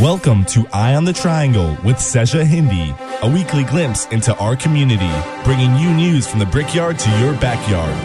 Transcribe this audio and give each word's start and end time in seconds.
Welcome 0.00 0.44
to 0.44 0.64
Eye 0.72 0.94
on 0.94 1.04
the 1.04 1.12
Triangle 1.12 1.76
with 1.84 1.98
Seja 1.98 2.44
Hindi, 2.44 2.94
a 3.20 3.28
weekly 3.28 3.64
glimpse 3.64 4.06
into 4.06 4.32
our 4.36 4.54
community, 4.54 5.10
bringing 5.42 5.74
you 5.76 5.92
news 5.92 6.24
from 6.24 6.38
the 6.38 6.46
brickyard 6.46 7.00
to 7.00 7.10
your 7.18 7.32
backyard. 7.40 7.96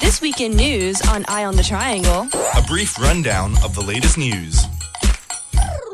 This 0.00 0.20
week 0.20 0.40
in 0.40 0.56
news 0.56 1.00
on 1.02 1.24
Eye 1.28 1.44
on 1.44 1.54
the 1.54 1.62
Triangle. 1.62 2.26
A 2.56 2.62
brief 2.66 2.98
rundown 2.98 3.52
of 3.62 3.76
the 3.76 3.82
latest 3.82 4.18
news. 4.18 4.66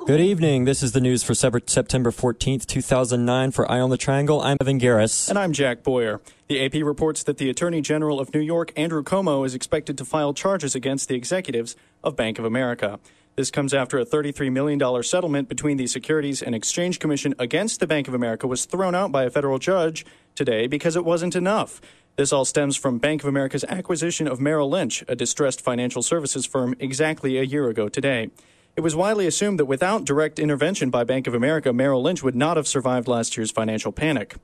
Good 0.04 0.20
evening. 0.20 0.64
This 0.64 0.82
is 0.82 0.92
the 0.92 1.00
news 1.00 1.22
for 1.22 1.32
September 1.32 2.10
14th, 2.10 2.66
2009. 2.66 3.52
For 3.52 3.70
Eye 3.70 3.78
on 3.78 3.90
the 3.90 3.96
Triangle, 3.96 4.40
I'm 4.40 4.56
Evan 4.60 4.80
Garris. 4.80 5.28
And 5.28 5.38
I'm 5.38 5.52
Jack 5.52 5.84
Boyer. 5.84 6.20
The 6.48 6.64
AP 6.64 6.84
reports 6.84 7.22
that 7.22 7.38
the 7.38 7.48
Attorney 7.48 7.80
General 7.80 8.18
of 8.18 8.34
New 8.34 8.40
York, 8.40 8.72
Andrew 8.76 9.04
Cuomo, 9.04 9.46
is 9.46 9.54
expected 9.54 9.96
to 9.98 10.04
file 10.04 10.34
charges 10.34 10.74
against 10.74 11.08
the 11.08 11.14
executives 11.14 11.76
of 12.02 12.16
Bank 12.16 12.40
of 12.40 12.44
America. 12.44 12.98
This 13.36 13.52
comes 13.52 13.72
after 13.72 13.96
a 13.96 14.04
$33 14.04 14.50
million 14.50 15.02
settlement 15.04 15.48
between 15.48 15.76
the 15.76 15.86
Securities 15.86 16.42
and 16.42 16.54
Exchange 16.54 16.98
Commission 16.98 17.32
against 17.38 17.78
the 17.78 17.86
Bank 17.86 18.08
of 18.08 18.14
America 18.14 18.48
was 18.48 18.64
thrown 18.64 18.96
out 18.96 19.12
by 19.12 19.22
a 19.22 19.30
federal 19.30 19.60
judge 19.60 20.04
today 20.34 20.66
because 20.66 20.96
it 20.96 21.04
wasn't 21.04 21.36
enough. 21.36 21.80
This 22.16 22.32
all 22.32 22.44
stems 22.44 22.76
from 22.76 22.98
Bank 22.98 23.22
of 23.22 23.28
America's 23.28 23.64
acquisition 23.68 24.26
of 24.26 24.40
Merrill 24.40 24.68
Lynch, 24.68 25.04
a 25.06 25.14
distressed 25.14 25.60
financial 25.60 26.02
services 26.02 26.44
firm, 26.44 26.74
exactly 26.80 27.38
a 27.38 27.42
year 27.42 27.68
ago 27.68 27.88
today. 27.88 28.30
It 28.74 28.80
was 28.80 28.96
widely 28.96 29.26
assumed 29.26 29.58
that 29.58 29.66
without 29.66 30.06
direct 30.06 30.38
intervention 30.38 30.88
by 30.88 31.04
Bank 31.04 31.26
of 31.26 31.34
America, 31.34 31.74
Merrill 31.74 32.02
Lynch 32.02 32.22
would 32.22 32.34
not 32.34 32.56
have 32.56 32.66
survived 32.66 33.06
last 33.06 33.36
year's 33.36 33.50
financial 33.50 33.92
panic. 33.92 34.36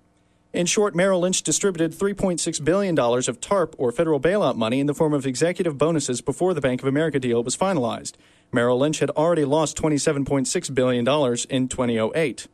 In 0.52 0.66
short, 0.66 0.94
Merrill 0.94 1.20
Lynch 1.20 1.42
distributed 1.42 1.92
$3.6 1.92 2.62
billion 2.62 2.98
of 2.98 3.40
TARP 3.40 3.74
or 3.78 3.90
federal 3.90 4.20
bailout 4.20 4.56
money 4.56 4.80
in 4.80 4.86
the 4.86 4.94
form 4.94 5.14
of 5.14 5.26
executive 5.26 5.78
bonuses 5.78 6.20
before 6.20 6.52
the 6.52 6.60
Bank 6.60 6.82
of 6.82 6.88
America 6.88 7.18
deal 7.18 7.42
was 7.42 7.56
finalized. 7.56 8.14
Merrill 8.52 8.78
Lynch 8.78 8.98
had 8.98 9.10
already 9.10 9.46
lost 9.46 9.78
$27.6 9.78 10.74
billion 10.74 11.06
in 11.48 11.68
2008. 11.68 12.48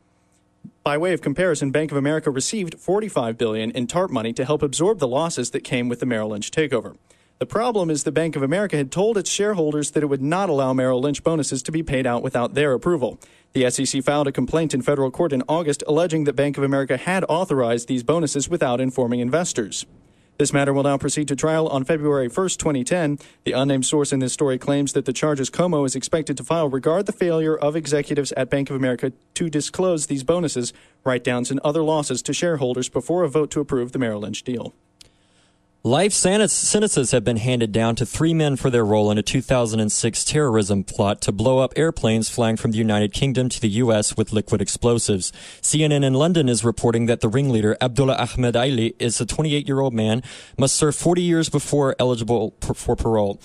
By 0.81 0.97
way 0.97 1.13
of 1.13 1.21
comparison, 1.21 1.71
Bank 1.71 1.91
of 1.91 1.97
America 1.97 2.31
received 2.31 2.79
45 2.79 3.37
billion 3.37 3.71
in 3.71 3.87
TARP 3.87 4.11
money 4.11 4.31
to 4.33 4.45
help 4.45 4.63
absorb 4.63 4.99
the 4.99 5.07
losses 5.07 5.51
that 5.51 5.65
came 5.65 5.89
with 5.89 5.99
the 5.99 6.05
Merrill 6.05 6.29
Lynch 6.29 6.51
takeover. 6.51 6.95
The 7.37 7.45
problem 7.45 7.89
is 7.89 8.05
the 8.05 8.13
Bank 8.13 8.37
of 8.37 8.43
America 8.43 8.77
had 8.77 8.93
told 8.93 9.17
its 9.17 9.29
shareholders 9.29 9.91
that 9.91 10.01
it 10.01 10.05
would 10.05 10.21
not 10.21 10.47
allow 10.47 10.71
Merrill 10.71 11.01
Lynch 11.01 11.21
bonuses 11.21 11.61
to 11.63 11.71
be 11.71 11.83
paid 11.83 12.07
out 12.07 12.23
without 12.23 12.53
their 12.53 12.71
approval. 12.71 13.19
The 13.51 13.69
SEC 13.69 14.01
filed 14.03 14.27
a 14.27 14.31
complaint 14.31 14.73
in 14.73 14.81
federal 14.81 15.11
court 15.11 15.33
in 15.33 15.43
August 15.49 15.83
alleging 15.85 16.23
that 16.23 16.37
Bank 16.37 16.57
of 16.57 16.63
America 16.63 16.95
had 16.95 17.25
authorized 17.27 17.89
these 17.89 18.03
bonuses 18.03 18.47
without 18.47 18.79
informing 18.79 19.19
investors. 19.19 19.85
This 20.37 20.53
matter 20.53 20.71
will 20.71 20.83
now 20.83 20.97
proceed 20.97 21.27
to 21.27 21.35
trial 21.35 21.67
on 21.67 21.83
February 21.83 22.29
1, 22.29 22.49
2010. 22.49 23.19
The 23.43 23.51
unnamed 23.51 23.85
source 23.85 24.13
in 24.13 24.19
this 24.19 24.31
story 24.31 24.57
claims 24.57 24.93
that 24.93 25.03
the 25.03 25.13
charges 25.13 25.49
Cuomo 25.49 25.85
is 25.85 25.95
expected 25.95 26.37
to 26.37 26.43
file 26.43 26.69
regard 26.69 27.05
the 27.05 27.11
failure 27.11 27.57
of 27.57 27.75
executives 27.75 28.31
at 28.37 28.49
Bank 28.49 28.69
of 28.69 28.77
America 28.77 29.11
to 29.33 29.49
disclose 29.49 30.07
these 30.07 30.23
bonuses, 30.23 30.71
write 31.03 31.25
downs, 31.25 31.51
and 31.51 31.59
other 31.65 31.83
losses 31.83 32.21
to 32.21 32.33
shareholders 32.33 32.87
before 32.87 33.23
a 33.23 33.29
vote 33.29 33.51
to 33.51 33.59
approve 33.59 33.91
the 33.91 33.99
Merrill 33.99 34.21
Lynch 34.21 34.43
deal. 34.43 34.73
Life 35.85 36.13
sentences 36.13 37.11
have 37.11 37.23
been 37.23 37.37
handed 37.37 37.71
down 37.71 37.95
to 37.97 38.07
three 38.07 38.33
men 38.33 38.55
for 38.55 38.71
their 38.71 38.83
role 38.83 39.11
in 39.11 39.19
a 39.19 39.21
2006 39.21 40.25
terrorism 40.25 40.83
plot 40.83 41.21
to 41.21 41.31
blow 41.31 41.59
up 41.59 41.73
airplanes 41.75 42.27
flying 42.27 42.57
from 42.57 42.71
the 42.71 42.79
United 42.79 43.13
Kingdom 43.13 43.49
to 43.49 43.61
the 43.61 43.69
U.S. 43.69 44.17
with 44.17 44.33
liquid 44.33 44.61
explosives. 44.61 45.31
CNN 45.61 46.03
in 46.03 46.15
London 46.15 46.49
is 46.49 46.63
reporting 46.63 47.05
that 47.05 47.21
the 47.21 47.27
ringleader, 47.27 47.77
Abdullah 47.79 48.15
Ahmed 48.15 48.55
Ali, 48.55 48.95
is 48.97 49.21
a 49.21 49.27
28 49.27 49.67
year 49.67 49.79
old 49.79 49.93
man, 49.93 50.23
must 50.57 50.73
serve 50.73 50.95
40 50.95 51.21
years 51.21 51.49
before 51.49 51.95
eligible 51.99 52.55
for 52.61 52.95
parole. 52.95 53.39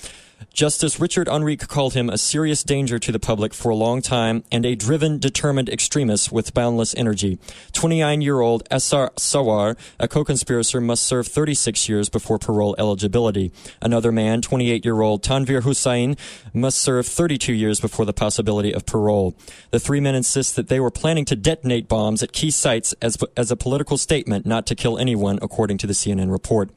Justice 0.53 0.99
Richard 0.99 1.29
Henriques 1.29 1.69
called 1.69 1.95
him 1.95 2.11
a 2.11 2.19
serious 2.19 2.65
danger 2.65 2.99
to 2.99 3.13
the 3.13 3.21
public 3.21 3.55
for 3.55 3.71
a 3.71 3.75
long 3.75 4.03
time 4.03 4.43
and 4.51 4.67
a 4.67 4.75
driven, 4.75 5.19
determined 5.19 5.69
extremist 5.69 6.33
with 6.33 6.53
boundless 6.53 6.95
energy. 6.97 7.39
29 7.73 8.21
year 8.21 8.41
old 8.41 8.67
Assad 8.71 9.15
Sarwar, 9.17 9.79
a 9.99 10.09
co 10.09 10.25
conspirator, 10.25 10.81
must 10.81 11.05
serve 11.05 11.29
36 11.29 11.89
years 11.89 12.09
before 12.09 12.39
parole 12.39 12.75
eligibility. 12.79 13.53
Another 13.81 14.11
man, 14.11 14.43
28 14.43 14.85
year 14.85 15.01
old 15.01 15.23
Tanvir 15.23 15.63
Hussain, 15.63 16.17
must 16.53 16.79
serve 16.79 17.07
32 17.07 17.53
years 17.53 17.81
before 17.81 18.05
the 18.05 18.13
possibility 18.13 18.75
of 18.75 18.85
parole. 18.85 19.37
The 19.71 19.81
three 19.81 20.01
men 20.01 20.15
insist 20.15 20.57
that 20.57 20.69
they 20.69 20.81
were 20.81 20.91
planning 20.91 21.25
to 21.27 21.37
detonate 21.37 21.89
bombs 21.89 22.23
at 22.23 22.33
key 22.33 22.51
sites 22.51 22.93
as, 23.01 23.17
as 23.37 23.51
a 23.51 23.57
political 23.57 23.97
statement 23.97 24.47
not 24.47 24.67
to 24.67 24.75
kill 24.75 24.99
anyone, 24.99 25.39
according 25.41 25.79
to 25.79 25.87
the 25.87 25.93
CNN 25.93 26.31
report. 26.31 26.71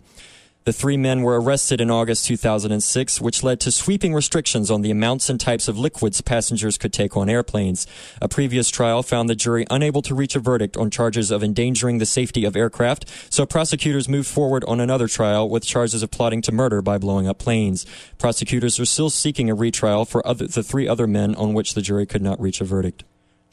The 0.66 0.72
three 0.72 0.96
men 0.96 1.24
were 1.24 1.42
arrested 1.42 1.82
in 1.82 1.92
August 1.92 2.24
2006, 2.24 3.20
which 3.20 3.44
led 3.44 3.60
to 3.60 3.72
sweeping 3.72 4.14
restrictions 4.14 4.72
on 4.72 4.82
the 4.82 4.92
amounts 4.92 5.30
and 5.30 5.38
types 5.38 5.68
of 5.68 5.78
liquids 5.78 6.22
passengers 6.22 6.78
could 6.78 6.94
take 6.94 7.18
on 7.18 7.28
airplanes. 7.28 7.86
A 8.22 8.30
previous 8.30 8.70
trial 8.70 9.04
found 9.04 9.28
the 9.28 9.36
jury 9.36 9.66
unable 9.70 10.02
to 10.04 10.16
reach 10.16 10.38
a 10.38 10.40
verdict 10.40 10.78
on 10.78 10.90
charges 10.90 11.32
of 11.32 11.44
endangering 11.44 11.98
the 11.98 12.06
safety 12.06 12.46
of 12.46 12.56
aircraft, 12.56 13.12
so 13.30 13.46
prosecutors 13.46 14.08
moved 14.08 14.30
forward 14.30 14.64
on 14.64 14.80
another 14.80 15.10
trial 15.10 15.50
with 15.50 15.66
charges 15.66 16.02
of 16.02 16.12
plotting 16.12 16.42
to 16.44 16.54
murder 16.54 16.82
by 16.82 16.98
blowing 16.98 17.28
up 17.28 17.40
planes. 17.40 17.86
Prosecutors 18.18 18.80
are 18.80 18.86
still 18.86 19.10
seeking 19.10 19.50
a 19.50 19.56
retrial 19.56 20.06
for 20.06 20.26
other, 20.26 20.48
the 20.48 20.64
three 20.64 20.88
other 20.88 21.08
men 21.08 21.36
on 21.36 21.54
which 21.54 21.74
the 21.74 21.82
jury 21.82 22.06
could 22.06 22.22
not 22.22 22.40
reach 22.40 22.62
a 22.62 22.64
verdict. 22.64 23.04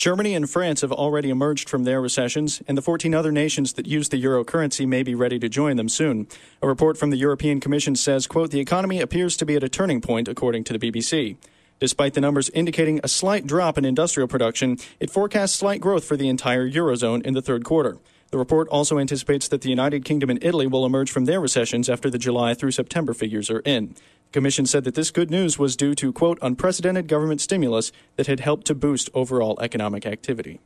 Germany 0.01 0.35
and 0.35 0.49
France 0.49 0.81
have 0.81 0.93
already 0.93 1.29
emerged 1.29 1.69
from 1.69 1.85
their 1.85 2.01
recessions, 2.01 2.63
and 2.67 2.79
the 2.79 2.81
14 2.81 3.15
other 3.15 3.31
nations 3.31 3.75
that 3.75 3.87
use 3.87 4.09
the 4.09 4.17
euro 4.17 4.43
currency 4.43 4.87
may 4.87 5.03
be 5.03 5.15
ready 5.15 5.39
to 5.39 5.47
join 5.47 5.77
them 5.77 5.91
soon. 5.91 6.27
A 6.63 6.67
report 6.67 6.97
from 6.97 7.11
the 7.11 7.19
European 7.19 7.61
Commission 7.61 7.95
says, 7.95 8.27
quote, 8.27 8.51
the 8.51 8.61
economy 8.61 9.03
appears 9.03 9.37
to 9.37 9.45
be 9.45 9.57
at 9.57 9.63
a 9.63 9.69
turning 9.69 10.01
point, 10.01 10.27
according 10.27 10.65
to 10.65 10.73
the 10.73 10.79
BBC. 10.79 11.37
Despite 11.81 12.15
the 12.15 12.23
numbers 12.23 12.49
indicating 12.55 13.01
a 13.05 13.09
slight 13.09 13.47
drop 13.47 13.77
in 13.77 13.85
industrial 13.85 14.27
production, 14.27 14.79
it 15.01 15.11
forecasts 15.11 15.57
slight 15.57 15.83
growth 15.83 16.05
for 16.05 16.17
the 16.17 16.31
entire 16.31 16.67
eurozone 16.67 17.21
in 17.21 17.35
the 17.35 17.43
third 17.43 17.65
quarter. 17.65 17.99
The 18.31 18.39
report 18.39 18.69
also 18.69 18.99
anticipates 18.99 19.49
that 19.49 19.63
the 19.63 19.71
United 19.71 20.05
Kingdom 20.05 20.31
and 20.31 20.43
Italy 20.43 20.69
will 20.69 20.87
emerge 20.87 21.11
from 21.11 21.25
their 21.25 21.41
recessions 21.41 21.89
after 21.89 22.09
the 22.09 22.19
July 22.19 22.55
through 22.55 22.71
September 22.71 23.13
figures 23.13 23.51
are 23.51 23.61
in. 23.61 23.95
The 24.27 24.33
Commission 24.33 24.67
said 24.67 24.85
that 24.85 24.95
this 24.95 25.11
good 25.11 25.31
news 25.31 25.59
was 25.59 25.75
due 25.75 25.97
to, 25.97 26.13
quote, 26.13 26.39
unprecedented 26.41 27.09
government 27.09 27.41
stimulus 27.41 27.91
that 28.15 28.29
had 28.29 28.39
helped 28.39 28.69
to 28.69 28.75
boost 28.77 29.11
overall 29.15 29.59
economic 29.61 30.07
activity. 30.07 30.61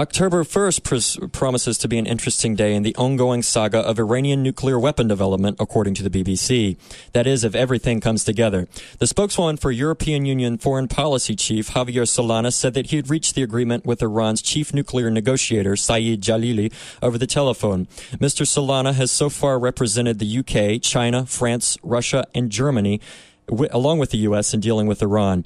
October 0.00 0.44
1st 0.44 0.82
pres- 0.82 1.18
promises 1.30 1.76
to 1.76 1.86
be 1.86 1.98
an 1.98 2.06
interesting 2.06 2.54
day 2.54 2.74
in 2.74 2.82
the 2.82 2.96
ongoing 2.96 3.42
saga 3.42 3.80
of 3.80 3.98
Iranian 3.98 4.42
nuclear 4.42 4.78
weapon 4.78 5.06
development, 5.06 5.58
according 5.60 5.92
to 5.92 6.02
the 6.02 6.08
BBC. 6.08 6.78
That 7.12 7.26
is, 7.26 7.44
if 7.44 7.54
everything 7.54 8.00
comes 8.00 8.24
together. 8.24 8.66
The 8.98 9.06
spokeswoman 9.06 9.58
for 9.58 9.70
European 9.70 10.24
Union 10.24 10.56
Foreign 10.56 10.88
Policy 10.88 11.36
Chief 11.36 11.68
Javier 11.72 12.08
Solana 12.08 12.50
said 12.50 12.72
that 12.72 12.86
he 12.86 12.96
had 12.96 13.10
reached 13.10 13.34
the 13.34 13.42
agreement 13.42 13.84
with 13.84 14.00
Iran's 14.00 14.40
chief 14.40 14.72
nuclear 14.72 15.10
negotiator, 15.10 15.76
Saeed 15.76 16.22
Jalili, 16.22 16.72
over 17.02 17.18
the 17.18 17.26
telephone. 17.26 17.84
Mr. 18.12 18.46
Solana 18.46 18.94
has 18.94 19.10
so 19.10 19.28
far 19.28 19.58
represented 19.58 20.18
the 20.18 20.38
UK, 20.38 20.80
China, 20.80 21.26
France, 21.26 21.76
Russia, 21.82 22.24
and 22.34 22.48
Germany, 22.48 23.02
w- 23.48 23.68
along 23.70 23.98
with 23.98 24.12
the 24.12 24.18
US, 24.30 24.54
in 24.54 24.60
dealing 24.60 24.86
with 24.86 25.02
Iran. 25.02 25.44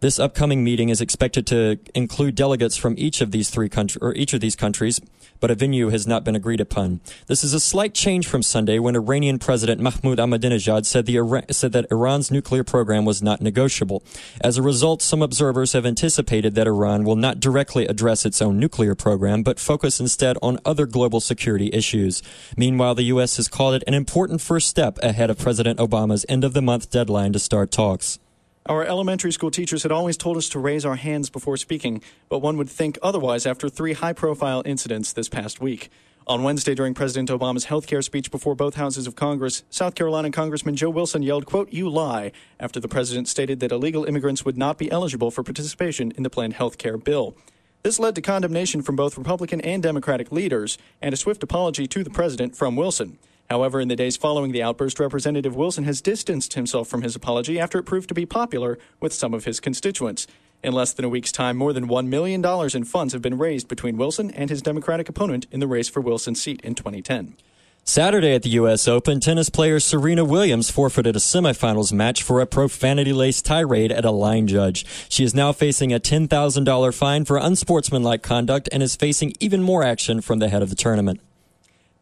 This 0.00 0.18
upcoming 0.18 0.64
meeting 0.64 0.88
is 0.88 1.02
expected 1.02 1.46
to 1.48 1.78
include 1.94 2.34
delegates 2.34 2.74
from 2.74 2.94
each 2.96 3.20
of 3.20 3.32
these 3.32 3.50
three 3.50 3.68
countries, 3.68 3.98
or 4.00 4.14
each 4.14 4.32
of 4.32 4.40
these 4.40 4.56
countries, 4.56 4.98
but 5.40 5.50
a 5.50 5.54
venue 5.54 5.90
has 5.90 6.06
not 6.06 6.24
been 6.24 6.34
agreed 6.34 6.60
upon. 6.60 7.00
This 7.26 7.44
is 7.44 7.52
a 7.52 7.60
slight 7.60 7.92
change 7.92 8.26
from 8.26 8.42
Sunday 8.42 8.78
when 8.78 8.96
Iranian 8.96 9.38
President 9.38 9.78
Mahmoud 9.78 10.16
Ahmadinejad 10.16 10.86
said, 10.86 11.04
the, 11.04 11.44
said 11.50 11.72
that 11.72 11.84
Iran's 11.90 12.30
nuclear 12.30 12.64
program 12.64 13.04
was 13.04 13.22
not 13.22 13.42
negotiable. 13.42 14.02
As 14.40 14.56
a 14.56 14.62
result, 14.62 15.02
some 15.02 15.20
observers 15.20 15.74
have 15.74 15.84
anticipated 15.84 16.54
that 16.54 16.66
Iran 16.66 17.04
will 17.04 17.16
not 17.16 17.38
directly 17.38 17.84
address 17.84 18.24
its 18.24 18.40
own 18.40 18.58
nuclear 18.58 18.94
program, 18.94 19.42
but 19.42 19.60
focus 19.60 20.00
instead 20.00 20.38
on 20.40 20.58
other 20.64 20.86
global 20.86 21.20
security 21.20 21.68
issues. 21.74 22.22
Meanwhile, 22.56 22.94
the 22.94 23.12
U.S. 23.12 23.36
has 23.36 23.48
called 23.48 23.74
it 23.74 23.84
an 23.86 23.92
important 23.92 24.40
first 24.40 24.66
step 24.66 24.98
ahead 25.02 25.28
of 25.28 25.38
President 25.38 25.78
Obama's 25.78 26.24
end 26.26 26.42
of 26.42 26.54
the 26.54 26.62
month 26.62 26.90
deadline 26.90 27.34
to 27.34 27.38
start 27.38 27.70
talks. 27.70 28.18
Our 28.66 28.84
elementary 28.84 29.32
school 29.32 29.50
teachers 29.50 29.84
had 29.84 29.90
always 29.90 30.18
told 30.18 30.36
us 30.36 30.50
to 30.50 30.58
raise 30.58 30.84
our 30.84 30.96
hands 30.96 31.30
before 31.30 31.56
speaking, 31.56 32.02
but 32.28 32.40
one 32.40 32.58
would 32.58 32.68
think 32.68 32.98
otherwise 33.02 33.46
after 33.46 33.70
three 33.70 33.94
high 33.94 34.12
profile 34.12 34.62
incidents 34.66 35.14
this 35.14 35.30
past 35.30 35.62
week. 35.62 35.90
On 36.26 36.42
Wednesday, 36.42 36.74
during 36.74 36.92
President 36.92 37.30
Obama's 37.30 37.64
health 37.64 37.86
care 37.86 38.02
speech 38.02 38.30
before 38.30 38.54
both 38.54 38.74
houses 38.74 39.06
of 39.06 39.16
Congress, 39.16 39.64
South 39.70 39.94
Carolina 39.94 40.30
Congressman 40.30 40.76
Joe 40.76 40.90
Wilson 40.90 41.22
yelled, 41.22 41.46
quote, 41.46 41.72
you 41.72 41.88
lie, 41.88 42.32
after 42.60 42.78
the 42.78 42.86
president 42.86 43.28
stated 43.28 43.60
that 43.60 43.72
illegal 43.72 44.04
immigrants 44.04 44.44
would 44.44 44.58
not 44.58 44.76
be 44.76 44.92
eligible 44.92 45.30
for 45.30 45.42
participation 45.42 46.12
in 46.12 46.22
the 46.22 46.30
planned 46.30 46.52
health 46.52 46.76
care 46.76 46.98
bill. 46.98 47.34
This 47.82 47.98
led 47.98 48.14
to 48.16 48.20
condemnation 48.20 48.82
from 48.82 48.94
both 48.94 49.16
Republican 49.16 49.62
and 49.62 49.82
Democratic 49.82 50.30
leaders 50.30 50.76
and 51.00 51.14
a 51.14 51.16
swift 51.16 51.42
apology 51.42 51.86
to 51.86 52.04
the 52.04 52.10
president 52.10 52.54
from 52.54 52.76
Wilson. 52.76 53.18
However, 53.50 53.80
in 53.80 53.88
the 53.88 53.96
days 53.96 54.16
following 54.16 54.52
the 54.52 54.62
outburst, 54.62 55.00
Representative 55.00 55.56
Wilson 55.56 55.82
has 55.82 56.00
distanced 56.00 56.54
himself 56.54 56.86
from 56.86 57.02
his 57.02 57.16
apology 57.16 57.58
after 57.58 57.78
it 57.78 57.82
proved 57.82 58.08
to 58.08 58.14
be 58.14 58.24
popular 58.24 58.78
with 59.00 59.12
some 59.12 59.34
of 59.34 59.44
his 59.44 59.58
constituents. 59.58 60.28
In 60.62 60.72
less 60.72 60.92
than 60.92 61.04
a 61.04 61.08
week's 61.08 61.32
time, 61.32 61.56
more 61.56 61.72
than 61.72 61.88
$1 61.88 62.06
million 62.06 62.44
in 62.44 62.84
funds 62.84 63.12
have 63.12 63.22
been 63.22 63.38
raised 63.38 63.66
between 63.66 63.96
Wilson 63.96 64.30
and 64.30 64.50
his 64.50 64.62
Democratic 64.62 65.08
opponent 65.08 65.48
in 65.50 65.58
the 65.58 65.66
race 65.66 65.88
for 65.88 66.00
Wilson's 66.00 66.40
seat 66.40 66.60
in 66.60 66.76
2010. 66.76 67.34
Saturday 67.82 68.34
at 68.34 68.44
the 68.44 68.50
U.S. 68.50 68.86
Open, 68.86 69.18
tennis 69.18 69.48
player 69.48 69.80
Serena 69.80 70.24
Williams 70.24 70.70
forfeited 70.70 71.16
a 71.16 71.18
semifinals 71.18 71.92
match 71.92 72.22
for 72.22 72.40
a 72.40 72.46
profanity 72.46 73.12
laced 73.12 73.46
tirade 73.46 73.90
at 73.90 74.04
a 74.04 74.12
line 74.12 74.46
judge. 74.46 74.86
She 75.08 75.24
is 75.24 75.34
now 75.34 75.50
facing 75.50 75.92
a 75.92 75.98
$10,000 75.98 76.94
fine 76.94 77.24
for 77.24 77.36
unsportsmanlike 77.36 78.22
conduct 78.22 78.68
and 78.70 78.80
is 78.80 78.94
facing 78.94 79.32
even 79.40 79.60
more 79.60 79.82
action 79.82 80.20
from 80.20 80.38
the 80.38 80.50
head 80.50 80.62
of 80.62 80.70
the 80.70 80.76
tournament. 80.76 81.20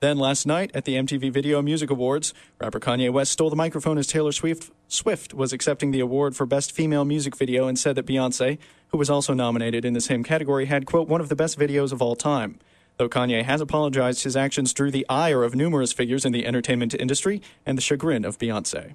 Then 0.00 0.16
last 0.16 0.46
night 0.46 0.70
at 0.74 0.84
the 0.84 0.94
MTV 0.94 1.32
Video 1.32 1.60
Music 1.60 1.90
Awards, 1.90 2.32
rapper 2.60 2.78
Kanye 2.78 3.12
West 3.12 3.32
stole 3.32 3.50
the 3.50 3.56
microphone 3.56 3.98
as 3.98 4.06
Taylor 4.06 4.30
Swift, 4.30 4.70
Swift 4.86 5.34
was 5.34 5.52
accepting 5.52 5.90
the 5.90 5.98
award 5.98 6.36
for 6.36 6.46
Best 6.46 6.70
Female 6.70 7.04
Music 7.04 7.36
Video 7.36 7.66
and 7.66 7.76
said 7.76 7.96
that 7.96 8.06
Beyonce, 8.06 8.58
who 8.88 8.98
was 8.98 9.10
also 9.10 9.34
nominated 9.34 9.84
in 9.84 9.94
the 9.94 10.00
same 10.00 10.22
category, 10.22 10.66
had, 10.66 10.86
quote, 10.86 11.08
one 11.08 11.20
of 11.20 11.28
the 11.28 11.34
best 11.34 11.58
videos 11.58 11.90
of 11.90 12.00
all 12.00 12.14
time. 12.14 12.60
Though 12.96 13.08
Kanye 13.08 13.42
has 13.42 13.60
apologized, 13.60 14.22
his 14.22 14.36
actions 14.36 14.72
drew 14.72 14.92
the 14.92 15.06
ire 15.08 15.42
of 15.42 15.56
numerous 15.56 15.92
figures 15.92 16.24
in 16.24 16.30
the 16.30 16.46
entertainment 16.46 16.94
industry 16.94 17.42
and 17.66 17.76
the 17.76 17.82
chagrin 17.82 18.24
of 18.24 18.38
Beyonce. 18.38 18.94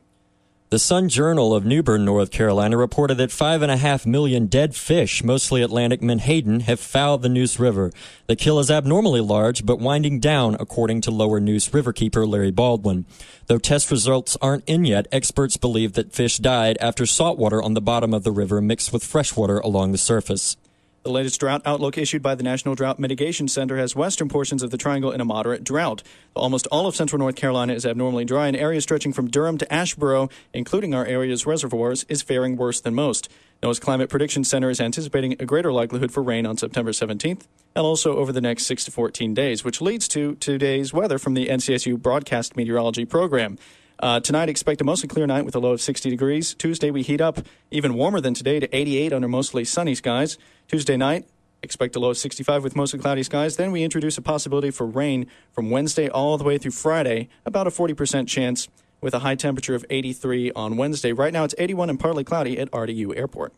The 0.74 0.80
Sun 0.80 1.10
Journal 1.10 1.54
of 1.54 1.68
New 1.68 1.84
Bern, 1.84 2.04
North 2.04 2.32
Carolina, 2.32 2.76
reported 2.78 3.20
that 3.20 3.32
five 3.32 3.62
and 3.62 3.72
a 3.72 3.78
half 3.78 4.08
million 4.08 4.48
dead 4.48 4.74
fish, 4.74 5.24
mostly 5.24 5.62
Atlantic 5.62 6.02
menhaden, 6.02 6.62
have 6.62 6.80
fouled 6.80 7.22
the 7.22 7.30
Neuse 7.30 7.60
River. 7.60 7.92
The 8.26 8.36
kill 8.36 8.58
is 8.58 8.72
abnormally 8.72 9.22
large, 9.22 9.68
but 9.68 9.78
winding 9.78 10.20
down, 10.20 10.58
according 10.60 11.02
to 11.02 11.12
Lower 11.12 11.40
Neuse 11.40 11.70
riverkeeper 11.70 12.28
Larry 12.28 12.50
Baldwin. 12.50 13.06
Though 13.46 13.60
test 13.60 13.92
results 13.92 14.36
aren't 14.42 14.68
in 14.68 14.84
yet, 14.84 15.06
experts 15.12 15.58
believe 15.58 15.94
that 15.94 16.12
fish 16.12 16.40
died 16.40 16.80
after 16.82 17.06
saltwater 17.06 17.62
on 17.62 17.76
the 17.76 17.80
bottom 17.80 18.12
of 18.12 18.24
the 18.24 18.32
river 18.32 18.60
mixed 18.60 18.92
with 18.92 19.04
freshwater 19.04 19.60
along 19.60 19.92
the 19.92 20.00
surface. 20.00 20.58
The 21.04 21.12
latest 21.12 21.42
drought 21.42 21.62
outlook 21.66 21.98
issued 21.98 22.22
by 22.22 22.34
the 22.34 22.44
National 22.44 22.76
Drought 22.76 22.98
Mitigation 22.98 23.50
Center 23.50 23.76
has 23.76 23.94
western 23.94 24.30
portions 24.30 24.64
of 24.64 24.72
the 24.72 24.78
triangle 24.78 25.12
in 25.12 25.20
a 25.20 25.26
moderate 25.26 25.66
drought. 25.66 26.02
Almost 26.34 26.66
all 26.68 26.88
of 26.88 26.96
central 26.96 27.20
North 27.20 27.36
Carolina 27.36 27.74
is 27.74 27.86
abnormally 27.86 28.24
dry, 28.24 28.48
and 28.48 28.56
areas 28.56 28.84
stretching 28.84 29.12
from 29.12 29.30
Durham 29.30 29.58
to 29.58 29.66
Asheboro, 29.66 30.32
including 30.54 30.94
our 30.94 31.06
area's 31.06 31.46
reservoirs, 31.46 32.06
is 32.08 32.22
faring 32.22 32.56
worse 32.56 32.80
than 32.80 32.96
most. 32.96 33.28
NOAA's 33.62 33.82
Climate 33.82 34.10
Prediction 34.10 34.46
Center 34.46 34.70
is 34.70 34.80
anticipating 34.80 35.34
a 35.42 35.46
greater 35.46 35.74
likelihood 35.74 36.14
for 36.14 36.24
rain 36.24 36.46
on 36.46 36.56
September 36.56 36.92
17th 36.92 37.48
and 37.76 37.86
also 37.86 38.16
over 38.16 38.32
the 38.32 38.40
next 38.40 38.66
6 38.66 38.86
to 38.86 38.92
14 38.92 39.34
days, 39.34 39.66
which 39.66 39.82
leads 39.82 40.08
to 40.08 40.36
today's 40.36 40.94
weather 40.94 41.18
from 41.18 41.34
the 41.34 41.48
NCSU 41.48 42.02
Broadcast 42.02 42.56
Meteorology 42.56 43.04
Program. 43.04 43.58
Uh, 44.04 44.20
tonight, 44.20 44.50
expect 44.50 44.82
a 44.82 44.84
mostly 44.84 45.08
clear 45.08 45.26
night 45.26 45.46
with 45.46 45.56
a 45.56 45.60
low 45.60 45.72
of 45.72 45.80
60 45.80 46.10
degrees. 46.10 46.54
Tuesday, 46.56 46.92
we 46.92 47.04
heat 47.04 47.22
up 47.22 47.40
even 47.72 47.94
warmer 47.94 48.20
than 48.20 48.34
today 48.34 48.60
to 48.60 48.68
88 48.76 49.14
under 49.14 49.30
mostly 49.30 49.64
sunny 49.64 49.96
skies. 49.96 50.38
Tuesday 50.68 50.98
night, 50.98 51.26
expect 51.62 51.96
a 51.96 52.02
low 52.02 52.10
of 52.10 52.18
65 52.18 52.66
with 52.66 52.76
mostly 52.76 53.00
cloudy 53.00 53.24
skies. 53.24 53.56
Then 53.56 53.72
we 53.72 53.82
introduce 53.82 54.18
a 54.18 54.22
possibility 54.22 54.72
for 54.72 54.86
rain 54.86 55.28
from 55.54 55.70
Wednesday 55.70 56.10
all 56.10 56.38
the 56.38 56.44
way 56.44 56.58
through 56.58 56.72
Friday, 56.72 57.30
about 57.46 57.66
a 57.66 57.70
40% 57.70 58.28
chance 58.28 58.68
with 59.00 59.14
a 59.14 59.20
high 59.20 59.36
temperature 59.36 59.74
of 59.74 59.86
83 59.90 60.52
on 60.52 60.76
Wednesday. 60.76 61.14
Right 61.14 61.32
now, 61.32 61.46
it's 61.46 61.56
81 61.58 61.90
and 61.90 61.98
partly 61.98 62.26
cloudy 62.26 62.60
at 62.60 62.70
RDU 62.72 63.16
Airport. 63.16 63.54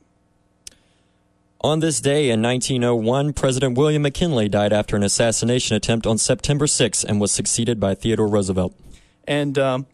On 1.62 1.80
this 1.80 2.00
day 2.00 2.30
in 2.30 2.44
1901, 2.44 3.34
President 3.34 3.76
William 3.76 4.04
McKinley 4.04 4.48
died 4.48 4.74
after 4.74 4.96
an 4.96 5.02
assassination 5.02 5.76
attempt 5.76 6.06
on 6.06 6.20
September 6.20 6.68
6 6.68 7.04
and 7.04 7.20
was 7.20 7.32
succeeded 7.32 7.80
by 7.80 7.96
Theodore 7.96 8.28
Roosevelt. 8.28 8.76
And 9.28 9.58
um, 9.58 9.88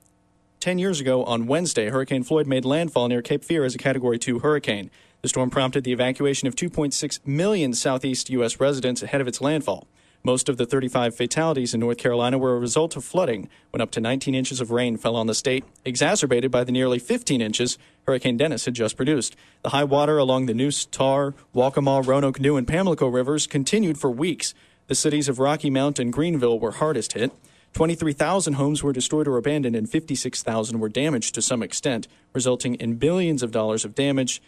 10 0.61 0.77
years 0.77 0.99
ago 0.99 1.23
on 1.23 1.47
Wednesday, 1.47 1.89
Hurricane 1.89 2.21
Floyd 2.21 2.45
made 2.45 2.65
landfall 2.65 3.07
near 3.07 3.23
Cape 3.23 3.43
Fear 3.43 3.65
as 3.65 3.73
a 3.73 3.79
Category 3.79 4.19
2 4.19 4.39
hurricane. 4.39 4.91
The 5.23 5.27
storm 5.27 5.49
prompted 5.49 5.83
the 5.83 5.91
evacuation 5.91 6.47
of 6.47 6.55
2.6 6.55 7.19
million 7.25 7.73
southeast 7.73 8.29
U.S. 8.29 8.59
residents 8.59 9.01
ahead 9.01 9.21
of 9.21 9.27
its 9.27 9.41
landfall. 9.41 9.87
Most 10.23 10.49
of 10.49 10.57
the 10.57 10.67
35 10.67 11.15
fatalities 11.15 11.73
in 11.73 11.79
North 11.79 11.97
Carolina 11.97 12.37
were 12.37 12.55
a 12.55 12.59
result 12.59 12.95
of 12.95 13.03
flooding 13.03 13.49
when 13.71 13.81
up 13.81 13.89
to 13.89 13.99
19 13.99 14.35
inches 14.35 14.61
of 14.61 14.69
rain 14.69 14.97
fell 14.97 15.15
on 15.15 15.25
the 15.25 15.33
state, 15.33 15.65
exacerbated 15.83 16.51
by 16.51 16.63
the 16.63 16.71
nearly 16.71 16.99
15 16.99 17.41
inches 17.41 17.79
Hurricane 18.05 18.37
Dennis 18.37 18.65
had 18.65 18.75
just 18.75 18.95
produced. 18.95 19.35
The 19.63 19.69
high 19.69 19.83
water 19.83 20.19
along 20.19 20.45
the 20.45 20.53
Neuse, 20.53 20.85
Tar, 20.85 21.33
Waccamaw, 21.55 22.05
Roanoke, 22.05 22.39
New, 22.39 22.55
and 22.55 22.67
Pamlico 22.67 23.07
rivers 23.07 23.47
continued 23.47 23.97
for 23.97 24.11
weeks. 24.11 24.53
The 24.85 24.95
cities 24.95 25.27
of 25.27 25.39
Rocky 25.39 25.71
Mount 25.71 25.97
and 25.97 26.13
Greenville 26.13 26.59
were 26.59 26.73
hardest 26.73 27.13
hit. 27.13 27.31
23,000 27.73 28.53
homes 28.53 28.83
were 28.83 28.93
destroyed 28.93 29.27
or 29.27 29.37
abandoned, 29.37 29.75
and 29.75 29.89
56,000 29.89 30.79
were 30.79 30.89
damaged 30.89 31.33
to 31.35 31.41
some 31.41 31.63
extent, 31.63 32.07
resulting 32.33 32.75
in 32.75 32.95
billions 32.95 33.43
of 33.43 33.51
dollars 33.51 33.85
of 33.85 33.95
damage 33.95 34.41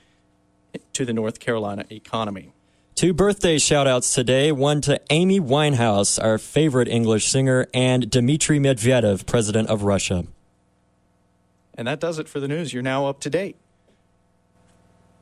to 0.93 1.05
the 1.05 1.13
North 1.13 1.39
Carolina 1.39 1.85
economy. 1.89 2.53
Two 2.95 3.13
birthday 3.13 3.57
shout 3.57 3.87
outs 3.87 4.13
today 4.13 4.51
one 4.51 4.79
to 4.81 5.01
Amy 5.09 5.39
Winehouse, 5.39 6.23
our 6.23 6.37
favorite 6.37 6.87
English 6.87 7.25
singer, 7.27 7.67
and 7.73 8.09
Dmitry 8.09 8.59
Medvedev, 8.59 9.25
president 9.25 9.69
of 9.69 9.83
Russia. 9.83 10.25
And 11.75 11.87
that 11.87 11.99
does 11.99 12.19
it 12.19 12.27
for 12.27 12.39
the 12.39 12.47
news. 12.47 12.71
You're 12.71 12.83
now 12.83 13.07
up 13.07 13.19
to 13.21 13.29
date. 13.31 13.55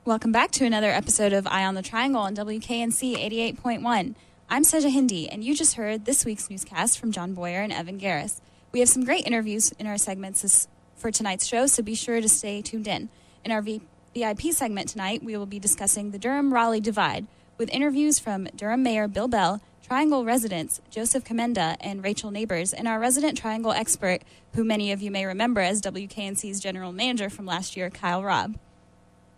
Welcome 0.04 0.32
back 0.32 0.52
to 0.52 0.66
another 0.66 0.90
episode 0.90 1.32
of 1.32 1.48
Eye 1.48 1.64
on 1.64 1.76
the 1.76 1.82
Triangle 1.82 2.22
on 2.22 2.36
WKNC 2.36 3.18
88.1. 3.56 4.16
I'm 4.54 4.66
Seja 4.66 4.90
Hindi, 4.90 5.30
and 5.30 5.46
you 5.46 5.56
just 5.56 5.76
heard 5.76 6.04
this 6.04 6.26
week's 6.26 6.50
newscast 6.50 7.00
from 7.00 7.14
John 7.14 7.34
Boyer 7.34 7.62
and 7.62 7.72
Evan 7.72 7.98
Garris. 7.98 8.42
We 8.74 8.82
have 8.82 8.90
some 8.90 9.06
great 9.06 9.26
interviews 9.26 9.72
in 9.80 9.88
our 9.88 9.98
segments 9.98 10.42
this, 10.42 10.68
for 10.98 11.10
tonight's 11.10 11.48
show, 11.48 11.68
so 11.68 11.82
be 11.82 11.96
sure 11.96 12.20
to 12.20 12.28
stay 12.28 12.62
tuned 12.62 12.86
in. 12.86 13.08
In 13.46 13.54
our 13.54 13.62
v, 13.62 13.80
VIP 14.14 14.52
segment 14.52 14.90
tonight, 14.90 15.24
we 15.24 15.38
will 15.38 15.46
be 15.46 15.58
discussing 15.58 16.12
the 16.12 16.20
Durham 16.20 16.54
Raleigh 16.54 16.82
divide 16.82 17.28
with 17.58 17.70
interviews 17.70 18.20
from 18.20 18.44
Durham 18.54 18.84
Mayor 18.84 19.08
Bill 19.08 19.30
Bell, 19.30 19.62
Triangle 19.88 20.26
residents 20.26 20.82
Joseph 20.90 21.24
Commenda 21.24 21.78
and 21.80 22.04
Rachel 22.04 22.30
Neighbors, 22.30 22.74
and 22.74 22.90
our 22.90 23.00
resident 23.00 23.38
Triangle 23.38 23.72
expert, 23.72 24.22
who 24.56 24.66
many 24.66 24.92
of 24.92 25.02
you 25.02 25.12
may 25.12 25.26
remember 25.26 25.62
as 25.62 25.82
WKNC's 25.82 26.60
general 26.60 26.92
manager 26.92 27.30
from 27.30 27.46
last 27.46 27.78
year, 27.78 27.90
Kyle 27.90 28.22
Robb 28.22 28.58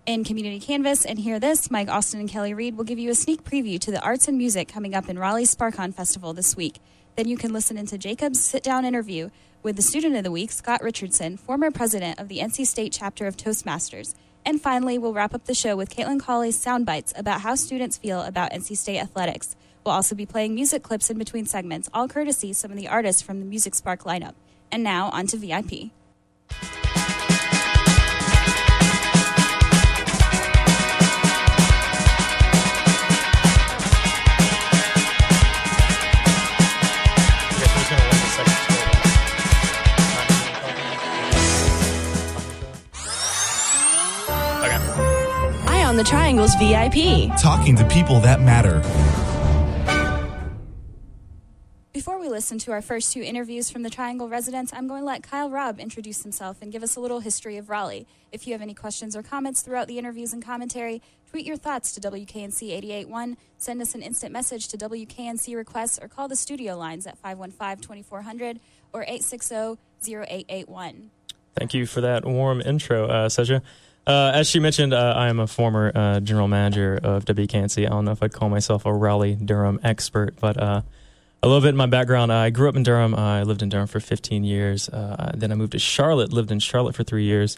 in 0.05 0.23
Community 0.23 0.59
Canvas. 0.59 1.05
And 1.05 1.19
hear 1.19 1.39
this 1.39 1.71
Mike 1.71 1.89
Austin 1.89 2.19
and 2.19 2.29
Kelly 2.29 2.53
Reed 2.53 2.77
will 2.77 2.83
give 2.83 3.00
you 3.00 3.09
a 3.09 3.15
sneak 3.15 3.44
preview 3.44 3.79
to 3.79 3.91
the 3.91 4.01
arts 4.01 4.27
and 4.27 4.38
music 4.38 4.67
coming 4.67 4.95
up 4.95 5.09
in 5.09 5.17
Raleigh's 5.17 5.55
SPARKcon 5.55 5.94
Festival 5.94 6.33
this 6.33 6.55
week. 6.55 6.79
Then 7.15 7.27
you 7.27 7.38
can 7.38 7.53
listen 7.53 7.77
into 7.77 7.97
Jacob's 7.97 8.44
sit 8.44 8.63
down 8.63 8.85
interview 8.85 9.29
with 9.61 9.75
the 9.75 9.81
student 9.81 10.15
of 10.15 10.23
the 10.23 10.31
week, 10.31 10.51
Scott 10.51 10.83
Richardson, 10.83 11.38
former 11.38 11.71
president 11.71 12.19
of 12.19 12.27
the 12.27 12.39
NC 12.39 12.65
State 12.65 12.91
chapter 12.91 13.27
of 13.27 13.38
Toastmasters. 13.38 14.13
And 14.45 14.61
finally, 14.61 14.97
we'll 14.97 15.13
wrap 15.13 15.33
up 15.33 15.45
the 15.45 15.53
show 15.53 15.75
with 15.75 15.89
Caitlin 15.89 16.19
Cawley's 16.19 16.59
sound 16.59 16.85
bites 16.85 17.13
about 17.15 17.41
how 17.41 17.56
students 17.56 17.97
feel 17.97 18.21
about 18.21 18.51
NC 18.51 18.75
State 18.77 18.99
athletics. 18.99 19.56
We'll 19.85 19.95
also 19.95 20.15
be 20.15 20.25
playing 20.25 20.56
music 20.56 20.83
clips 20.83 21.09
in 21.09 21.17
between 21.17 21.45
segments, 21.45 21.89
all 21.94 22.07
courtesy 22.07 22.53
some 22.53 22.71
of 22.71 22.77
the 22.77 22.88
artists 22.88 23.21
from 23.21 23.39
the 23.39 23.45
Music 23.45 23.75
Spark 23.75 24.03
lineup. 24.03 24.33
And 24.71 24.83
now, 24.83 25.09
on 25.11 25.27
to 25.27 25.38
VIP. 25.38 25.91
On 45.94 45.97
the 45.97 46.04
Triangle's 46.04 46.56
VIP. 46.56 47.30
Talking 47.40 47.76
to 47.76 47.88
people 47.88 48.19
that 48.21 48.42
matter. 48.42 48.81
Before 51.92 52.19
we 52.19 52.30
listen 52.30 52.57
to 52.59 52.71
our 52.71 52.81
first 52.81 53.14
two 53.14 53.21
interviews 53.21 53.69
from 53.69 53.83
the 53.83 53.92
Triangle 53.92 54.28
residents, 54.28 54.73
I'm 54.73 54.88
going 54.88 55.02
to 55.02 55.06
let 55.06 55.21
Kyle 55.21 55.52
Robb 55.52 55.80
introduce 55.80 56.23
himself 56.23 56.64
and 56.64 56.71
give 56.71 56.81
us 56.81 56.95
a 56.95 57.00
little 57.00 57.19
history 57.19 57.57
of 57.57 57.69
Raleigh. 57.69 58.07
If 58.31 58.47
you 58.47 58.54
have 58.54 58.62
any 58.64 58.73
questions 58.73 59.16
or 59.16 59.21
comments 59.21 59.62
throughout 59.62 59.88
the 59.88 60.00
interviews 60.00 60.33
and 60.33 60.44
commentary, 60.44 61.00
tweet 61.30 61.45
your 61.45 61.57
thoughts 61.57 61.92
to 61.94 62.02
WKNC 62.02 62.71
881, 62.71 63.38
send 63.59 63.80
us 63.80 63.94
an 63.94 64.02
instant 64.02 64.33
message 64.33 64.69
to 64.69 64.78
WKNC 64.80 65.56
requests, 65.56 66.00
or 66.02 66.07
call 66.07 66.28
the 66.28 66.35
studio 66.35 66.76
lines 66.76 67.06
at 67.06 67.19
515 67.19 67.83
2400 67.83 68.59
or 68.94 69.04
860 69.04 69.78
0881. 70.07 71.12
Thank 71.56 71.76
you 71.76 71.85
for 71.85 72.02
that 72.02 72.26
warm 72.26 72.62
intro, 72.62 73.06
uh, 73.07 73.30
Seja. 73.30 73.62
Uh, 74.06 74.31
as 74.33 74.50
she 74.50 74.60
mentioned, 74.60 74.94
uh, 74.94 75.14
I 75.16 75.30
am 75.30 75.40
a 75.40 75.48
former 75.48 75.92
uh, 75.95 76.19
general 76.19 76.48
manager 76.48 77.00
of 77.02 77.24
WKNC. 77.26 77.86
I 77.86 77.90
don't 77.90 78.04
know 78.06 78.12
if 78.12 78.22
I'd 78.22 78.33
call 78.33 78.50
myself 78.50 78.86
a 78.86 78.94
Raleigh 78.94 79.36
Durham 79.36 79.80
expert, 79.81 80.36
but 80.42 80.62
uh, 80.62 80.81
a 81.42 81.48
little 81.48 81.62
bit 81.62 81.69
in 81.69 81.78
my 81.78 81.86
background. 81.86 82.31
I 82.31 82.50
grew 82.50 82.68
up 82.68 82.76
in 82.76 82.83
Durham. 82.83 83.16
I 83.16 83.44
lived 83.44 83.62
in 83.62 83.69
Durham 83.69 83.88
for 83.88 84.02
15 84.02 84.44
years. 84.44 84.90
Uh, 84.90 85.31
then 85.36 85.52
I 85.54 85.56
moved 85.56 85.72
to 85.72 85.80
Charlotte, 85.80 86.33
lived 86.33 86.52
in 86.52 86.60
Charlotte 86.60 86.95
for 86.95 87.06
three 87.06 87.24
years, 87.24 87.57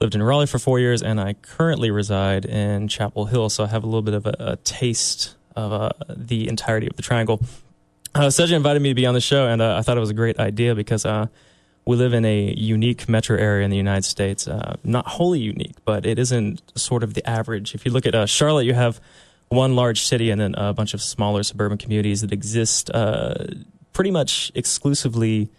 lived 0.00 0.14
in 0.14 0.22
Raleigh 0.22 0.46
for 0.46 0.58
four 0.58 0.78
years, 0.78 1.02
and 1.02 1.20
I 1.20 1.34
currently 1.34 1.90
reside 1.90 2.46
in 2.46 2.88
Chapel 2.88 3.26
Hill. 3.26 3.50
So 3.50 3.64
I 3.64 3.66
have 3.66 3.84
a 3.84 3.86
little 3.86 4.02
bit 4.02 4.14
of 4.14 4.26
a, 4.26 4.34
a 4.38 4.56
taste 4.56 5.34
of 5.56 5.72
uh, 5.72 5.90
the 6.08 6.48
entirety 6.48 6.86
of 6.86 6.96
the 6.96 7.02
triangle. 7.02 7.42
Uh, 8.14 8.30
Seja 8.30 8.54
invited 8.54 8.80
me 8.80 8.90
to 8.90 8.94
be 8.94 9.04
on 9.04 9.12
the 9.12 9.20
show, 9.20 9.46
and 9.46 9.62
I 9.62 9.82
thought 9.82 9.98
it 9.98 10.00
was 10.00 10.10
a 10.10 10.14
great 10.14 10.38
idea 10.38 10.74
because 10.74 11.04
we 11.84 11.96
live 11.96 12.14
in 12.14 12.24
a 12.24 12.54
unique 12.56 13.08
metro 13.08 13.36
area 13.36 13.64
in 13.64 13.70
the 13.70 13.76
United 13.76 14.04
States. 14.04 14.46
Uh, 14.46 14.76
not 14.84 15.06
wholly 15.06 15.40
unique, 15.40 15.76
but 15.84 16.06
it 16.06 16.18
isn't 16.18 16.62
sort 16.78 17.02
of 17.02 17.14
the 17.14 17.28
average. 17.28 17.74
If 17.74 17.84
you 17.84 17.90
look 17.90 18.06
at 18.06 18.14
uh, 18.14 18.26
Charlotte, 18.26 18.64
you 18.64 18.74
have 18.74 19.00
one 19.48 19.74
large 19.74 20.04
city 20.04 20.30
and 20.30 20.40
then 20.40 20.54
a 20.56 20.72
bunch 20.72 20.94
of 20.94 21.02
smaller 21.02 21.42
suburban 21.42 21.78
communities 21.78 22.20
that 22.22 22.32
exist 22.32 22.90
uh, 22.90 23.34
pretty 23.92 24.10
much 24.10 24.52
exclusively 24.54 25.50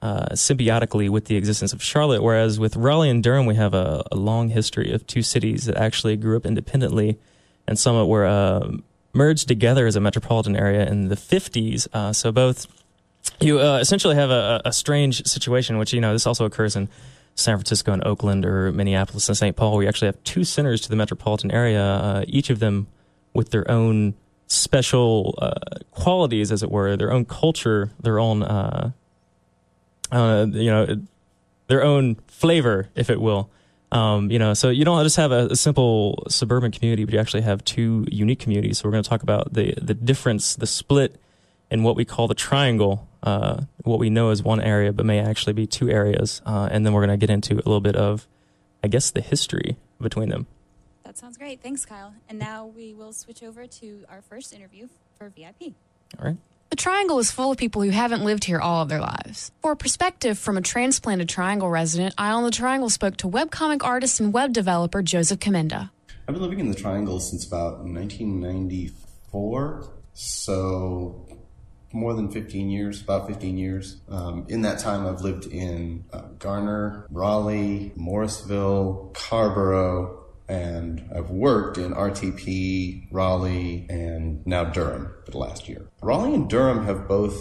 uh, 0.00 0.26
symbiotically 0.32 1.08
with 1.08 1.26
the 1.26 1.36
existence 1.36 1.72
of 1.72 1.82
Charlotte. 1.82 2.22
Whereas 2.22 2.58
with 2.58 2.76
Raleigh 2.76 3.10
and 3.10 3.22
Durham, 3.22 3.46
we 3.46 3.56
have 3.56 3.74
a, 3.74 4.04
a 4.10 4.16
long 4.16 4.48
history 4.48 4.92
of 4.92 5.06
two 5.06 5.22
cities 5.22 5.66
that 5.66 5.76
actually 5.76 6.16
grew 6.16 6.36
up 6.36 6.46
independently 6.46 7.18
and 7.66 7.78
somewhat 7.78 8.08
were 8.08 8.24
uh, 8.24 8.70
merged 9.12 9.48
together 9.48 9.86
as 9.86 9.96
a 9.96 10.00
metropolitan 10.00 10.56
area 10.56 10.86
in 10.86 11.08
the 11.08 11.16
50s. 11.16 11.86
Uh, 11.92 12.12
so 12.12 12.32
both 12.32 12.66
you 13.40 13.60
uh, 13.60 13.78
essentially 13.78 14.14
have 14.14 14.30
a, 14.30 14.62
a 14.64 14.72
strange 14.72 15.26
situation, 15.26 15.78
which 15.78 15.92
you 15.92 16.00
know 16.00 16.12
this 16.12 16.26
also 16.26 16.44
occurs 16.44 16.76
in 16.76 16.88
San 17.34 17.56
Francisco 17.56 17.92
and 17.92 18.04
Oakland 18.04 18.44
or 18.44 18.72
Minneapolis 18.72 19.28
and 19.28 19.36
St. 19.36 19.56
Paul. 19.56 19.76
We 19.76 19.86
actually 19.86 20.06
have 20.06 20.22
two 20.24 20.44
centers 20.44 20.80
to 20.82 20.88
the 20.88 20.96
metropolitan 20.96 21.50
area, 21.50 21.82
uh, 21.82 22.24
each 22.26 22.50
of 22.50 22.58
them 22.58 22.88
with 23.34 23.50
their 23.50 23.70
own 23.70 24.14
special 24.48 25.38
uh, 25.40 25.78
qualities, 25.92 26.50
as 26.50 26.62
it 26.62 26.70
were, 26.70 26.96
their 26.96 27.12
own 27.12 27.24
culture, 27.24 27.90
their 28.00 28.18
own 28.18 28.42
uh, 28.42 28.90
uh, 30.10 30.46
you 30.50 30.70
know, 30.70 30.86
their 31.66 31.82
own 31.82 32.16
flavor, 32.26 32.88
if 32.94 33.10
it 33.10 33.20
will. 33.20 33.50
Um, 33.90 34.30
you 34.30 34.38
know, 34.38 34.52
so 34.52 34.68
you 34.68 34.84
don't 34.84 35.02
just 35.02 35.16
have 35.16 35.32
a, 35.32 35.46
a, 35.46 35.56
simple 35.56 36.24
suburban 36.28 36.72
community, 36.72 37.04
but 37.04 37.14
you 37.14 37.20
actually 37.20 37.42
have 37.42 37.64
two 37.64 38.06
unique 38.10 38.38
communities. 38.38 38.78
So 38.78 38.88
we're 38.88 38.92
going 38.92 39.02
to 39.02 39.08
talk 39.08 39.22
about 39.22 39.54
the 39.54 39.74
the 39.80 39.94
difference, 39.94 40.56
the 40.56 40.66
split 40.66 41.16
in 41.70 41.82
what 41.82 41.96
we 41.96 42.04
call 42.04 42.28
the 42.28 42.34
triangle, 42.34 43.07
uh, 43.22 43.62
what 43.84 43.98
we 43.98 44.10
know 44.10 44.30
as 44.30 44.42
one 44.42 44.60
area, 44.60 44.92
but 44.92 45.06
may 45.06 45.18
actually 45.18 45.52
be 45.52 45.66
two 45.66 45.90
areas, 45.90 46.40
uh, 46.46 46.68
and 46.70 46.86
then 46.86 46.92
we're 46.92 47.06
going 47.06 47.18
to 47.18 47.26
get 47.26 47.30
into 47.30 47.54
a 47.54 47.56
little 47.56 47.80
bit 47.80 47.96
of, 47.96 48.26
I 48.82 48.88
guess, 48.88 49.10
the 49.10 49.20
history 49.20 49.76
between 50.00 50.28
them. 50.28 50.46
That 51.04 51.18
sounds 51.18 51.38
great. 51.38 51.62
Thanks, 51.62 51.84
Kyle. 51.84 52.14
And 52.28 52.38
now 52.38 52.66
we 52.66 52.94
will 52.94 53.12
switch 53.12 53.42
over 53.42 53.66
to 53.66 54.04
our 54.08 54.22
first 54.22 54.52
interview 54.52 54.88
for 55.16 55.30
VIP. 55.30 55.74
All 56.18 56.26
right. 56.26 56.36
The 56.70 56.76
Triangle 56.76 57.18
is 57.18 57.30
full 57.30 57.50
of 57.50 57.56
people 57.56 57.82
who 57.82 57.90
haven't 57.90 58.24
lived 58.24 58.44
here 58.44 58.60
all 58.60 58.82
of 58.82 58.90
their 58.90 59.00
lives. 59.00 59.50
For 59.62 59.72
a 59.72 59.76
perspective 59.76 60.38
from 60.38 60.58
a 60.58 60.60
transplanted 60.60 61.28
Triangle 61.28 61.70
resident, 61.70 62.14
Eye 62.18 62.30
on 62.30 62.44
the 62.44 62.50
Triangle 62.50 62.90
spoke 62.90 63.16
to 63.18 63.26
webcomic 63.26 63.82
artist 63.82 64.20
and 64.20 64.34
web 64.34 64.52
developer 64.52 65.02
Joseph 65.02 65.40
Commenda. 65.40 65.90
I've 66.28 66.34
been 66.34 66.42
living 66.42 66.60
in 66.60 66.68
the 66.68 66.74
Triangle 66.74 67.20
since 67.20 67.46
about 67.46 67.84
1994, 67.84 69.88
so 70.12 71.26
more 71.92 72.14
than 72.14 72.30
15 72.30 72.70
years, 72.70 73.02
about 73.02 73.26
15 73.26 73.56
years. 73.56 73.96
Um, 74.08 74.46
in 74.48 74.62
that 74.62 74.78
time, 74.78 75.06
I've 75.06 75.20
lived 75.22 75.46
in 75.46 76.04
uh, 76.12 76.22
Garner, 76.38 77.06
Raleigh, 77.10 77.92
Morrisville, 77.96 79.10
Carrboro, 79.14 80.24
and 80.48 81.08
I've 81.14 81.30
worked 81.30 81.78
in 81.78 81.92
RTP, 81.92 83.08
Raleigh, 83.10 83.86
and 83.90 84.46
now 84.46 84.64
Durham 84.64 85.12
for 85.24 85.30
the 85.30 85.38
last 85.38 85.68
year. 85.68 85.88
Raleigh 86.02 86.34
and 86.34 86.48
Durham 86.48 86.86
have 86.86 87.06
both 87.06 87.38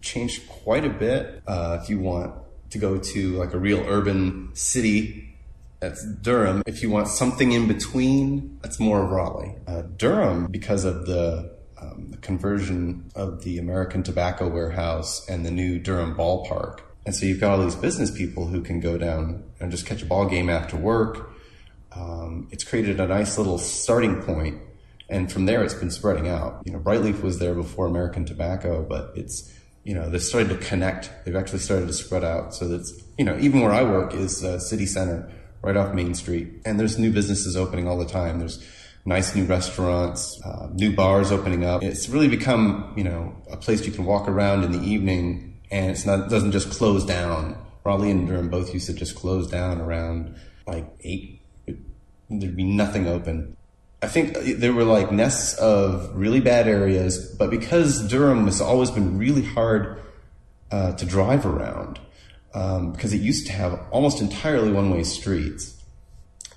changed 0.00 0.48
quite 0.48 0.84
a 0.84 0.90
bit. 0.90 1.42
Uh, 1.46 1.78
if 1.82 1.90
you 1.90 1.98
want 1.98 2.34
to 2.70 2.78
go 2.78 2.98
to 2.98 3.30
like 3.32 3.54
a 3.54 3.58
real 3.58 3.80
urban 3.86 4.50
city, 4.54 5.34
that's 5.80 6.04
Durham. 6.22 6.62
If 6.66 6.82
you 6.82 6.90
want 6.90 7.08
something 7.08 7.52
in 7.52 7.66
between, 7.66 8.58
that's 8.62 8.78
more 8.78 9.02
of 9.04 9.10
Raleigh. 9.10 9.56
Uh, 9.66 9.82
Durham, 9.96 10.46
because 10.46 10.84
of 10.84 11.06
the, 11.06 11.56
um, 11.80 12.08
the 12.10 12.16
conversion 12.18 13.10
of 13.14 13.42
the 13.42 13.58
American 13.58 14.02
Tobacco 14.02 14.48
Warehouse 14.48 15.28
and 15.28 15.44
the 15.44 15.50
new 15.50 15.78
Durham 15.78 16.14
ballpark. 16.16 16.80
And 17.06 17.14
so 17.14 17.26
you've 17.26 17.40
got 17.40 17.58
all 17.58 17.64
these 17.64 17.74
business 17.74 18.10
people 18.10 18.46
who 18.46 18.62
can 18.62 18.80
go 18.80 18.96
down 18.96 19.44
and 19.60 19.70
just 19.70 19.86
catch 19.86 20.02
a 20.02 20.06
ball 20.06 20.26
game 20.26 20.48
after 20.48 20.76
work 20.76 21.34
um, 21.96 22.48
it's 22.50 22.64
created 22.64 23.00
a 23.00 23.06
nice 23.06 23.38
little 23.38 23.58
starting 23.58 24.22
point, 24.22 24.60
and 25.08 25.30
from 25.30 25.46
there 25.46 25.62
it's 25.62 25.74
been 25.74 25.90
spreading 25.90 26.28
out. 26.28 26.62
You 26.64 26.72
know, 26.72 26.78
Brightleaf 26.78 27.22
was 27.22 27.38
there 27.38 27.54
before 27.54 27.86
American 27.86 28.24
Tobacco, 28.24 28.82
but 28.82 29.12
it's 29.14 29.52
you 29.84 29.94
know 29.94 30.08
they've 30.10 30.22
started 30.22 30.48
to 30.48 30.56
connect. 30.56 31.10
They've 31.24 31.36
actually 31.36 31.60
started 31.60 31.86
to 31.86 31.92
spread 31.92 32.24
out, 32.24 32.54
so 32.54 32.66
that's 32.68 32.92
you 33.16 33.24
know 33.24 33.38
even 33.38 33.60
where 33.60 33.72
I 33.72 33.84
work 33.84 34.14
is 34.14 34.42
uh, 34.42 34.58
city 34.58 34.86
center, 34.86 35.30
right 35.62 35.76
off 35.76 35.94
Main 35.94 36.14
Street, 36.14 36.48
and 36.64 36.80
there's 36.80 36.98
new 36.98 37.12
businesses 37.12 37.56
opening 37.56 37.86
all 37.86 37.98
the 37.98 38.06
time. 38.06 38.38
There's 38.40 38.64
nice 39.04 39.34
new 39.34 39.44
restaurants, 39.44 40.40
uh, 40.44 40.68
new 40.72 40.94
bars 40.94 41.30
opening 41.30 41.64
up. 41.64 41.82
It's 41.82 42.08
really 42.08 42.28
become 42.28 42.92
you 42.96 43.04
know 43.04 43.34
a 43.50 43.56
place 43.56 43.86
you 43.86 43.92
can 43.92 44.04
walk 44.04 44.28
around 44.28 44.64
in 44.64 44.72
the 44.72 44.82
evening, 44.82 45.60
and 45.70 45.90
it's 45.90 46.06
not 46.06 46.26
it 46.26 46.30
doesn't 46.30 46.52
just 46.52 46.70
close 46.70 47.04
down. 47.04 47.58
Raleigh 47.84 48.10
and 48.10 48.26
Durham 48.26 48.48
both 48.48 48.72
used 48.72 48.86
to 48.86 48.94
just 48.94 49.14
close 49.14 49.46
down 49.46 49.80
around 49.80 50.36
like 50.66 50.86
eight 51.00 51.42
there'd 52.30 52.56
be 52.56 52.64
nothing 52.64 53.06
open. 53.06 53.56
I 54.02 54.08
think 54.08 54.36
there 54.58 54.72
were 54.72 54.84
like 54.84 55.10
nests 55.12 55.58
of 55.58 56.14
really 56.14 56.40
bad 56.40 56.68
areas, 56.68 57.34
but 57.38 57.50
because 57.50 58.06
Durham 58.08 58.44
has 58.46 58.60
always 58.60 58.90
been 58.90 59.18
really 59.18 59.42
hard 59.42 59.98
uh, 60.70 60.92
to 60.92 61.06
drive 61.06 61.46
around, 61.46 62.00
um, 62.54 62.92
because 62.92 63.12
it 63.12 63.20
used 63.20 63.46
to 63.46 63.52
have 63.52 63.80
almost 63.90 64.20
entirely 64.20 64.70
one 64.70 64.90
way 64.90 65.04
streets, 65.04 65.73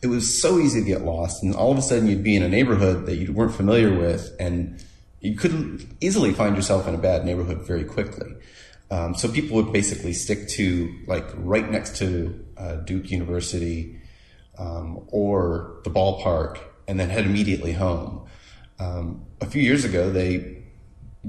it 0.01 0.07
was 0.07 0.41
so 0.41 0.59
easy 0.59 0.81
to 0.81 0.85
get 0.85 1.01
lost. 1.01 1.43
And 1.43 1.55
all 1.55 1.71
of 1.71 1.77
a 1.77 1.81
sudden 1.81 2.07
you'd 2.07 2.23
be 2.23 2.35
in 2.35 2.43
a 2.43 2.49
neighborhood 2.49 3.05
that 3.05 3.15
you 3.15 3.33
weren't 3.33 3.53
familiar 3.53 3.97
with, 3.97 4.35
and 4.39 4.83
you 5.19 5.35
could 5.35 5.87
easily 6.01 6.33
find 6.33 6.55
yourself 6.55 6.87
in 6.87 6.95
a 6.95 6.99
bad 6.99 7.25
neighborhood 7.25 7.65
very 7.65 7.83
quickly. 7.83 8.33
Um, 8.89 9.15
so 9.15 9.27
people 9.27 9.57
would 9.57 9.73
basically 9.73 10.13
stick 10.13 10.47
to 10.49 10.93
like 11.07 11.25
right 11.35 11.69
next 11.69 11.97
to 11.97 12.45
uh, 12.57 12.75
Duke 12.77 13.11
University 13.11 13.99
um, 14.57 15.05
or 15.09 15.81
the 15.83 15.89
ballpark 15.89 16.59
and 16.87 16.99
then 16.99 17.09
head 17.09 17.25
immediately 17.25 17.73
home. 17.73 18.27
Um, 18.79 19.25
a 19.41 19.45
few 19.45 19.61
years 19.61 19.83
ago, 19.83 20.09
they 20.09 20.63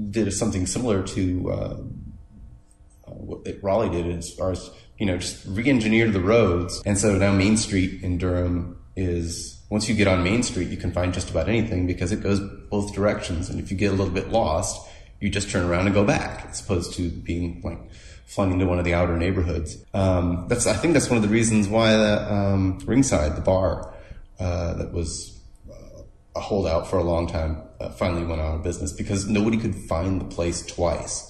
did 0.09 0.31
something 0.31 0.65
similar 0.65 1.03
to 1.03 1.51
uh, 1.51 1.77
what 3.05 3.45
Raleigh 3.61 3.89
did 3.89 4.07
as 4.07 4.33
far 4.33 4.51
as, 4.51 4.69
you 4.99 5.05
know, 5.05 5.17
just 5.17 5.45
re-engineered 5.47 6.13
the 6.13 6.19
roads. 6.19 6.81
And 6.85 6.97
so 6.97 7.17
now 7.17 7.31
Main 7.31 7.57
Street 7.57 8.03
in 8.03 8.17
Durham 8.17 8.77
is, 8.95 9.63
once 9.69 9.87
you 9.87 9.95
get 9.95 10.07
on 10.07 10.23
Main 10.23 10.43
Street, 10.43 10.67
you 10.67 10.77
can 10.77 10.91
find 10.91 11.13
just 11.13 11.29
about 11.29 11.47
anything 11.47 11.87
because 11.87 12.11
it 12.11 12.21
goes 12.21 12.39
both 12.69 12.93
directions. 12.93 13.49
And 13.49 13.59
if 13.59 13.71
you 13.71 13.77
get 13.77 13.91
a 13.91 13.95
little 13.95 14.13
bit 14.13 14.29
lost, 14.29 14.87
you 15.21 15.29
just 15.29 15.49
turn 15.49 15.65
around 15.65 15.85
and 15.85 15.93
go 15.93 16.03
back 16.03 16.47
as 16.49 16.61
opposed 16.61 16.93
to 16.95 17.09
being 17.09 17.61
like 17.63 17.79
flung 18.25 18.51
into 18.51 18.65
one 18.65 18.77
of 18.77 18.85
the 18.85 18.93
outer 18.93 19.17
neighborhoods. 19.17 19.77
Um, 19.93 20.45
that's 20.49 20.67
I 20.67 20.73
think 20.73 20.93
that's 20.93 21.09
one 21.09 21.17
of 21.17 21.23
the 21.23 21.29
reasons 21.29 21.67
why 21.67 21.95
the 21.95 22.33
um, 22.33 22.79
Ringside, 22.85 23.35
the 23.35 23.41
bar 23.41 23.93
uh, 24.39 24.73
that 24.75 24.93
was 24.93 25.39
uh, 25.69 26.03
a 26.35 26.39
holdout 26.39 26.87
for 26.87 26.97
a 26.97 27.03
long 27.03 27.27
time, 27.27 27.61
uh, 27.79 27.89
finally 27.89 28.25
went 28.25 28.41
out 28.41 28.55
of 28.55 28.63
business 28.63 28.91
because 28.91 29.27
nobody 29.27 29.57
could 29.57 29.75
find 29.75 30.19
the 30.21 30.25
place 30.25 30.65
twice. 30.65 31.25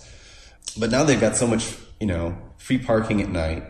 But 0.78 0.92
now 0.92 1.04
they've 1.04 1.22
got 1.22 1.36
so 1.36 1.48
much, 1.48 1.76
you 2.00 2.08
know, 2.08 2.38
free 2.60 2.78
parking 2.78 3.22
at 3.22 3.30
night 3.30 3.63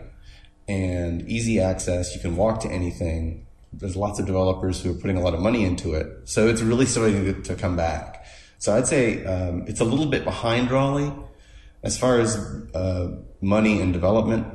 and 0.68 1.26
easy 1.28 1.60
access. 1.60 2.14
You 2.14 2.20
can 2.20 2.36
walk 2.36 2.60
to 2.60 2.68
anything. 2.68 3.46
There's 3.72 3.96
lots 3.96 4.18
of 4.18 4.26
developers 4.26 4.82
who 4.82 4.90
are 4.90 4.94
putting 4.94 5.16
a 5.16 5.20
lot 5.20 5.32
of 5.32 5.40
money 5.40 5.64
into 5.64 5.94
it, 5.94 6.28
so 6.28 6.48
it's 6.48 6.60
really 6.60 6.86
starting 6.86 7.42
to, 7.42 7.54
come 7.54 7.76
back. 7.76 8.26
So 8.58 8.76
I'd 8.76 8.86
say 8.86 9.24
um, 9.24 9.64
it's 9.68 9.80
a 9.80 9.84
little 9.84 10.06
bit 10.06 10.24
behind 10.24 10.70
Raleigh 10.70 11.12
as 11.82 11.96
far 11.96 12.18
as 12.18 12.36
uh, 12.74 13.16
money 13.40 13.80
and 13.80 13.92
development, 13.92 14.46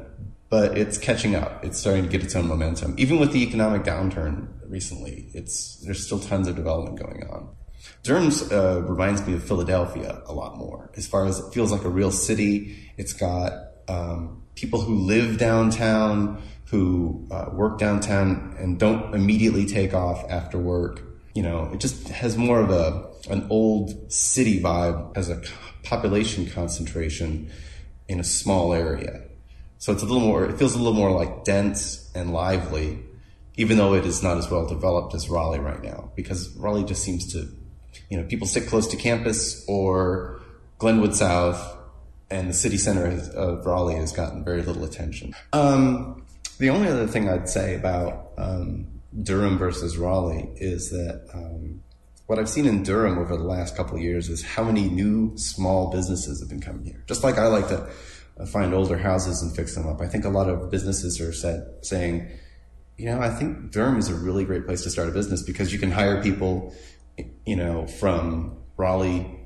but 0.50 0.78
it's 0.78 0.98
catching 0.98 1.34
up. 1.34 1.64
It's 1.64 1.80
starting 1.80 2.04
to 2.04 2.10
get 2.10 2.24
its 2.24 2.36
own 2.36 2.48
momentum. 2.48 2.94
Even 2.98 3.20
with 3.20 3.32
the 3.32 3.42
economic 3.42 3.84
downturn 3.84 4.50
recently, 4.68 5.30
it's 5.34 5.78
there's 5.78 6.06
still 6.06 6.20
tons 6.20 6.48
of 6.48 6.56
development 6.56 7.00
going 7.00 7.24
on. 7.30 7.50
Durham 8.04 8.32
uh, 8.52 8.82
reminds 8.82 9.26
me 9.26 9.34
of 9.34 9.44
Philadelphia 9.44 10.22
a 10.26 10.34
lot 10.34 10.58
more, 10.58 10.92
as 10.96 11.08
far 11.08 11.26
as 11.26 11.40
it 11.40 11.54
feels 11.54 11.72
like 11.72 11.84
a 11.84 11.90
real 11.90 12.12
city. 12.12 12.92
It's 12.98 13.14
got 13.14 13.54
um, 13.88 14.42
people 14.56 14.82
who 14.82 14.96
live 14.96 15.38
downtown, 15.38 16.42
who 16.66 17.28
uh, 17.32 17.50
work 17.52 17.78
downtown, 17.78 18.56
and 18.58 18.80
don't 18.80 19.14
immediately 19.14 19.66
take 19.66 19.94
off 19.94 20.24
after 20.30 20.58
work. 20.58 21.02
You 21.34 21.44
know, 21.44 21.70
it 21.74 21.80
just 21.80 22.08
has 22.10 22.38
more 22.38 22.60
of 22.62 22.70
a 22.70 23.06
an 23.30 23.48
old 23.50 24.12
city 24.12 24.62
vibe 24.62 25.18
as 25.18 25.30
a 25.30 25.42
population 25.84 26.48
concentration 26.48 27.52
in 28.08 28.20
a 28.20 28.24
small 28.24 28.74
area. 28.74 29.22
So 29.78 29.92
it's 29.92 30.04
a 30.04 30.06
little 30.06 30.22
more, 30.22 30.46
it 30.46 30.58
feels 30.58 30.76
a 30.76 30.78
little 30.78 30.94
more 30.94 31.12
like 31.12 31.44
dense 31.44 32.12
and 32.16 32.34
lively, 32.34 33.00
even 33.56 33.78
though 33.78 33.94
it 33.94 34.06
is 34.06 34.24
not 34.24 34.38
as 34.38 34.50
well 34.50 34.68
developed 34.68 35.14
as 35.14 35.30
Raleigh 35.30 35.60
right 35.60 35.82
now, 35.82 36.12
because 36.16 36.56
Raleigh 36.56 36.84
just 36.84 37.04
seems 37.04 37.32
to, 37.34 37.50
you 38.10 38.18
know, 38.18 38.24
people 38.24 38.48
stick 38.48 38.68
close 38.68 38.88
to 38.88 38.98
campus 38.98 39.66
or 39.68 40.42
Glenwood 40.78 41.16
South 41.16 41.75
and 42.30 42.50
the 42.50 42.54
city 42.54 42.78
center 42.78 43.08
of 43.36 43.66
Raleigh 43.66 43.96
has 43.96 44.12
gotten 44.12 44.44
very 44.44 44.62
little 44.62 44.84
attention. 44.84 45.36
Um, 45.54 46.26
the 46.58 46.70
only 46.70 46.88
other 46.88 47.08
thing 47.08 47.30
I'd 47.30 47.50
say 47.50 47.76
about 47.76 48.32
um, 48.38 48.88
Durham 49.22 49.58
versus 49.58 49.98
Raleigh 49.98 50.50
is 50.56 50.90
that 50.90 51.28
um, 51.34 51.82
what 52.28 52.40
I've 52.40 52.50
seen 52.50 52.66
in 52.66 52.84
Durham 52.84 53.20
over 53.20 53.38
the 53.38 53.44
last 53.44 53.76
couple 53.76 53.98
of 53.98 54.02
years 54.02 54.30
is 54.30 54.44
how 54.44 54.64
many 54.64 54.90
new 54.90 55.38
small 55.38 55.92
businesses 55.92 56.40
have 56.40 56.50
been 56.50 56.62
coming 56.62 56.86
here. 56.86 57.04
Just 57.08 57.24
like 57.24 57.38
I 57.38 57.48
like 57.48 57.68
to 57.68 57.88
uh, 58.40 58.46
find 58.46 58.74
older 58.74 58.98
houses 58.98 59.42
and 59.42 59.56
fix 59.56 59.76
them 59.76 59.88
up. 59.88 60.02
I 60.02 60.08
think 60.08 60.26
a 60.26 60.30
lot 60.30 60.50
of 60.50 60.72
businesses 60.72 61.22
are 61.22 61.34
said, 61.34 61.66
saying, 61.82 62.30
you 62.98 63.06
know, 63.06 63.20
I 63.20 63.30
think 63.30 63.72
Durham 63.72 63.98
is 63.98 64.10
a 64.10 64.16
really 64.16 64.46
great 64.46 64.66
place 64.66 64.82
to 64.84 64.90
start 64.90 65.10
a 65.10 65.12
business 65.12 65.44
because 65.44 65.72
you 65.72 65.80
can 65.80 65.92
hire 65.92 66.24
people, 66.24 66.74
you 67.46 67.56
know, 67.56 67.86
from 67.86 68.58
Raleigh, 68.78 69.45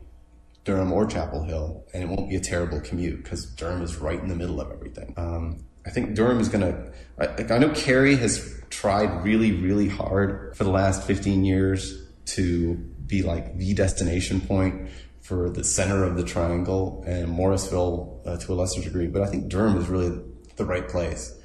Durham 0.70 0.92
or 0.92 1.08
Chapel 1.08 1.42
Hill, 1.42 1.84
and 1.96 2.04
it 2.04 2.10
won't 2.10 2.30
be 2.30 2.36
a 2.36 2.40
terrible 2.40 2.80
commute 2.80 3.24
because 3.24 3.44
Durham 3.56 3.82
is 3.82 3.98
right 3.98 4.20
in 4.20 4.28
the 4.28 4.36
middle 4.36 4.62
of 4.62 4.72
everything. 4.72 5.16
Um, 5.18 5.66
I 5.84 5.90
think 5.90 6.14
Durham 6.14 6.40
is 6.40 6.48
going 6.48 6.62
to. 6.62 6.94
I, 7.20 7.56
I 7.56 7.58
know 7.58 7.70
Cary 7.70 8.16
has 8.18 8.62
tried 8.70 9.24
really, 9.24 9.52
really 9.52 9.90
hard 9.90 10.56
for 10.56 10.64
the 10.64 10.70
last 10.70 11.08
15 11.08 11.44
years 11.44 12.06
to 12.36 12.76
be 13.08 13.24
like 13.24 13.58
the 13.58 13.74
destination 13.74 14.42
point 14.42 14.92
for 15.22 15.50
the 15.50 15.64
center 15.64 16.04
of 16.04 16.16
the 16.16 16.24
triangle 16.24 17.04
and 17.08 17.30
Morrisville 17.30 18.22
uh, 18.28 18.38
to 18.38 18.54
a 18.54 18.56
lesser 18.56 18.84
degree, 18.84 19.08
but 19.08 19.24
I 19.24 19.26
think 19.26 19.50
Durham 19.50 19.76
is 19.76 19.88
really 19.88 20.22
the 20.56 20.66
right 20.66 20.88
place. 20.88 21.36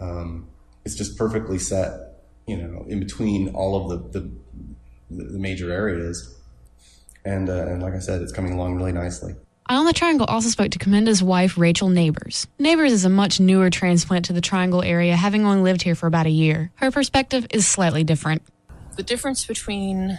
Um, 0.00 0.48
it's 0.84 0.96
just 0.96 1.16
perfectly 1.16 1.60
set, 1.60 1.92
you 2.48 2.56
know, 2.56 2.84
in 2.88 2.98
between 2.98 3.54
all 3.54 3.80
of 3.80 4.12
the, 4.12 4.18
the, 4.18 4.30
the 5.10 5.38
major 5.38 5.70
areas. 5.70 6.36
And, 7.24 7.48
uh, 7.48 7.66
and 7.66 7.82
like 7.82 7.94
I 7.94 7.98
said, 7.98 8.22
it's 8.22 8.32
coming 8.32 8.52
along 8.52 8.76
really 8.76 8.92
nicely. 8.92 9.34
Eye 9.66 9.76
on 9.76 9.86
the 9.86 9.94
Triangle 9.94 10.26
also 10.26 10.50
spoke 10.50 10.72
to 10.72 10.78
Commenda's 10.78 11.22
wife, 11.22 11.56
Rachel 11.56 11.88
Neighbors. 11.88 12.46
Neighbors 12.58 12.92
is 12.92 13.06
a 13.06 13.08
much 13.08 13.40
newer 13.40 13.70
transplant 13.70 14.26
to 14.26 14.34
the 14.34 14.42
Triangle 14.42 14.82
area, 14.82 15.16
having 15.16 15.46
only 15.46 15.62
lived 15.62 15.80
here 15.80 15.94
for 15.94 16.06
about 16.06 16.26
a 16.26 16.30
year. 16.30 16.70
Her 16.74 16.90
perspective 16.90 17.46
is 17.50 17.66
slightly 17.66 18.04
different. 18.04 18.42
The 18.96 19.02
difference 19.02 19.46
between 19.46 20.18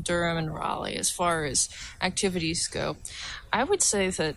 Durham 0.00 0.36
and 0.36 0.52
Raleigh 0.52 0.96
as 0.96 1.10
far 1.10 1.44
as 1.44 1.68
activities 2.00 2.66
go, 2.66 2.96
I 3.52 3.62
would 3.62 3.82
say 3.82 4.10
that 4.10 4.34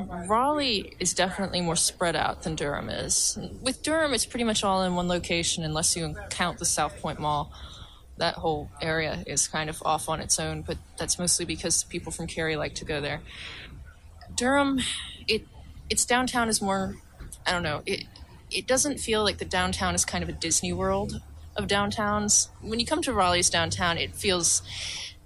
Raleigh 0.00 0.94
is 0.98 1.12
definitely 1.12 1.60
more 1.60 1.76
spread 1.76 2.16
out 2.16 2.42
than 2.44 2.54
Durham 2.54 2.88
is. 2.88 3.38
With 3.60 3.82
Durham, 3.82 4.14
it's 4.14 4.26
pretty 4.26 4.44
much 4.44 4.64
all 4.64 4.82
in 4.84 4.94
one 4.94 5.06
location 5.08 5.64
unless 5.64 5.96
you 5.96 6.16
count 6.30 6.58
the 6.58 6.64
South 6.64 6.98
Point 7.00 7.20
Mall. 7.20 7.52
That 8.18 8.34
whole 8.34 8.70
area 8.82 9.22
is 9.26 9.48
kind 9.48 9.70
of 9.70 9.82
off 9.84 10.08
on 10.08 10.20
its 10.20 10.38
own, 10.38 10.62
but 10.62 10.76
that's 10.98 11.18
mostly 11.18 11.44
because 11.44 11.84
people 11.84 12.12
from 12.12 12.26
Cary 12.26 12.56
like 12.56 12.74
to 12.76 12.84
go 12.84 13.00
there. 13.00 13.20
Durham, 14.34 14.80
it 15.26 15.46
its 15.88 16.04
downtown 16.04 16.48
is 16.48 16.60
more 16.60 16.96
I 17.46 17.52
don't 17.52 17.62
know, 17.62 17.82
it 17.86 18.04
it 18.50 18.66
doesn't 18.66 18.98
feel 18.98 19.22
like 19.22 19.38
the 19.38 19.44
downtown 19.44 19.94
is 19.94 20.04
kind 20.04 20.22
of 20.22 20.28
a 20.28 20.32
Disney 20.32 20.72
World 20.72 21.20
of 21.56 21.66
downtowns. 21.66 22.48
When 22.60 22.80
you 22.80 22.86
come 22.86 23.02
to 23.02 23.12
Raleigh's 23.12 23.50
downtown, 23.50 23.98
it 23.98 24.14
feels 24.14 24.62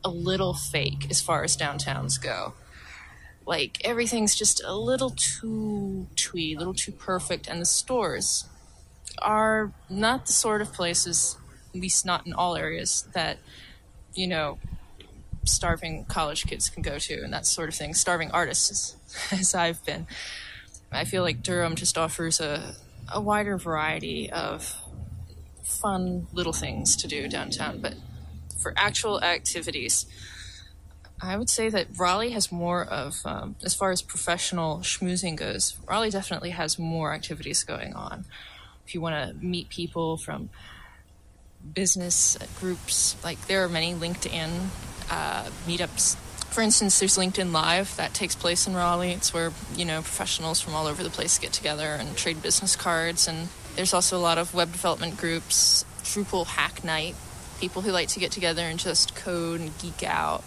a 0.04 0.08
little 0.08 0.54
fake 0.54 1.06
as 1.10 1.20
far 1.20 1.44
as 1.44 1.56
downtowns 1.56 2.20
go. 2.20 2.54
Like 3.46 3.78
everything's 3.84 4.34
just 4.34 4.62
a 4.64 4.74
little 4.74 5.10
too 5.10 6.06
twee, 6.16 6.54
a 6.54 6.58
little 6.58 6.74
too 6.74 6.92
perfect, 6.92 7.48
and 7.48 7.60
the 7.60 7.66
stores 7.66 8.46
are 9.18 9.72
not 9.90 10.26
the 10.26 10.32
sort 10.32 10.62
of 10.62 10.72
places, 10.72 11.36
least 11.74 12.04
not 12.04 12.26
in 12.26 12.32
all 12.32 12.56
areas, 12.56 13.06
that 13.12 13.38
you 14.14 14.26
know 14.26 14.58
starving 15.44 16.04
college 16.04 16.46
kids 16.46 16.68
can 16.68 16.82
go 16.82 16.98
to 16.98 17.22
and 17.22 17.32
that 17.32 17.46
sort 17.46 17.68
of 17.68 17.74
thing. 17.74 17.94
Starving 17.94 18.30
artists, 18.30 18.96
as 19.32 19.54
I've 19.54 19.84
been. 19.84 20.06
I 20.90 21.04
feel 21.04 21.22
like 21.22 21.42
Durham 21.42 21.74
just 21.74 21.96
offers 21.96 22.40
a, 22.40 22.74
a 23.12 23.20
wider 23.20 23.56
variety 23.56 24.30
of 24.30 24.76
fun 25.62 26.26
little 26.32 26.52
things 26.52 26.96
to 26.96 27.08
do 27.08 27.28
downtown. 27.28 27.80
But 27.80 27.94
for 28.58 28.74
actual 28.76 29.22
activities, 29.22 30.06
I 31.20 31.36
would 31.36 31.48
say 31.48 31.68
that 31.70 31.86
Raleigh 31.96 32.30
has 32.30 32.52
more 32.52 32.84
of, 32.84 33.22
um, 33.24 33.56
as 33.64 33.74
far 33.74 33.90
as 33.90 34.02
professional 34.02 34.78
schmoozing 34.78 35.36
goes, 35.36 35.78
Raleigh 35.88 36.10
definitely 36.10 36.50
has 36.50 36.78
more 36.78 37.14
activities 37.14 37.64
going 37.64 37.94
on. 37.94 38.24
If 38.86 38.94
you 38.94 39.00
want 39.00 39.14
to 39.14 39.44
meet 39.44 39.68
people 39.68 40.16
from 40.16 40.50
business 41.74 42.36
groups, 42.60 43.16
like 43.24 43.46
there 43.46 43.64
are 43.64 43.68
many 43.68 43.94
LinkedIn 43.94 44.68
uh, 45.10 45.44
meetups. 45.66 46.16
For 46.52 46.60
instance, 46.60 46.98
there's 46.98 47.16
LinkedIn 47.16 47.52
Live 47.52 47.96
that 47.96 48.12
takes 48.12 48.34
place 48.34 48.66
in 48.66 48.74
Raleigh. 48.74 49.12
It's 49.12 49.32
where 49.32 49.52
you 49.74 49.84
know 49.84 50.02
professionals 50.02 50.60
from 50.60 50.74
all 50.74 50.86
over 50.86 51.02
the 51.02 51.10
place 51.10 51.38
get 51.38 51.52
together 51.52 51.96
and 51.98 52.16
trade 52.16 52.42
business 52.42 52.76
cards. 52.76 53.26
And 53.26 53.48
there's 53.76 53.94
also 53.94 54.16
a 54.16 54.20
lot 54.20 54.38
of 54.38 54.54
web 54.54 54.72
development 54.72 55.16
groups, 55.16 55.84
Drupal 56.02 56.46
Hack 56.46 56.84
Night, 56.84 57.14
people 57.60 57.82
who 57.82 57.90
like 57.90 58.08
to 58.08 58.20
get 58.20 58.32
together 58.32 58.62
and 58.62 58.78
just 58.78 59.14
code 59.14 59.60
and 59.60 59.78
geek 59.78 60.02
out. 60.02 60.44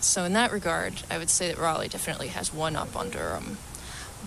So 0.00 0.24
in 0.24 0.34
that 0.34 0.52
regard, 0.52 1.02
I 1.10 1.18
would 1.18 1.30
say 1.30 1.48
that 1.48 1.58
Raleigh 1.58 1.88
definitely 1.88 2.28
has 2.28 2.52
one 2.52 2.76
up 2.76 2.94
on 2.94 3.10
Durham. 3.10 3.56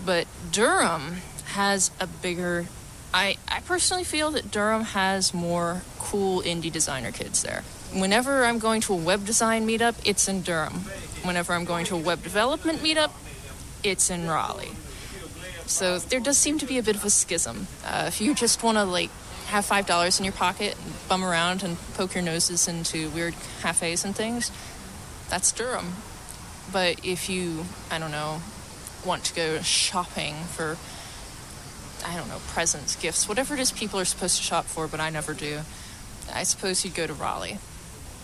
But 0.04 0.26
Durham 0.50 1.18
has 1.46 1.90
a 2.00 2.06
bigger 2.06 2.66
I, 3.12 3.36
I 3.48 3.60
personally 3.60 4.04
feel 4.04 4.30
that 4.32 4.50
Durham 4.50 4.84
has 4.84 5.32
more 5.32 5.82
cool 5.98 6.42
indie 6.42 6.70
designer 6.70 7.10
kids 7.10 7.42
there. 7.42 7.62
Whenever 7.92 8.44
I'm 8.44 8.58
going 8.58 8.82
to 8.82 8.92
a 8.92 8.96
web 8.96 9.24
design 9.24 9.66
meetup, 9.66 9.96
it's 10.04 10.28
in 10.28 10.42
Durham. 10.42 10.80
Whenever 11.24 11.54
I'm 11.54 11.64
going 11.64 11.86
to 11.86 11.94
a 11.94 11.98
web 11.98 12.22
development 12.22 12.80
meetup, 12.80 13.12
it's 13.82 14.10
in 14.10 14.28
Raleigh. 14.28 14.72
So 15.66 15.98
there 15.98 16.20
does 16.20 16.36
seem 16.36 16.58
to 16.58 16.66
be 16.66 16.78
a 16.78 16.82
bit 16.82 16.96
of 16.96 17.04
a 17.04 17.10
schism. 17.10 17.66
Uh, 17.84 18.04
if 18.08 18.20
you 18.20 18.34
just 18.34 18.62
want 18.62 18.76
to 18.78 18.84
like 18.84 19.10
have 19.46 19.64
five 19.64 19.86
dollars 19.86 20.18
in 20.18 20.24
your 20.24 20.32
pocket, 20.34 20.76
and 20.82 21.08
bum 21.08 21.24
around 21.24 21.62
and 21.62 21.78
poke 21.94 22.14
your 22.14 22.22
noses 22.22 22.68
into 22.68 23.08
weird 23.10 23.34
cafes 23.62 24.04
and 24.04 24.14
things, 24.14 24.50
that's 25.30 25.52
Durham. 25.52 25.94
But 26.72 27.04
if 27.04 27.30
you, 27.30 27.64
I 27.90 27.98
don't 27.98 28.10
know, 28.10 28.42
want 29.04 29.24
to 29.24 29.34
go 29.34 29.60
shopping 29.60 30.34
for 30.34 30.76
I 32.04 32.16
don't 32.16 32.28
know, 32.28 32.40
presents, 32.48 32.96
gifts, 32.96 33.28
whatever 33.28 33.54
it 33.54 33.60
is 33.60 33.72
people 33.72 33.98
are 34.00 34.04
supposed 34.04 34.36
to 34.36 34.42
shop 34.42 34.64
for, 34.64 34.86
but 34.86 35.00
I 35.00 35.10
never 35.10 35.34
do. 35.34 35.60
I 36.32 36.42
suppose 36.42 36.84
you'd 36.84 36.94
go 36.94 37.06
to 37.06 37.14
Raleigh. 37.14 37.58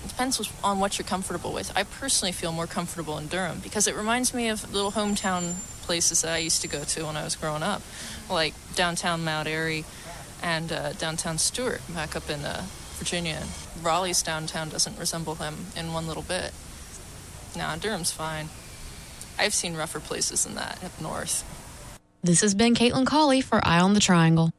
It 0.04 0.08
depends 0.08 0.50
on 0.62 0.80
what 0.80 0.98
you're 0.98 1.06
comfortable 1.06 1.52
with. 1.52 1.72
I 1.76 1.84
personally 1.84 2.32
feel 2.32 2.52
more 2.52 2.66
comfortable 2.66 3.16
in 3.18 3.26
Durham 3.28 3.60
because 3.62 3.86
it 3.86 3.96
reminds 3.96 4.34
me 4.34 4.48
of 4.48 4.72
little 4.72 4.92
hometown 4.92 5.54
places 5.82 6.22
that 6.22 6.32
I 6.34 6.38
used 6.38 6.62
to 6.62 6.68
go 6.68 6.84
to 6.84 7.06
when 7.06 7.16
I 7.16 7.24
was 7.24 7.36
growing 7.36 7.62
up, 7.62 7.82
like 8.28 8.54
downtown 8.74 9.24
Mount 9.24 9.48
Airy 9.48 9.84
and 10.42 10.70
uh, 10.70 10.92
downtown 10.92 11.38
Stuart 11.38 11.80
back 11.94 12.14
up 12.14 12.28
in 12.28 12.44
uh, 12.44 12.64
Virginia. 12.96 13.42
Raleigh's 13.82 14.22
downtown 14.22 14.68
doesn't 14.68 14.98
resemble 14.98 15.34
them 15.34 15.66
in 15.76 15.92
one 15.92 16.06
little 16.06 16.22
bit. 16.22 16.52
Nah, 17.56 17.76
Durham's 17.76 18.12
fine. 18.12 18.48
I've 19.38 19.54
seen 19.54 19.74
rougher 19.74 20.00
places 20.00 20.44
than 20.44 20.54
that 20.56 20.82
up 20.84 21.00
north. 21.00 21.44
This 22.24 22.40
has 22.40 22.54
been 22.54 22.74
Caitlin 22.74 23.04
Cawley 23.04 23.42
for 23.42 23.60
Eye 23.66 23.80
on 23.80 23.92
the 23.92 24.00
Triangle. 24.00 24.50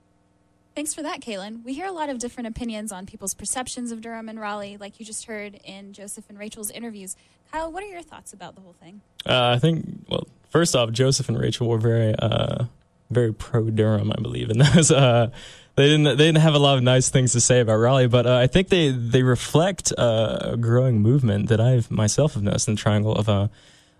Thanks 0.75 0.93
for 0.93 1.01
that, 1.01 1.19
Caitlin. 1.19 1.63
We 1.63 1.73
hear 1.73 1.87
a 1.87 1.91
lot 1.91 2.09
of 2.09 2.19
different 2.19 2.45
opinions 2.45 2.91
on 2.91 3.07
people's 3.07 3.33
perceptions 3.33 3.91
of 3.91 4.01
Durham 4.01 4.29
and 4.29 4.39
Raleigh, 4.39 4.77
like 4.77 4.99
you 4.99 5.05
just 5.05 5.25
heard 5.25 5.59
in 5.63 5.91
Joseph 5.91 6.25
and 6.29 6.37
Rachel's 6.37 6.69
interviews. 6.69 7.15
Kyle, 7.51 7.71
what 7.71 7.81
are 7.81 7.87
your 7.87 8.03
thoughts 8.03 8.33
about 8.33 8.53
the 8.53 8.61
whole 8.61 8.75
thing? 8.79 9.01
Uh, 9.25 9.53
I 9.55 9.57
think, 9.57 10.05
well, 10.07 10.27
first 10.51 10.75
off, 10.75 10.91
Joseph 10.91 11.27
and 11.27 11.39
Rachel 11.39 11.67
were 11.67 11.79
very, 11.79 12.13
uh, 12.13 12.65
very 13.09 13.33
pro 13.33 13.71
Durham, 13.71 14.11
I 14.15 14.21
believe, 14.21 14.51
and 14.51 14.61
those. 14.75 14.91
Uh, 14.91 15.31
they 15.75 15.87
didn't. 15.87 16.03
They 16.03 16.27
didn't 16.27 16.41
have 16.41 16.53
a 16.53 16.59
lot 16.59 16.77
of 16.77 16.83
nice 16.83 17.09
things 17.09 17.31
to 17.31 17.41
say 17.41 17.61
about 17.61 17.77
Raleigh, 17.77 18.05
but 18.05 18.27
uh, 18.27 18.37
I 18.37 18.45
think 18.45 18.69
they 18.69 18.91
they 18.91 19.23
reflect 19.23 19.91
uh, 19.97 20.37
a 20.39 20.57
growing 20.57 21.01
movement 21.01 21.49
that 21.49 21.59
I've 21.59 21.89
myself 21.89 22.35
have 22.35 22.43
noticed 22.43 22.67
in 22.67 22.75
the 22.75 22.81
Triangle 22.81 23.15
of 23.15 23.27
a. 23.27 23.49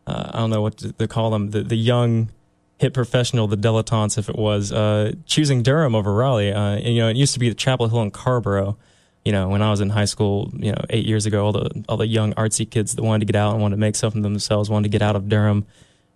Uh, 0.05 0.29
I 0.35 0.37
don't 0.37 0.51
know 0.51 0.61
what 0.61 0.77
to, 0.77 0.93
to 0.93 1.07
call 1.07 1.31
them, 1.31 1.49
the 1.49 1.63
the 1.63 1.75
young 1.75 2.29
hit 2.77 2.93
professional, 2.93 3.47
the 3.47 3.57
dilettantes, 3.57 4.17
if 4.17 4.29
it 4.29 4.37
was, 4.37 4.71
uh, 4.71 5.13
choosing 5.25 5.63
Durham 5.63 5.95
over 5.95 6.13
Raleigh. 6.13 6.51
Uh, 6.51 6.75
and, 6.75 6.93
you 6.95 7.01
know, 7.01 7.07
it 7.07 7.15
used 7.15 7.33
to 7.33 7.39
be 7.39 7.49
the 7.49 7.55
Chapel 7.55 7.87
Hill 7.87 8.01
and 8.01 8.13
Carrboro. 8.13 8.77
You 9.23 9.31
know, 9.31 9.49
when 9.49 9.61
I 9.61 9.71
was 9.71 9.81
in 9.81 9.89
high 9.89 10.05
school, 10.05 10.51
you 10.53 10.71
know, 10.71 10.81
eight 10.91 11.05
years 11.05 11.25
ago, 11.25 11.45
all 11.45 11.51
the 11.51 11.83
all 11.89 11.97
the 11.97 12.05
young 12.05 12.33
artsy 12.33 12.69
kids 12.69 12.95
that 12.95 13.01
wanted 13.01 13.25
to 13.25 13.31
get 13.31 13.35
out 13.35 13.53
and 13.53 13.61
wanted 13.61 13.77
to 13.77 13.79
make 13.79 13.95
something 13.95 14.21
themselves 14.21 14.69
wanted 14.69 14.83
to 14.83 14.89
get 14.89 15.01
out 15.01 15.15
of 15.15 15.27
Durham 15.27 15.65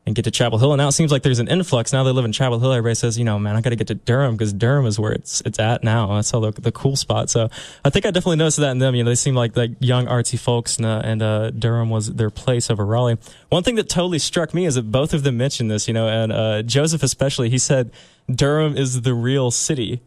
and 0.05 0.15
get 0.15 0.23
to 0.23 0.31
Chapel 0.31 0.57
Hill. 0.57 0.73
And 0.73 0.79
now 0.79 0.87
it 0.87 0.93
seems 0.93 1.11
like 1.11 1.23
there's 1.23 1.39
an 1.39 1.47
influx. 1.47 1.93
Now 1.93 2.03
they 2.03 2.11
live 2.11 2.25
in 2.25 2.31
Chapel 2.31 2.59
Hill. 2.59 2.71
Everybody 2.71 2.95
says, 2.95 3.17
you 3.19 3.25
know, 3.25 3.37
man, 3.37 3.55
I 3.55 3.61
got 3.61 3.69
to 3.69 3.75
get 3.75 3.87
to 3.87 3.95
Durham 3.95 4.35
because 4.35 4.53
Durham 4.53 4.85
is 4.85 4.99
where 4.99 5.11
it's 5.11 5.41
it's 5.41 5.59
at 5.59 5.83
now. 5.83 6.15
That's 6.15 6.33
all 6.33 6.41
the, 6.41 6.51
the 6.51 6.71
cool 6.71 6.95
spot. 6.95 7.29
So 7.29 7.49
I 7.85 7.89
think 7.89 8.05
I 8.05 8.11
definitely 8.11 8.37
noticed 8.37 8.57
that 8.57 8.71
in 8.71 8.79
them. 8.79 8.95
You 8.95 9.03
know, 9.03 9.09
they 9.09 9.15
seem 9.15 9.35
like 9.35 9.55
like 9.55 9.71
young 9.79 10.07
artsy 10.07 10.39
folks, 10.39 10.77
and, 10.77 10.85
uh, 10.85 11.01
and 11.03 11.21
uh, 11.21 11.51
Durham 11.51 11.89
was 11.89 12.13
their 12.13 12.29
place 12.29 12.69
over 12.69 12.85
Raleigh. 12.85 13.17
One 13.49 13.63
thing 13.63 13.75
that 13.75 13.89
totally 13.89 14.19
struck 14.19 14.53
me 14.53 14.65
is 14.65 14.75
that 14.75 14.91
both 14.91 15.13
of 15.13 15.23
them 15.23 15.37
mentioned 15.37 15.69
this. 15.69 15.87
You 15.87 15.93
know, 15.93 16.07
and 16.07 16.31
uh, 16.31 16.63
Joseph 16.63 17.03
especially, 17.03 17.49
he 17.49 17.57
said 17.57 17.91
Durham 18.33 18.75
is 18.75 19.01
the 19.01 19.13
real 19.13 19.51
city, 19.51 20.01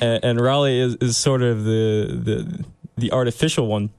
and, 0.00 0.24
and 0.24 0.40
Raleigh 0.40 0.80
is, 0.80 0.94
is 0.96 1.16
sort 1.16 1.42
of 1.42 1.64
the 1.64 2.18
the 2.24 2.64
the 2.96 3.12
artificial 3.12 3.66
one. 3.66 3.90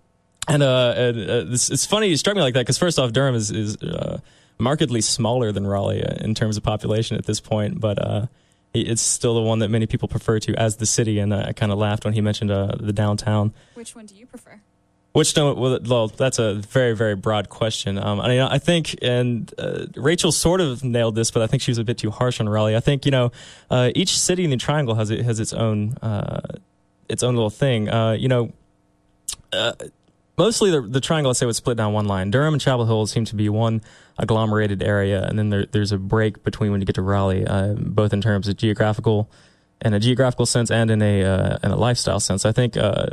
And 0.47 0.63
uh, 0.63 0.93
and, 0.97 1.29
uh, 1.29 1.53
it's, 1.53 1.69
it's 1.69 1.85
funny 1.85 2.07
you 2.07 2.17
struck 2.17 2.35
me 2.35 2.41
like 2.41 2.55
that 2.55 2.61
because 2.61 2.79
first 2.79 2.97
off, 2.97 3.11
Durham 3.11 3.35
is 3.35 3.51
is 3.51 3.77
uh, 3.83 4.19
markedly 4.59 5.01
smaller 5.01 5.51
than 5.51 5.65
Raleigh 5.65 6.03
uh, 6.03 6.15
in 6.19 6.35
terms 6.35 6.57
of 6.57 6.63
population 6.63 7.17
at 7.17 7.25
this 7.25 7.39
point, 7.39 7.79
but 7.79 7.97
uh, 8.05 8.25
it's 8.73 9.01
still 9.01 9.33
the 9.33 9.41
one 9.41 9.59
that 9.59 9.69
many 9.69 9.87
people 9.87 10.07
prefer 10.07 10.39
to 10.39 10.55
as 10.55 10.75
the 10.75 10.85
city. 10.85 11.19
And 11.19 11.33
uh, 11.33 11.45
I 11.47 11.53
kind 11.53 11.71
of 11.71 11.77
laughed 11.77 12.05
when 12.05 12.13
he 12.13 12.21
mentioned 12.21 12.51
uh, 12.51 12.75
the 12.79 12.93
downtown. 12.93 13.53
Which 13.73 13.95
one 13.95 14.05
do 14.05 14.15
you 14.15 14.25
prefer? 14.25 14.59
Which 15.11 15.33
don't 15.33 15.57
well, 15.57 16.07
that's 16.07 16.37
a 16.37 16.53
very 16.53 16.95
very 16.95 17.15
broad 17.15 17.49
question. 17.49 17.97
Um, 17.97 18.21
I 18.21 18.27
mean, 18.27 18.41
I 18.41 18.59
think, 18.59 18.95
and 19.01 19.51
uh, 19.57 19.87
Rachel 19.95 20.31
sort 20.31 20.61
of 20.61 20.83
nailed 20.83 21.15
this, 21.15 21.31
but 21.31 21.41
I 21.41 21.47
think 21.47 21.63
she 21.63 21.71
was 21.71 21.79
a 21.79 21.83
bit 21.83 21.97
too 21.97 22.11
harsh 22.11 22.39
on 22.39 22.47
Raleigh. 22.47 22.75
I 22.75 22.79
think 22.79 23.05
you 23.05 23.11
know, 23.11 23.31
uh, 23.71 23.89
each 23.95 24.19
city 24.19 24.43
in 24.43 24.51
the 24.51 24.57
Triangle 24.57 24.93
has 24.95 25.09
it 25.09 25.25
has 25.25 25.39
its 25.39 25.51
own 25.51 25.95
its 27.09 27.23
own 27.23 27.33
little 27.33 27.49
thing. 27.49 27.87
you 28.19 28.27
know 28.27 28.53
mostly 30.39 30.71
the, 30.71 30.81
the 30.81 31.01
triangle, 31.01 31.29
I'd 31.29 31.35
say, 31.35 31.45
was 31.45 31.57
split 31.57 31.75
down 31.77 31.91
one 31.91 32.05
line. 32.05 32.31
Durham 32.31 32.53
and 32.53 32.61
Chapel 32.61 32.85
Hill 32.85 33.05
seem 33.05 33.25
to 33.25 33.35
be 33.35 33.49
one 33.49 33.81
agglomerated 34.17 34.81
area, 34.81 35.21
and 35.21 35.37
then 35.37 35.49
there, 35.49 35.65
there's 35.65 35.91
a 35.91 35.97
break 35.97 36.43
between 36.43 36.71
when 36.71 36.79
you 36.79 36.85
get 36.85 36.95
to 36.95 37.01
Raleigh, 37.01 37.45
uh, 37.45 37.73
both 37.73 38.13
in 38.13 38.21
terms 38.21 38.47
of 38.47 38.55
geographical, 38.55 39.29
in 39.83 39.93
a 39.93 39.99
geographical 39.99 40.45
sense, 40.45 40.71
and 40.71 40.89
in 40.89 41.01
a 41.01 41.23
uh, 41.23 41.57
in 41.61 41.71
a 41.71 41.75
lifestyle 41.75 42.21
sense. 42.21 42.45
I 42.45 42.53
think 42.53 42.77
uh, 42.77 43.07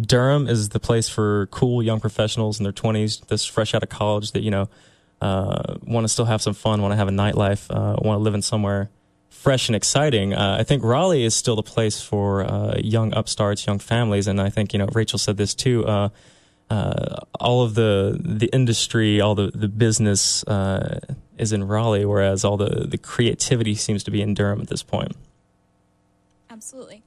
Durham 0.00 0.48
is 0.48 0.70
the 0.70 0.80
place 0.80 1.08
for 1.08 1.46
cool 1.48 1.82
young 1.82 2.00
professionals 2.00 2.58
in 2.58 2.64
their 2.64 2.72
20s, 2.72 3.26
that's 3.26 3.44
fresh 3.44 3.74
out 3.74 3.82
of 3.82 3.90
college, 3.90 4.32
that 4.32 4.42
you 4.42 4.50
know 4.50 4.68
uh, 5.20 5.76
want 5.82 6.04
to 6.04 6.08
still 6.08 6.24
have 6.24 6.40
some 6.40 6.54
fun, 6.54 6.80
want 6.80 6.92
to 6.92 6.96
have 6.96 7.08
a 7.08 7.12
nightlife, 7.12 7.70
uh, 7.70 7.96
want 8.00 8.18
to 8.18 8.22
live 8.22 8.34
in 8.34 8.42
somewhere 8.42 8.90
fresh 9.28 9.68
and 9.68 9.76
exciting. 9.76 10.32
Uh, 10.32 10.56
I 10.60 10.62
think 10.62 10.84
Raleigh 10.84 11.24
is 11.24 11.34
still 11.34 11.56
the 11.56 11.62
place 11.64 12.00
for 12.00 12.44
uh, 12.44 12.76
young 12.78 13.12
upstarts, 13.12 13.66
young 13.66 13.78
families, 13.78 14.26
and 14.26 14.40
I 14.40 14.48
think 14.48 14.72
you 14.72 14.78
know 14.78 14.88
Rachel 14.92 15.18
said 15.18 15.36
this 15.36 15.54
too. 15.54 15.84
Uh, 15.84 16.08
uh, 16.72 17.16
all 17.38 17.62
of 17.62 17.74
the 17.74 18.18
the 18.18 18.46
industry, 18.46 19.20
all 19.20 19.34
the 19.34 19.50
the 19.54 19.68
business 19.68 20.42
uh, 20.44 21.00
is 21.36 21.52
in 21.52 21.64
Raleigh, 21.64 22.06
whereas 22.06 22.44
all 22.46 22.56
the 22.56 22.86
the 22.88 22.96
creativity 22.96 23.74
seems 23.74 24.02
to 24.04 24.10
be 24.10 24.22
in 24.22 24.32
Durham 24.32 24.60
at 24.60 24.68
this 24.68 24.82
point. 24.82 25.12
Absolutely. 26.48 27.02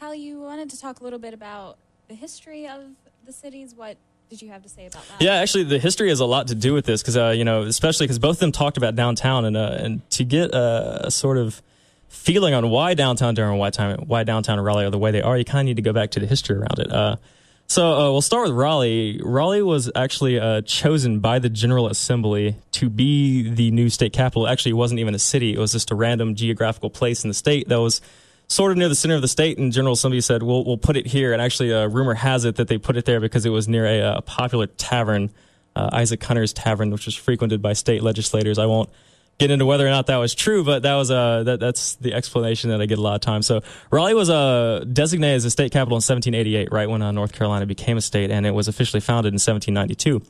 Kyle, 0.00 0.14
you 0.14 0.40
wanted 0.40 0.70
to 0.70 0.80
talk 0.80 1.00
a 1.00 1.04
little 1.04 1.20
bit 1.20 1.34
about 1.34 1.76
the 2.08 2.14
history 2.14 2.66
of 2.66 2.80
the 3.24 3.32
cities. 3.32 3.74
What 3.76 3.96
did 4.28 4.42
you 4.42 4.48
have 4.48 4.62
to 4.64 4.68
say 4.68 4.86
about 4.86 5.06
that? 5.06 5.22
Yeah, 5.22 5.34
actually, 5.34 5.64
the 5.64 5.78
history 5.78 6.08
has 6.08 6.18
a 6.18 6.24
lot 6.24 6.48
to 6.48 6.56
do 6.56 6.74
with 6.74 6.84
this 6.84 7.00
because 7.00 7.16
uh, 7.16 7.28
you 7.28 7.44
know, 7.44 7.62
especially 7.62 8.06
because 8.06 8.18
both 8.18 8.36
of 8.36 8.40
them 8.40 8.50
talked 8.50 8.76
about 8.76 8.96
downtown, 8.96 9.44
and 9.44 9.56
uh, 9.56 9.76
and 9.78 10.10
to 10.10 10.24
get 10.24 10.52
a, 10.52 11.06
a, 11.06 11.10
sort 11.12 11.38
of 11.38 11.62
feeling 12.08 12.54
on 12.54 12.70
why 12.70 12.94
downtown 12.94 13.34
Durham, 13.34 13.56
why 13.58 13.70
time, 13.70 14.00
why 14.08 14.24
downtown 14.24 14.58
Raleigh 14.58 14.86
are 14.86 14.90
the 14.90 14.98
way 14.98 15.12
they 15.12 15.22
are, 15.22 15.38
you 15.38 15.44
kind 15.44 15.60
of 15.60 15.66
need 15.66 15.76
to 15.76 15.82
go 15.82 15.92
back 15.92 16.10
to 16.12 16.18
the 16.18 16.26
history 16.26 16.56
around 16.56 16.80
it. 16.80 16.90
Uh, 17.70 17.72
so 17.72 17.92
uh, 17.92 18.10
we'll 18.10 18.20
start 18.20 18.48
with 18.48 18.56
Raleigh. 18.56 19.20
Raleigh 19.22 19.62
was 19.62 19.90
actually 19.94 20.40
uh, 20.40 20.62
chosen 20.62 21.20
by 21.20 21.38
the 21.38 21.48
General 21.48 21.86
Assembly 21.86 22.56
to 22.72 22.90
be 22.90 23.48
the 23.48 23.70
new 23.70 23.88
state 23.88 24.12
capital. 24.12 24.48
Actually, 24.48 24.72
it 24.72 24.74
wasn't 24.74 25.00
even 25.00 25.14
a 25.14 25.18
city; 25.18 25.52
it 25.52 25.58
was 25.58 25.72
just 25.72 25.90
a 25.90 25.94
random 25.94 26.34
geographical 26.34 26.90
place 26.90 27.24
in 27.24 27.28
the 27.28 27.34
state 27.34 27.68
that 27.68 27.80
was 27.80 28.00
sort 28.48 28.72
of 28.72 28.78
near 28.78 28.88
the 28.88 28.94
center 28.96 29.14
of 29.14 29.22
the 29.22 29.28
state. 29.28 29.56
And 29.58 29.72
General 29.72 29.94
Assembly 29.94 30.20
said, 30.20 30.42
"We'll 30.42 30.64
we'll 30.64 30.78
put 30.78 30.96
it 30.96 31.06
here." 31.06 31.32
And 31.32 31.40
actually, 31.40 31.72
uh, 31.72 31.86
rumor 31.86 32.14
has 32.14 32.44
it 32.44 32.56
that 32.56 32.68
they 32.68 32.78
put 32.78 32.96
it 32.96 33.04
there 33.04 33.20
because 33.20 33.46
it 33.46 33.50
was 33.50 33.68
near 33.68 33.86
a, 33.86 34.16
a 34.18 34.22
popular 34.22 34.66
tavern, 34.66 35.30
uh, 35.76 35.90
Isaac 35.92 36.22
Hunter's 36.24 36.52
Tavern, 36.52 36.90
which 36.90 37.06
was 37.06 37.14
frequented 37.14 37.62
by 37.62 37.74
state 37.74 38.02
legislators. 38.02 38.58
I 38.58 38.66
won't 38.66 38.90
get 39.40 39.50
into 39.50 39.64
whether 39.64 39.86
or 39.86 39.90
not 39.90 40.06
that 40.06 40.18
was 40.18 40.34
true, 40.34 40.62
but 40.62 40.82
that 40.82 40.94
was 40.94 41.10
uh, 41.10 41.42
that, 41.44 41.58
that's 41.58 41.96
the 41.96 42.12
explanation 42.12 42.70
that 42.70 42.80
I 42.80 42.86
get 42.86 42.98
a 42.98 43.02
lot 43.02 43.14
of 43.14 43.22
times. 43.22 43.46
So 43.46 43.62
Raleigh 43.90 44.14
was 44.14 44.28
uh, 44.28 44.84
designated 44.92 45.36
as 45.36 45.44
a 45.46 45.50
state 45.50 45.72
capital 45.72 45.94
in 45.94 46.02
1788, 46.02 46.70
right 46.70 46.88
when 46.88 47.02
uh, 47.02 47.10
North 47.10 47.32
Carolina 47.32 47.66
became 47.66 47.96
a 47.96 48.02
state, 48.02 48.30
and 48.30 48.46
it 48.46 48.52
was 48.52 48.68
officially 48.68 49.00
founded 49.00 49.32
in 49.32 49.40
1792. 49.40 50.22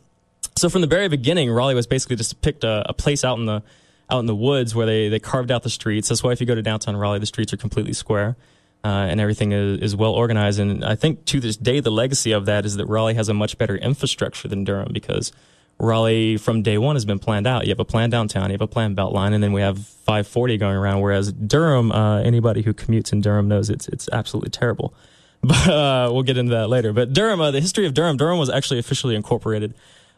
So 0.56 0.70
from 0.70 0.80
the 0.80 0.86
very 0.86 1.08
beginning, 1.08 1.50
Raleigh 1.50 1.74
was 1.74 1.86
basically 1.86 2.16
just 2.16 2.40
picked 2.40 2.64
a, 2.64 2.88
a 2.88 2.94
place 2.94 3.24
out 3.24 3.38
in 3.38 3.46
the 3.46 3.62
out 4.08 4.20
in 4.20 4.26
the 4.26 4.34
woods 4.34 4.74
where 4.74 4.86
they, 4.86 5.08
they 5.08 5.20
carved 5.20 5.50
out 5.50 5.62
the 5.62 5.70
streets. 5.70 6.08
That's 6.08 6.22
why 6.22 6.32
if 6.32 6.40
you 6.40 6.46
go 6.46 6.54
to 6.54 6.62
downtown 6.62 6.96
Raleigh, 6.96 7.20
the 7.20 7.26
streets 7.26 7.52
are 7.52 7.56
completely 7.56 7.92
square. 7.92 8.36
Uh, 8.82 8.88
and 8.88 9.20
everything 9.20 9.52
is, 9.52 9.78
is 9.80 9.94
well 9.94 10.12
organized. 10.12 10.58
And 10.58 10.84
I 10.84 10.96
think 10.96 11.26
to 11.26 11.38
this 11.38 11.56
day, 11.56 11.80
the 11.80 11.90
legacy 11.90 12.32
of 12.32 12.46
that 12.46 12.64
is 12.64 12.76
that 12.76 12.86
Raleigh 12.86 13.14
has 13.14 13.28
a 13.28 13.34
much 13.34 13.58
better 13.58 13.76
infrastructure 13.76 14.48
than 14.48 14.64
Durham 14.64 14.92
because 14.92 15.32
Raleigh 15.80 16.36
from 16.36 16.62
day 16.62 16.78
one 16.78 16.96
has 16.96 17.04
been 17.04 17.18
planned 17.18 17.46
out. 17.46 17.64
You 17.64 17.70
have 17.70 17.80
a 17.80 17.84
plan 17.84 18.10
downtown, 18.10 18.50
you 18.50 18.54
have 18.54 18.60
a 18.60 18.66
plan 18.66 18.94
beltline, 18.94 19.32
and 19.32 19.42
then 19.42 19.52
we 19.52 19.62
have 19.62 19.78
540 19.78 20.58
going 20.58 20.76
around. 20.76 21.00
Whereas 21.00 21.32
Durham, 21.32 21.90
uh, 21.90 22.20
anybody 22.20 22.62
who 22.62 22.74
commutes 22.74 23.12
in 23.12 23.20
Durham 23.20 23.48
knows 23.48 23.70
it's 23.70 23.88
it's 23.88 24.08
absolutely 24.12 24.50
terrible. 24.50 24.94
But 25.42 25.68
uh, 25.68 26.10
we'll 26.12 26.22
get 26.22 26.36
into 26.36 26.52
that 26.52 26.68
later. 26.68 26.92
But 26.92 27.14
Durham, 27.14 27.40
uh, 27.40 27.50
the 27.50 27.62
history 27.62 27.86
of 27.86 27.94
Durham, 27.94 28.18
Durham 28.18 28.38
was 28.38 28.50
actually 28.50 28.78
officially 28.78 29.16
incorporated 29.16 29.72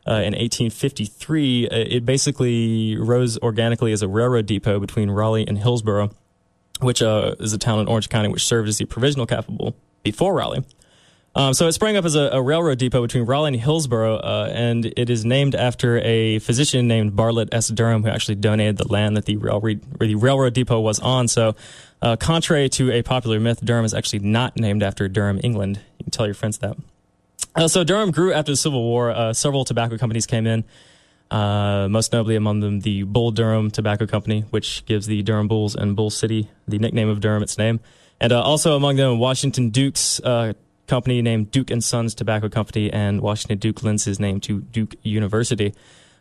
uh, 0.05 0.15
in 0.15 0.33
1853. 0.35 1.69
Uh, 1.69 1.77
it 1.77 2.05
basically 2.05 2.97
rose 2.97 3.39
organically 3.39 3.93
as 3.93 4.03
a 4.03 4.09
railroad 4.09 4.47
depot 4.47 4.81
between 4.81 5.11
Raleigh 5.11 5.47
and 5.47 5.59
Hillsborough, 5.59 6.11
which 6.81 7.03
uh, 7.03 7.37
is 7.39 7.53
a 7.53 7.59
town 7.59 7.79
in 7.79 7.87
Orange 7.87 8.09
County 8.09 8.31
which 8.31 8.45
served 8.45 8.69
as 8.69 8.79
the 8.79 8.85
provisional 8.85 9.27
capital 9.27 9.77
before 10.03 10.35
Raleigh. 10.35 10.65
Um, 11.35 11.55
so 11.55 11.67
it 11.67 11.73
sprang 11.73 11.97
up 11.97 12.05
as 12.05 12.15
a, 12.15 12.29
a, 12.33 12.43
railroad 12.43 12.77
depot 12.77 13.01
between 13.01 13.25
Raleigh 13.25 13.55
and 13.55 13.57
Hillsborough, 13.57 14.17
uh, 14.17 14.53
and 14.53 14.93
it 14.97 15.09
is 15.09 15.25
named 15.25 15.55
after 15.55 15.99
a 16.01 16.41
physician 16.41 16.87
named 16.87 17.17
Bartlett 17.17 17.49
S. 17.53 17.69
Durham, 17.69 18.03
who 18.03 18.11
actually 18.11 18.35
donated 18.35 18.77
the 18.77 18.87
land 18.89 19.17
that 19.17 19.25
the 19.25 19.37
railroad, 19.39 19.81
the 19.99 20.15
railroad 20.15 20.53
depot 20.53 20.79
was 20.79 21.01
on. 21.01 21.29
So, 21.29 21.57
uh, 22.03 22.17
contrary 22.17 22.69
to 22.71 22.93
a 22.93 23.03
popular 23.03 23.41
myth, 23.41 23.65
Durham 23.65 23.87
is 23.87 23.95
actually 23.95 24.19
not 24.19 24.59
named 24.59 24.83
after 24.83 25.09
Durham, 25.09 25.41
England. 25.43 25.81
You 25.99 26.05
can 26.05 26.11
tell 26.11 26.27
your 26.27 26.35
friends 26.35 26.59
that. 26.59 26.77
Uh, 27.55 27.69
so 27.69 27.83
Durham 27.83 28.11
grew 28.11 28.33
after 28.33 28.53
the 28.53 28.57
Civil 28.57 28.83
War. 28.83 29.11
Uh, 29.11 29.33
several 29.33 29.65
tobacco 29.65 29.97
companies 29.97 30.27
came 30.27 30.47
in. 30.47 30.65
Uh, 31.31 31.89
most 31.89 32.13
notably 32.13 32.37
among 32.37 32.61
them 32.61 32.81
the 32.81 33.05
Bull 33.05 33.31
Durham 33.31 33.71
Tobacco 33.71 34.07
Company, 34.07 34.43
which 34.51 34.85
gives 34.85 35.07
the 35.07 35.23
Durham 35.23 35.49
Bulls 35.49 35.75
and 35.75 35.97
Bull 35.97 36.11
City 36.11 36.51
the 36.69 36.79
nickname 36.79 37.09
of 37.09 37.21
Durham 37.21 37.43
its 37.43 37.57
name. 37.57 37.81
And 38.21 38.33
uh, 38.33 38.43
also 38.43 38.77
among 38.77 38.97
them, 38.97 39.19
Washington 39.19 39.71
Duke's 39.71 40.21
company 40.87 41.23
named 41.23 41.51
Duke 41.51 41.71
and 41.71 41.83
Sons 41.83 42.15
Tobacco 42.15 42.49
Company, 42.49 42.93
and 42.93 43.21
Washington 43.21 43.59
Duke 43.59 43.83
lends 43.83 44.05
his 44.05 44.19
name 44.21 44.41
to 44.41 44.61
Duke 44.61 44.95
University. 45.03 45.75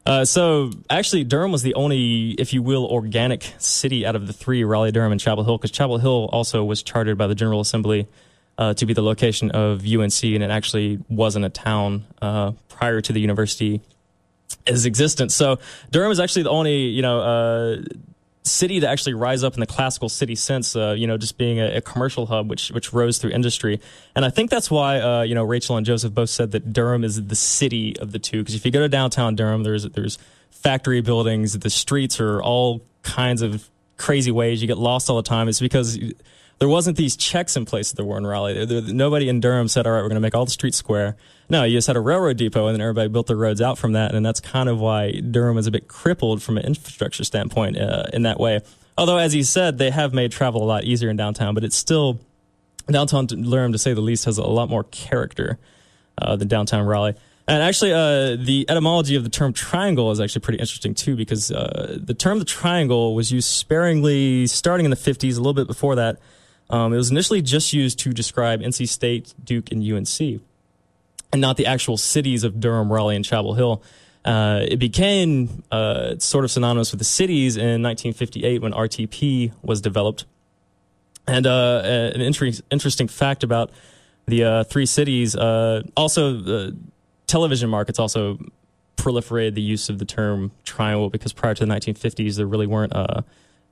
Uh, 0.05 0.25
so 0.25 0.71
actually, 0.89 1.23
Durham 1.23 1.51
was 1.51 1.61
the 1.61 1.75
only, 1.75 2.31
if 2.31 2.53
you 2.53 2.63
will, 2.63 2.85
organic 2.85 3.53
city 3.59 4.05
out 4.05 4.15
of 4.15 4.27
the 4.27 4.33
three: 4.33 4.63
Raleigh, 4.63 4.91
Durham, 4.91 5.11
and 5.11 5.21
Chapel 5.21 5.43
Hill. 5.43 5.57
Because 5.57 5.71
Chapel 5.71 5.97
Hill 5.99 6.29
also 6.31 6.63
was 6.63 6.81
chartered 6.81 7.17
by 7.17 7.27
the 7.27 7.35
General 7.35 7.59
Assembly 7.59 8.07
uh, 8.57 8.73
to 8.73 8.85
be 8.85 8.93
the 8.93 9.03
location 9.03 9.51
of 9.51 9.85
UNC, 9.85 10.23
and 10.23 10.43
it 10.43 10.49
actually 10.49 10.99
wasn't 11.09 11.45
a 11.45 11.49
town 11.49 12.05
uh, 12.21 12.51
prior 12.67 13.01
to 13.01 13.13
the 13.13 13.19
university 13.19 13.81
its 14.65 14.85
existence. 14.85 15.35
So 15.35 15.59
Durham 15.91 16.11
is 16.11 16.19
actually 16.19 16.43
the 16.43 16.49
only, 16.49 16.75
you 16.87 17.01
know, 17.01 17.19
uh, 17.19 17.81
city 18.43 18.79
to 18.79 18.87
actually 18.87 19.13
rise 19.13 19.43
up 19.43 19.53
in 19.53 19.59
the 19.59 19.67
classical 19.67 20.09
city 20.09 20.35
sense, 20.35 20.75
uh, 20.75 20.95
you 20.97 21.05
know, 21.05 21.17
just 21.17 21.37
being 21.37 21.59
a, 21.59 21.77
a, 21.77 21.81
commercial 21.81 22.25
hub, 22.25 22.49
which 22.49 22.69
which 22.71 22.91
rose 22.91 23.17
through 23.19 23.31
industry. 23.31 23.79
And 24.15 24.25
I 24.25 24.29
think 24.29 24.49
that's 24.49 24.71
why, 24.71 24.99
uh, 24.99 25.21
you 25.21 25.35
know, 25.35 25.43
Rachel 25.43 25.77
and 25.77 25.85
Joseph 25.85 26.13
both 26.13 26.29
said 26.29 26.51
that 26.51 26.73
Durham 26.73 27.03
is 27.03 27.23
the 27.27 27.35
city 27.35 27.95
of 27.99 28.11
the 28.11 28.19
two. 28.19 28.39
Because 28.39 28.55
if 28.55 28.65
you 28.65 28.71
go 28.71 28.79
to 28.79 28.89
downtown 28.89 29.35
Durham, 29.35 29.63
there's 29.63 29.83
there's 29.89 30.17
factory 30.49 31.01
buildings, 31.01 31.57
the 31.57 31.69
streets 31.69 32.19
are 32.19 32.41
all 32.41 32.81
kinds 33.03 33.41
of 33.41 33.69
crazy 33.97 34.31
ways. 34.31 34.61
You 34.61 34.67
get 34.67 34.77
lost 34.77 35.09
all 35.09 35.17
the 35.17 35.23
time. 35.23 35.47
It's 35.47 35.59
because 35.59 35.99
there 36.61 36.69
wasn't 36.69 36.95
these 36.95 37.17
checks 37.17 37.57
in 37.57 37.65
place 37.65 37.89
that 37.89 37.95
there 37.95 38.05
were 38.05 38.19
in 38.19 38.27
Raleigh. 38.27 38.53
There, 38.53 38.81
there, 38.81 38.93
nobody 38.93 39.27
in 39.27 39.39
Durham 39.39 39.67
said, 39.67 39.87
all 39.87 39.93
right, 39.93 40.03
we're 40.03 40.09
going 40.09 40.17
to 40.17 40.21
make 40.21 40.35
all 40.35 40.45
the 40.45 40.51
streets 40.51 40.77
square. 40.77 41.17
No, 41.49 41.63
you 41.63 41.75
just 41.75 41.87
had 41.87 41.95
a 41.95 41.99
railroad 41.99 42.37
depot 42.37 42.67
and 42.67 42.75
then 42.75 42.81
everybody 42.81 43.09
built 43.09 43.25
their 43.25 43.35
roads 43.35 43.63
out 43.63 43.79
from 43.79 43.93
that. 43.93 44.13
And 44.13 44.23
that's 44.23 44.39
kind 44.39 44.69
of 44.69 44.79
why 44.79 45.09
Durham 45.11 45.57
is 45.57 45.65
a 45.65 45.71
bit 45.71 45.87
crippled 45.87 46.43
from 46.43 46.59
an 46.59 46.65
infrastructure 46.67 47.23
standpoint 47.23 47.79
uh, 47.79 48.03
in 48.13 48.21
that 48.21 48.39
way. 48.39 48.59
Although, 48.95 49.17
as 49.17 49.33
you 49.33 49.43
said, 49.43 49.79
they 49.79 49.89
have 49.89 50.13
made 50.13 50.31
travel 50.31 50.61
a 50.61 50.65
lot 50.65 50.83
easier 50.83 51.09
in 51.09 51.17
downtown, 51.17 51.55
but 51.55 51.63
it's 51.63 51.75
still, 51.75 52.19
downtown 52.85 53.25
Durham, 53.25 53.71
to 53.71 53.79
say 53.79 53.95
the 53.95 54.01
least, 54.01 54.25
has 54.25 54.37
a 54.37 54.43
lot 54.43 54.69
more 54.69 54.83
character 54.83 55.57
uh, 56.19 56.35
than 56.35 56.47
downtown 56.47 56.85
Raleigh. 56.85 57.15
And 57.47 57.63
actually, 57.63 57.91
uh, 57.91 58.35
the 58.35 58.67
etymology 58.69 59.15
of 59.15 59.23
the 59.23 59.31
term 59.31 59.51
triangle 59.51 60.11
is 60.11 60.21
actually 60.21 60.41
pretty 60.41 60.59
interesting 60.59 60.93
too, 60.93 61.15
because 61.15 61.49
uh, 61.49 61.97
the 61.99 62.13
term 62.13 62.37
the 62.37 62.45
triangle 62.45 63.15
was 63.15 63.31
used 63.31 63.49
sparingly 63.49 64.45
starting 64.45 64.85
in 64.85 64.91
the 64.91 64.95
50s, 64.95 65.33
a 65.33 65.37
little 65.37 65.55
bit 65.55 65.65
before 65.65 65.95
that, 65.95 66.19
um, 66.71 66.93
it 66.93 66.97
was 66.97 67.11
initially 67.11 67.41
just 67.41 67.73
used 67.73 67.99
to 67.99 68.13
describe 68.13 68.61
NC 68.61 68.87
State, 68.87 69.33
Duke, 69.43 69.71
and 69.71 69.83
UNC, 69.83 70.41
and 71.31 71.41
not 71.41 71.57
the 71.57 71.65
actual 71.65 71.97
cities 71.97 72.43
of 72.43 72.59
Durham, 72.59 72.91
Raleigh, 72.91 73.15
and 73.15 73.25
Chapel 73.25 73.53
Hill. 73.53 73.83
Uh, 74.23 74.61
it 74.67 74.77
became 74.77 75.63
uh, 75.71 76.17
sort 76.19 76.45
of 76.45 76.51
synonymous 76.51 76.91
with 76.91 76.99
the 76.99 77.05
cities 77.05 77.57
in 77.57 77.81
1958 77.81 78.61
when 78.61 78.71
RTP 78.71 79.51
was 79.61 79.81
developed. 79.81 80.25
And 81.27 81.45
uh, 81.45 81.81
an 81.83 82.21
inter- 82.21 82.51
interesting 82.69 83.07
fact 83.07 83.43
about 83.43 83.71
the 84.27 84.43
uh, 84.43 84.63
three 84.63 84.85
cities, 84.85 85.35
uh, 85.35 85.83
also 85.97 86.33
the 86.33 86.77
television 87.27 87.69
markets 87.69 87.99
also 87.99 88.37
proliferated 88.97 89.55
the 89.55 89.61
use 89.61 89.89
of 89.89 89.97
the 89.97 90.05
term 90.05 90.51
triangle 90.63 91.09
because 91.09 91.33
prior 91.33 91.55
to 91.55 91.65
the 91.65 91.71
1950s 91.71 92.37
there 92.37 92.45
really 92.45 92.67
weren't 92.67 92.93
uh, 92.95 93.21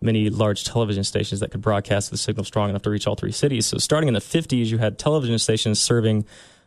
many 0.02 0.30
large 0.30 0.64
television 0.64 1.04
stations 1.04 1.40
that 1.42 1.52
could 1.52 1.62
broadcast 1.62 2.12
the 2.12 2.18
signal 2.18 2.46
strong 2.46 2.70
enough 2.70 2.82
to 2.84 2.90
reach 2.90 3.08
all 3.08 3.16
three 3.16 3.32
cities. 3.32 3.66
So 3.66 3.78
starting 3.78 4.08
in 4.08 4.14
the 4.14 4.20
50s, 4.20 4.68
you 4.68 4.78
had 4.78 4.98
television 4.98 5.38
stations 5.40 5.80
serving 5.80 6.26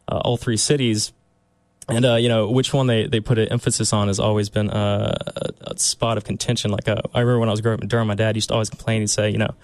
uh, 0.08 0.20
all 0.24 0.36
three 0.36 0.56
cities. 0.56 1.12
And, 1.88 2.04
uh, 2.04 2.14
you 2.14 2.28
know, 2.28 2.48
which 2.48 2.72
one 2.72 2.86
they, 2.86 3.06
they 3.06 3.20
put 3.20 3.38
an 3.38 3.48
emphasis 3.48 3.92
on 3.92 4.08
has 4.08 4.20
always 4.20 4.48
been 4.48 4.70
uh, 4.70 5.16
a, 5.36 5.72
a, 5.72 5.78
spot 5.78 6.16
of 6.16 6.24
contention. 6.24 6.70
Like, 6.70 6.88
uh, 6.88 7.02
I 7.12 7.20
remember 7.20 7.40
when 7.40 7.48
I 7.48 7.52
was 7.52 7.60
growing 7.60 7.74
up 7.74 7.82
in 7.82 7.88
Durham, 7.88 8.06
my 8.06 8.14
dad 8.14 8.36
used 8.36 8.48
to 8.48 8.54
always 8.54 8.70
complain 8.70 9.02
and 9.02 9.10
say, 9.10 9.30
you 9.30 9.38
know, 9.38 9.54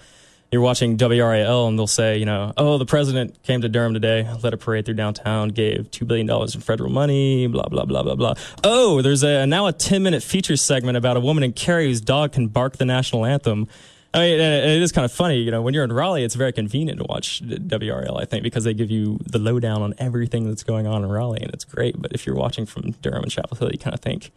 you're 0.51 0.61
watching 0.61 0.97
WRAL 0.97 1.67
and 1.67 1.77
they'll 1.77 1.85
say, 1.85 2.17
you 2.17 2.25
know, 2.25 2.53
oh, 2.57 2.77
the 2.77 2.85
president 2.85 3.41
came 3.43 3.61
to 3.61 3.69
Durham 3.69 3.93
today, 3.93 4.27
led 4.41 4.53
a 4.53 4.57
parade 4.57 4.85
through 4.85 4.95
downtown, 4.95 5.49
gave 5.49 5.91
$2 5.91 6.07
billion 6.07 6.29
in 6.29 6.61
federal 6.61 6.89
money, 6.89 7.45
blah, 7.47 7.67
blah, 7.67 7.85
blah, 7.85 8.01
blah, 8.01 8.15
blah. 8.15 8.33
Oh, 8.63 9.01
there's 9.01 9.21
a 9.21 9.45
now 9.45 9.67
a 9.67 9.73
10 9.73 10.01
minute 10.01 10.23
feature 10.23 10.57
segment 10.57 10.97
about 10.97 11.17
a 11.17 11.19
woman 11.19 11.43
in 11.43 11.53
Cary 11.53 11.85
whose 11.85 12.01
dog 12.01 12.31
can 12.31 12.47
bark 12.47 12.77
the 12.77 12.85
national 12.85 13.25
anthem. 13.25 13.67
I 14.11 14.19
mean, 14.21 14.39
it 14.39 14.81
is 14.81 14.91
kind 14.91 15.05
of 15.05 15.11
funny, 15.11 15.37
you 15.37 15.51
know, 15.51 15.61
when 15.61 15.75
you're 15.75 15.83
in 15.83 15.93
Raleigh, 15.93 16.23
it's 16.23 16.33
very 16.33 16.51
convenient 16.51 16.97
to 16.97 17.05
watch 17.07 17.43
WRL, 17.43 18.19
I 18.19 18.25
think, 18.25 18.41
because 18.41 18.63
they 18.63 18.73
give 18.73 18.89
you 18.89 19.19
the 19.23 19.37
lowdown 19.37 19.83
on 19.83 19.93
everything 19.99 20.47
that's 20.47 20.63
going 20.63 20.87
on 20.87 21.03
in 21.03 21.11
Raleigh, 21.11 21.41
and 21.43 21.53
it's 21.53 21.63
great. 21.63 22.01
But 22.01 22.13
if 22.13 22.25
you're 22.25 22.35
watching 22.35 22.65
from 22.65 22.89
Durham 23.03 23.21
and 23.21 23.31
Chapel 23.31 23.55
Hill, 23.55 23.69
you 23.71 23.77
kind 23.77 23.93
of 23.93 23.99
think, 23.99 24.31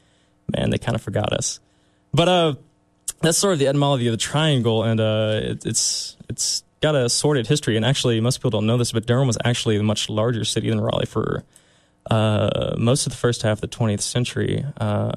man, 0.55 0.69
they 0.69 0.77
kind 0.77 0.95
of 0.95 1.01
forgot 1.01 1.33
us. 1.33 1.59
But 2.13 2.29
uh, 2.29 2.55
that's 3.23 3.39
sort 3.39 3.53
of 3.53 3.59
the 3.59 3.69
etymology 3.69 4.07
of 4.07 4.13
the 4.13 4.19
triangle, 4.19 4.83
and 4.83 5.01
uh, 5.01 5.41
it, 5.43 5.67
it's 5.67 6.17
it's 6.29 6.65
got 6.81 6.95
a 6.95 7.09
sordid 7.09 7.47
history. 7.47 7.77
And 7.77 7.85
actually, 7.85 8.21
most 8.21 8.39
people 8.39 8.51
don't 8.51 8.67
know 8.67 8.77
this, 8.77 8.93
but 8.93 9.07
Durham 9.07 9.27
was 9.27 9.39
actually 9.45 9.77
a 9.77 9.83
much 9.83 10.09
larger 10.09 10.45
city 10.45 10.69
than 10.69 10.81
Raleigh 10.81 11.07
for 11.07 11.45
uh, 12.11 12.75
most 12.77 13.07
of 13.07 13.13
the 13.13 13.19
first 13.19 13.43
half 13.43 13.63
of 13.63 13.71
the 13.71 13.77
20th 13.77 14.03
century. 14.03 14.65
Uh, 14.77 15.13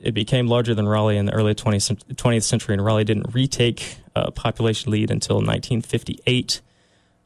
it 0.00 0.12
became 0.12 0.46
larger 0.46 0.74
than 0.74 0.86
Raleigh 0.86 1.16
in 1.16 1.26
the 1.26 1.32
early 1.32 1.54
20th, 1.54 2.14
20th 2.14 2.42
century, 2.44 2.74
and 2.74 2.84
Raleigh 2.84 3.04
didn't 3.04 3.34
retake 3.34 3.96
a 4.14 4.30
population 4.30 4.92
lead 4.92 5.10
until 5.10 5.36
1958. 5.36 6.60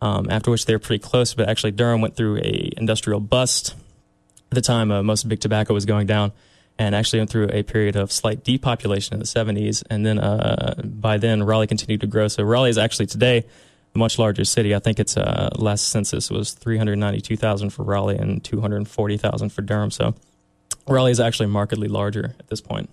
Um, 0.01 0.29
after 0.31 0.51
which 0.51 0.67
they 0.67 0.75
were 0.75 0.81
pretty 0.81 1.01
close, 1.01 1.33
but 1.33 1.49
actually 1.49 1.71
Durham 1.71 2.01
went 2.01 2.17
through 2.17 2.39
a 2.39 2.73
industrial 2.77 3.21
bust. 3.21 3.77
At 4.51 4.57
the 4.57 4.61
time, 4.61 4.91
uh, 4.91 5.01
most 5.03 5.29
big 5.29 5.39
tobacco 5.39 5.75
was 5.75 5.85
going 5.85 6.09
down, 6.09 6.33
and 6.79 6.95
actually 6.95 7.21
went 7.21 7.31
through 7.31 7.49
a 7.53 7.63
period 7.63 7.97
of 7.97 8.11
slight 8.11 8.45
depopulation 8.45 9.15
in 9.15 9.21
the 9.21 9.27
70s. 9.27 9.83
And 9.89 10.05
then 10.05 10.19
uh, 10.19 10.75
by 10.85 11.19
then, 11.19 11.43
Raleigh 11.43 11.67
continued 11.67 12.01
to 12.01 12.07
grow. 12.07 12.29
So 12.29 12.43
Raleigh 12.43 12.71
is 12.71 12.79
actually 12.79 13.07
today 13.07 13.45
a 13.95 13.99
much 13.99 14.19
larger 14.19 14.45
city. 14.45 14.75
I 14.75 14.79
think 14.79 14.99
its 14.99 15.17
uh, 15.17 15.51
last 15.57 15.89
census 15.89 16.31
was 16.31 16.53
392,000 16.53 17.71
for 17.71 17.83
Raleigh 17.85 18.17
and 18.17 18.43
240,000 18.43 19.51
for 19.51 19.63
Durham. 19.63 19.91
So 19.91 20.15
Raleigh 20.89 21.13
is 21.13 21.21
actually 21.21 21.47
markedly 21.47 21.89
larger 21.89 22.35
at 22.39 22.49
this 22.49 22.61
point. 22.61 22.91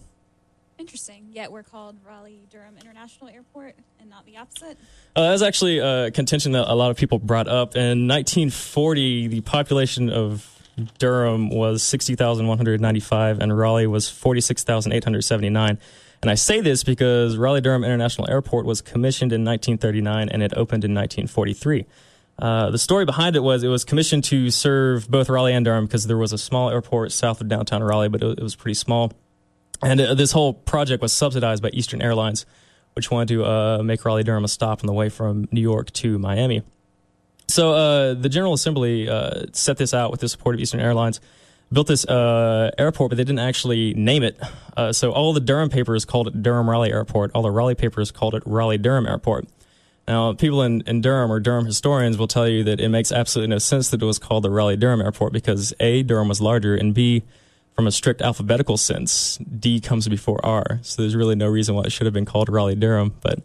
Interesting. 0.77 1.27
Yet 1.31 1.51
we're 1.51 1.63
called 1.63 1.97
Raleigh 2.05 2.47
Durham 2.49 2.75
International 2.79 3.29
Airport 3.29 3.75
and 3.99 4.09
not 4.09 4.25
the 4.25 4.37
opposite. 4.37 4.77
Uh, 5.15 5.23
that 5.23 5.31
was 5.31 5.41
actually 5.41 5.79
a 5.79 6.11
contention 6.11 6.53
that 6.53 6.71
a 6.71 6.73
lot 6.73 6.91
of 6.91 6.97
people 6.97 7.19
brought 7.19 7.47
up. 7.47 7.75
In 7.75 8.07
1940, 8.07 9.27
the 9.27 9.41
population 9.41 10.09
of 10.09 10.58
Durham 10.97 11.49
was 11.49 11.83
60,195 11.83 13.39
and 13.39 13.57
Raleigh 13.57 13.87
was 13.87 14.09
46,879. 14.09 15.79
And 16.21 16.29
I 16.29 16.35
say 16.35 16.59
this 16.61 16.83
because 16.83 17.37
Raleigh 17.37 17.61
Durham 17.61 17.83
International 17.83 18.29
Airport 18.29 18.65
was 18.65 18.81
commissioned 18.81 19.31
in 19.31 19.45
1939 19.45 20.29
and 20.29 20.43
it 20.43 20.53
opened 20.53 20.83
in 20.83 20.93
1943. 20.93 21.85
Uh, 22.37 22.71
the 22.71 22.77
story 22.77 23.05
behind 23.05 23.35
it 23.35 23.41
was 23.41 23.63
it 23.63 23.67
was 23.67 23.83
commissioned 23.83 24.23
to 24.23 24.49
serve 24.49 25.09
both 25.09 25.29
Raleigh 25.29 25.53
and 25.53 25.65
Durham 25.65 25.85
because 25.85 26.07
there 26.07 26.17
was 26.17 26.31
a 26.31 26.37
small 26.37 26.69
airport 26.69 27.11
south 27.11 27.41
of 27.41 27.49
downtown 27.49 27.83
Raleigh, 27.83 28.09
but 28.09 28.23
it, 28.23 28.39
it 28.39 28.43
was 28.43 28.55
pretty 28.55 28.75
small. 28.75 29.11
And 29.81 29.99
uh, 29.99 30.13
this 30.13 30.31
whole 30.31 30.53
project 30.53 31.01
was 31.01 31.11
subsidized 31.13 31.61
by 31.61 31.69
Eastern 31.69 32.01
Airlines, 32.01 32.45
which 32.93 33.11
wanted 33.11 33.27
to 33.29 33.45
uh, 33.45 33.83
make 33.83 34.03
Raleigh 34.05 34.23
Durham 34.23 34.45
a 34.45 34.47
stop 34.47 34.81
on 34.81 34.87
the 34.87 34.93
way 34.93 35.09
from 35.09 35.47
New 35.51 35.61
York 35.61 35.91
to 35.93 36.17
Miami. 36.17 36.63
So 37.49 37.73
uh, 37.73 38.13
the 38.13 38.29
General 38.29 38.53
Assembly 38.53 39.09
uh, 39.09 39.45
set 39.53 39.77
this 39.77 39.93
out 39.93 40.11
with 40.11 40.19
the 40.19 40.29
support 40.29 40.55
of 40.55 40.61
Eastern 40.61 40.79
Airlines, 40.79 41.19
built 41.73 41.87
this 41.87 42.05
airport, 42.07 43.09
but 43.09 43.17
they 43.17 43.23
didn't 43.23 43.39
actually 43.39 43.93
name 43.95 44.23
it. 44.23 44.39
so 44.91 45.11
all 45.11 45.33
the 45.33 45.39
Durham 45.39 45.69
papers 45.69 46.05
called 46.05 46.27
it 46.27 46.41
Durham 46.41 46.69
Raleigh 46.69 46.91
Airport. 46.91 47.31
All 47.33 47.41
the 47.41 47.51
Raleigh 47.51 47.75
papers 47.75 48.11
called 48.11 48.35
it 48.35 48.43
Raleigh 48.45 48.77
Durham 48.77 49.07
Airport. 49.07 49.47
Now, 50.09 50.33
people 50.33 50.63
in, 50.63 50.81
in 50.87 51.01
Durham 51.01 51.31
or 51.31 51.39
Durham 51.39 51.67
historians 51.67 52.17
will 52.17 52.27
tell 52.27 52.47
you 52.47 52.63
that 52.63 52.79
it 52.79 52.89
makes 52.89 53.11
absolutely 53.11 53.51
no 53.51 53.59
sense 53.59 53.91
that 53.91 54.01
it 54.01 54.05
was 54.05 54.17
called 54.17 54.43
the 54.43 54.49
Raleigh 54.49 54.75
Durham 54.75 55.01
Airport 55.01 55.33
because 55.33 55.71
A, 55.79 56.01
Durham 56.01 56.27
was 56.27 56.41
larger, 56.41 56.75
and 56.75 56.95
B, 56.95 57.21
from 57.75 57.85
a 57.85 57.91
strict 57.91 58.19
alphabetical 58.23 58.75
sense, 58.75 59.37
D 59.37 59.79
comes 59.79 60.07
before 60.07 60.43
R. 60.43 60.79
So 60.81 61.03
there's 61.03 61.15
really 61.15 61.35
no 61.35 61.47
reason 61.47 61.75
why 61.75 61.83
it 61.83 61.91
should 61.91 62.05
have 62.05 62.13
been 62.13 62.25
called 62.25 62.49
Raleigh 62.49 62.73
Durham. 62.73 63.13
But 63.21 63.43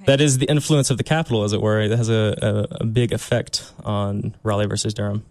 right. 0.00 0.06
that 0.06 0.20
is 0.20 0.38
the 0.38 0.46
influence 0.46 0.90
of 0.90 0.98
the 0.98 1.04
capital, 1.04 1.44
as 1.44 1.52
it 1.52 1.60
were. 1.60 1.80
It 1.80 1.90
has 1.90 2.08
a, 2.08 2.68
a, 2.70 2.82
a 2.82 2.84
big 2.84 3.12
effect 3.12 3.70
on 3.84 4.34
Raleigh 4.42 4.66
versus 4.66 4.94
Durham. 4.94 5.24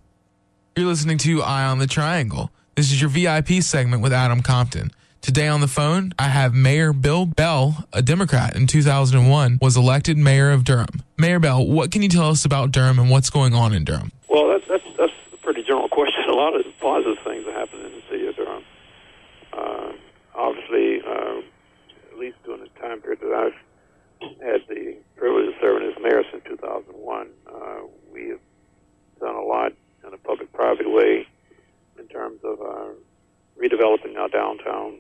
You're 0.76 0.88
listening 0.88 1.18
to 1.20 1.42
Eye 1.42 1.66
on 1.66 1.80
the 1.80 1.88
Triangle. 1.88 2.52
This 2.76 2.92
is 2.92 3.02
your 3.02 3.10
VIP 3.10 3.62
segment 3.62 4.02
with 4.02 4.14
Adam 4.14 4.42
Compton. 4.42 4.92
Today 5.22 5.50
on 5.50 5.60
the 5.60 5.68
phone, 5.68 6.14
I 6.18 6.30
have 6.30 6.54
Mayor 6.54 6.94
Bill 6.94 7.26
Bell, 7.26 7.86
a 7.92 8.02
Democrat 8.02 8.56
in 8.56 8.68
2001, 8.68 9.60
was 9.62 9.76
elected 9.76 10.18
mayor 10.18 10.52
of 10.52 10.64
Durham. 10.64 11.04
Mayor 11.18 11.40
Bell, 11.40 11.66
what 11.66 11.92
can 11.92 12.02
you 12.02 12.08
tell 12.08 12.30
us 12.30 12.46
about 12.46 12.72
Durham 12.72 12.98
and 13.00 13.10
what's 13.10 13.30
going 13.30 13.54
on 13.54 13.74
in 13.74 13.84
Durham? 13.84 14.14
Well, 14.30 14.48
that's 14.48 14.64
that's, 14.70 14.84
that's 14.98 15.12
a 15.34 15.38
pretty 15.38 15.64
general 15.64 15.90
question. 15.92 16.24
A 16.30 16.34
lot 16.34 16.56
of 16.56 16.66
positive 16.80 17.18
things 17.26 17.46
are 17.48 17.52
happening 17.52 17.88
in 17.88 17.92
the 17.92 18.02
city 18.10 18.28
of 18.28 18.36
Durham. 18.38 18.64
Uh, 19.52 19.92
obviously, 20.36 21.02
uh, 21.02 21.42
at 22.14 22.18
least 22.18 22.38
during 22.46 22.62
the 22.62 22.70
time 22.80 23.02
period 23.02 23.20
that 23.20 23.34
I've 23.34 23.54
had 24.22 24.62
the 24.68 24.98
privilege 25.16 25.48
of 25.50 25.54
serving 25.62 25.90
as 25.90 26.02
mayor 26.02 26.24
since 26.32 26.44
2001, 26.46 27.28
uh, 27.48 27.80
we 28.12 28.30
have 28.30 28.40
done 29.20 29.36
a 29.36 29.42
lot 29.42 29.74
in 30.06 30.14
a 30.14 30.18
public-private 30.18 30.90
way 30.90 31.28
in 31.98 32.08
terms 32.08 32.40
of 32.44 32.60
uh, 32.62 32.90
redeveloping 33.62 34.18
our 34.18 34.30
downtown 34.30 35.00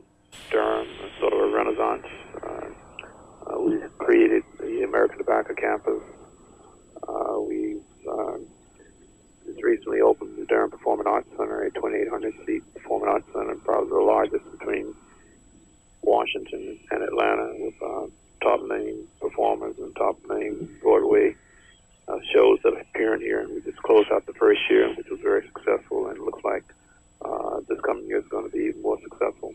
Durham, 0.51 0.87
sort 1.19 1.33
of 1.33 1.39
a 1.39 1.47
renaissance. 1.47 2.05
Uh, 2.43 3.51
uh, 3.51 3.59
we 3.59 3.79
created 3.97 4.43
the 4.59 4.83
American 4.83 5.17
Tobacco 5.17 5.53
Campus. 5.55 6.03
Uh, 7.07 7.39
we 7.39 7.79
uh, 8.09 8.37
just 9.45 9.63
recently 9.63 10.01
opened 10.01 10.37
the 10.37 10.45
Durham 10.45 10.69
Performing 10.69 11.07
Arts 11.07 11.29
Center, 11.37 11.63
a 11.63 11.71
2,800 11.71 12.33
seat 12.45 12.73
performing 12.73 13.09
arts 13.09 13.27
center, 13.33 13.55
probably 13.55 13.89
the 13.89 13.95
largest 13.95 14.51
between 14.51 14.93
Washington 16.01 16.79
and 16.91 17.03
Atlanta, 17.03 17.53
with 17.57 17.73
uh, 17.81 18.07
top 18.41 18.61
name 18.67 19.07
performers 19.19 19.75
and 19.77 19.95
top 19.95 20.17
name 20.29 20.77
Broadway 20.81 21.35
uh, 22.07 22.19
shows 22.33 22.59
that 22.63 22.73
are 22.73 22.79
appearing 22.79 23.21
here. 23.21 23.41
And 23.41 23.53
we 23.53 23.61
just 23.61 23.81
closed 23.83 24.11
out 24.11 24.25
the 24.25 24.33
first 24.33 24.61
year, 24.69 24.93
which 24.95 25.07
was 25.09 25.19
very 25.21 25.45
successful, 25.47 26.07
and 26.07 26.19
looks 26.19 26.43
like 26.43 26.63
uh, 27.23 27.59
this 27.67 27.79
coming 27.81 28.07
year 28.07 28.19
is 28.19 28.27
going 28.27 28.49
to 28.49 28.51
be 28.55 28.65
even 28.65 28.81
more 28.81 28.99
successful. 29.01 29.53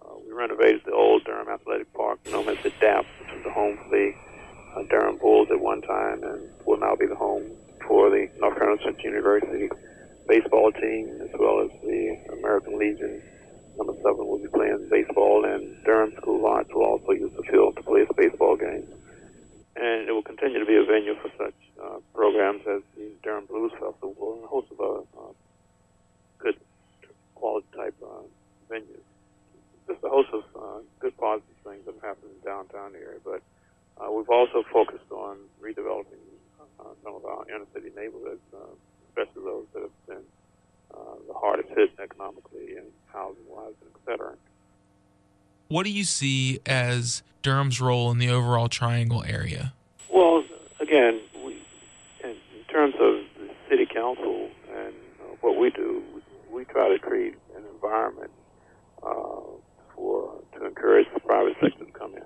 Uh, 0.00 0.14
we 0.26 0.32
renovated 0.32 0.82
the 0.84 0.92
old 0.92 1.24
Durham 1.24 1.48
Athletic 1.48 1.92
Park, 1.92 2.18
known 2.30 2.48
as 2.48 2.58
the 2.62 2.70
DAP, 2.80 3.04
which 3.20 3.32
was 3.34 3.44
the 3.44 3.52
home 3.52 3.78
for 3.78 3.90
the 3.90 4.12
uh, 4.76 4.82
Durham 4.88 5.18
Bulls 5.18 5.48
at 5.50 5.60
one 5.60 5.82
time, 5.82 6.22
and 6.22 6.48
will 6.64 6.78
now 6.78 6.94
be 6.96 7.06
the 7.06 7.16
home 7.16 7.44
for 7.86 8.08
the 8.10 8.28
North 8.38 8.56
Carolina 8.56 8.82
Central 8.84 9.12
University 9.12 9.68
baseball 10.28 10.70
team, 10.72 11.20
as 11.22 11.30
well 11.38 11.60
as 11.60 11.70
the 11.82 12.16
American 12.38 12.78
Legion. 12.78 13.20
Number 13.76 13.94
seven 14.02 14.26
will 14.26 14.38
be 14.38 14.48
playing 14.48 14.88
baseball, 14.90 15.44
and 15.44 15.82
Durham 15.84 16.12
School 16.16 16.38
of 16.38 16.44
Arts 16.44 16.70
will 16.74 16.84
also 16.84 17.12
use 17.12 17.32
the 17.36 17.42
field 17.44 17.76
to 17.76 17.82
play 17.82 18.00
its 18.00 18.12
baseball 18.16 18.56
games. 18.56 18.88
And 19.76 20.08
it 20.08 20.12
will 20.12 20.22
continue 20.22 20.58
to 20.58 20.66
be 20.66 20.76
a 20.76 20.84
venue 20.84 21.14
for 21.22 21.30
such 21.38 21.54
uh, 21.82 21.98
programs 22.14 22.62
as 22.66 22.82
the 22.96 23.10
Durham 23.22 23.46
Blues 23.46 23.72
Festival 23.72 24.34
and 24.34 24.44
a 24.44 24.48
host 24.48 24.68
of 24.72 24.80
other 24.80 25.04
uh, 25.16 25.32
good 26.38 26.56
quality 27.34 27.66
type 27.74 27.94
uh, 28.02 28.22
venues 28.70 29.04
just 29.90 30.04
a 30.04 30.08
host 30.08 30.30
of 30.32 30.44
uh, 30.54 30.78
good 31.00 31.16
positive 31.18 31.58
things 31.66 31.82
that 31.84 31.94
have 31.98 32.14
happened 32.14 32.30
in 32.30 32.40
downtown 32.46 32.94
area. 32.94 33.18
But 33.24 33.42
uh, 33.98 34.10
we've 34.12 34.30
also 34.30 34.62
focused 34.72 35.10
on 35.10 35.38
redeveloping 35.58 36.22
uh, 36.78 36.94
some 37.02 37.14
of 37.18 37.24
our 37.26 37.42
inner 37.50 37.66
city 37.74 37.90
neighborhoods, 37.96 38.40
uh, 38.54 38.70
especially 39.10 39.42
those 39.42 39.66
that 39.74 39.82
have 39.82 40.06
been 40.06 40.26
uh, 40.94 41.14
the 41.26 41.34
hardest 41.34 41.68
hit 41.76 41.90
economically 42.02 42.76
and 42.76 42.86
housing 43.12 43.42
wise, 43.48 43.74
et 43.82 44.00
cetera. 44.04 44.34
What 45.68 45.84
do 45.84 45.90
you 45.90 46.04
see 46.04 46.60
as 46.66 47.22
Durham's 47.42 47.80
role 47.80 48.10
in 48.10 48.18
the 48.18 48.28
overall 48.28 48.68
Triangle 48.68 49.22
area? 49.24 49.72
Well, 50.12 50.44
again, 50.80 51.20
we, 51.44 51.62
in, 52.24 52.30
in 52.30 52.64
terms 52.68 52.94
of 52.94 53.22
the 53.38 53.48
city 53.68 53.86
council 53.86 54.50
and 54.76 54.94
uh, 55.20 55.36
what 55.40 55.58
we 55.58 55.70
do, 55.70 56.02
we, 56.14 56.20
we 56.52 56.64
try 56.64 56.88
to 56.88 56.98
create 56.98 57.36
an 57.56 57.62
environment 57.72 58.30
uh, 59.02 59.40
for 59.94 60.42
to 60.58 60.66
encourage 60.66 61.06
the 61.14 61.20
private 61.20 61.54
sector 61.60 61.84
to 61.84 61.92
come 61.92 62.14
in 62.16 62.22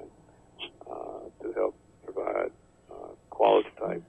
uh, 0.91 1.43
to 1.43 1.53
help 1.53 1.77
provide 2.05 2.51
uh, 2.91 3.09
quality 3.31 3.69
type 3.79 4.03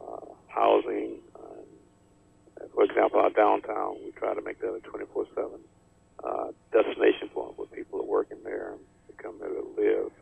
uh, 0.00 0.26
housing. 0.48 1.16
For 2.74 2.84
example, 2.84 3.20
our 3.20 3.30
downtown, 3.30 3.96
we 4.04 4.12
try 4.12 4.34
to 4.34 4.42
make 4.42 4.60
that 4.60 4.74
a 4.74 4.80
24/7 4.80 5.60
uh, 6.24 6.52
destination 6.72 7.28
point 7.28 7.58
where 7.58 7.66
people 7.68 8.00
are 8.00 8.06
working 8.06 8.38
there 8.44 8.72
and 8.72 8.80
they 9.08 9.14
come 9.22 9.38
there 9.40 9.48
to 9.48 9.66
live 9.76 10.12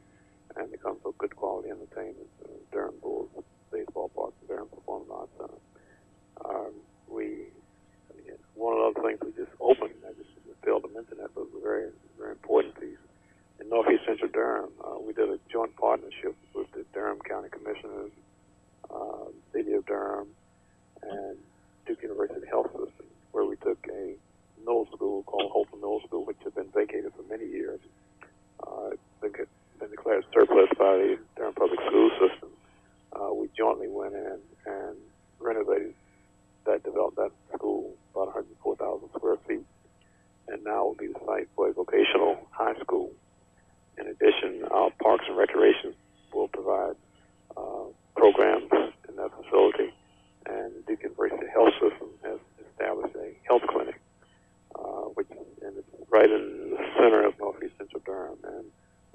and 0.57 0.73
they 0.73 0.77
come 0.77 0.97
for 1.03 1.13
good 1.19 1.35
quality 1.37 1.71
entertainment. 1.71 2.29
Uh, 2.45 2.49
Durham 2.73 2.95
Bulls 3.03 3.29
baseball 3.71 4.11
park, 4.15 4.33
Durham 4.49 4.69
Performing 4.69 5.09
Arts 5.11 5.31
Center. 5.39 5.61
Um, 6.45 6.73
we 7.09 7.49
one 8.55 8.75
of 8.75 8.95
the 8.95 9.03
things 9.03 9.19
we 9.23 9.31
just 9.39 9.55
opened. 9.61 9.95
I 10.03 10.13
just 10.19 10.31
failed 10.65 10.83
to 10.83 10.91
mention 10.91 11.19
that, 11.19 11.31
but 11.35 11.47
it 11.47 11.55
was 11.55 11.63
a 11.63 11.63
very, 11.63 11.91
very 12.19 12.33
important 12.33 12.75
piece. 12.75 12.99
In 13.61 13.69
Northeast 13.71 14.03
Central 14.07 14.31
Durham, 14.31 14.71
uh, 14.85 14.99
we 14.99 15.13
did 15.13 15.31
a 15.31 15.39
joint 15.51 15.75
partnership 15.77 16.35
with 16.55 16.67
the 16.73 16.85
Durham 16.93 17.19
County 17.23 17.49
Commissioners, 17.49 18.11
uh, 18.91 19.31
City 19.53 19.73
of 19.73 19.87
Durham, 19.87 20.29
and 21.03 21.39
Duke 21.89 22.03
University 22.03 22.47
Health 22.47 22.67
System, 22.73 23.07
where 23.33 23.47
we 23.47 23.57
took 23.57 23.79
a 23.89 24.15
middle 24.59 24.87
school 24.95 25.23
called 25.23 25.51
Holton 25.51 25.81
Middle 25.81 26.03
School, 26.07 26.27
which 26.27 26.37
had 26.45 26.55
been 26.55 26.69
vacated 26.75 27.13
for 27.17 27.23
many 27.31 27.49
years, 27.51 27.81
uh, 28.63 28.91
been, 29.23 29.33
been 29.81 29.91
declared 29.91 30.23
surplus 30.35 30.69
by 30.79 30.97
the 30.97 31.19
Durham 31.35 31.55
Public 31.55 31.81
School 31.89 32.11
System. 32.21 32.51
Uh, 33.17 33.33
we 33.33 33.49
jointly 33.57 33.89
went 33.89 34.13
in 34.13 34.39
and 34.67 34.97
renovated 35.41 35.95
that, 36.67 36.85
developed 36.85 37.17
that 37.17 37.33
school, 37.55 37.95
about 38.13 38.27
104,000 38.37 39.09
square 39.17 39.39
feet, 39.49 39.65
and 40.49 40.63
now 40.65 40.85
will 40.85 40.95
be 40.95 41.07
the 41.07 41.19
site 41.25 41.49
for 41.57 41.71
a 41.71 41.73
vocational 41.73 42.37
high 42.51 42.79
school. 42.81 43.11
In 43.97 44.09
addition, 44.09 44.63
our 44.71 44.91
Parks 45.03 45.25
and 45.27 45.39
Recreation 45.39 45.95
will 46.35 46.49
provide 46.49 46.97
uh, 47.57 47.89
programs 48.15 48.71
in 49.09 49.17
that 49.17 49.31
facility 49.43 49.95
and 50.49 50.87
Duke 50.87 51.03
University 51.03 51.47
Health 51.53 51.75
System 51.81 52.09
has 52.25 52.39
established 52.71 53.15
a 53.17 53.37
health 53.47 53.63
clinic, 53.69 54.01
uh, 54.75 55.13
which 55.15 55.29
and 55.31 55.77
it's 55.77 55.89
right 56.11 56.31
in 56.31 56.71
the 56.71 56.85
center 56.97 57.27
of 57.27 57.39
northeast 57.39 57.75
central 57.79 58.03
Durham, 58.05 58.39
and 58.45 58.65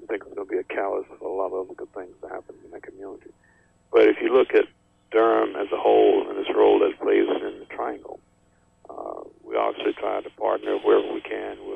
I 0.01 0.05
think 0.07 0.23
it's 0.23 0.33
going 0.33 0.47
to 0.47 0.51
be 0.51 0.59
a 0.59 0.63
catalyst 0.63 1.09
for 1.19 1.27
a 1.27 1.33
lot 1.33 1.47
of 1.47 1.65
other 1.65 1.75
good 1.75 1.93
things 1.93 2.13
to 2.21 2.29
happen 2.29 2.55
in 2.63 2.71
that 2.71 2.83
community. 2.83 3.31
But 3.91 4.03
if 4.03 4.17
you 4.21 4.33
look 4.33 4.53
at 4.53 4.65
Durham 5.11 5.55
as 5.55 5.71
a 5.71 5.79
whole 5.79 6.27
and 6.29 6.37
its 6.37 6.49
role 6.55 6.79
that 6.79 6.91
it 6.91 6.99
plays 6.99 7.27
in 7.29 7.59
the 7.59 7.65
triangle, 7.69 8.19
uh, 8.89 9.21
we 9.43 9.55
obviously 9.55 9.93
try 9.93 10.21
to 10.21 10.29
partner 10.31 10.77
wherever 10.77 11.13
we 11.13 11.21
can 11.21 11.57
with 11.69 11.72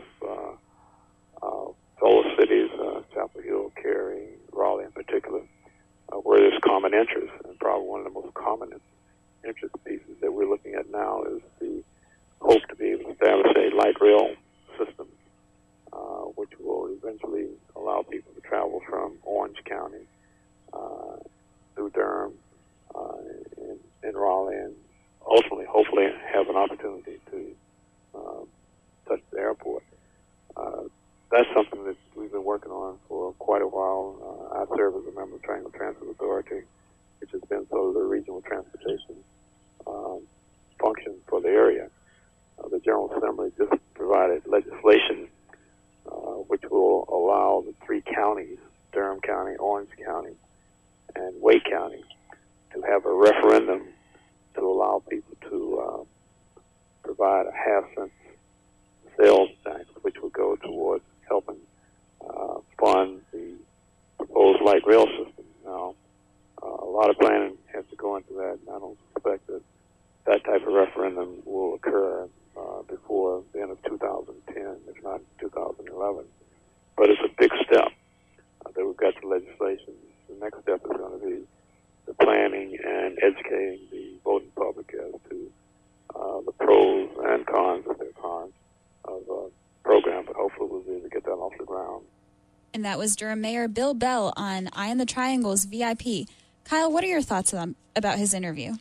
that 92.88 92.98
was 92.98 93.18
Durham 93.18 93.42
Mayor 93.42 93.68
Bill 93.68 93.94
Bell 93.94 94.32
on 94.38 94.70
Eye 94.72 94.90
on 94.90 94.98
the 94.98 95.06
Triangle's 95.06 95.66
VIP. 95.66 96.26
Kyle, 96.64 96.90
what 96.90 97.04
are 97.04 97.08
your 97.08 97.22
thoughts 97.22 97.54
on, 97.54 97.76
about 97.98 98.18
his 98.18 98.34
interview? 98.34 98.76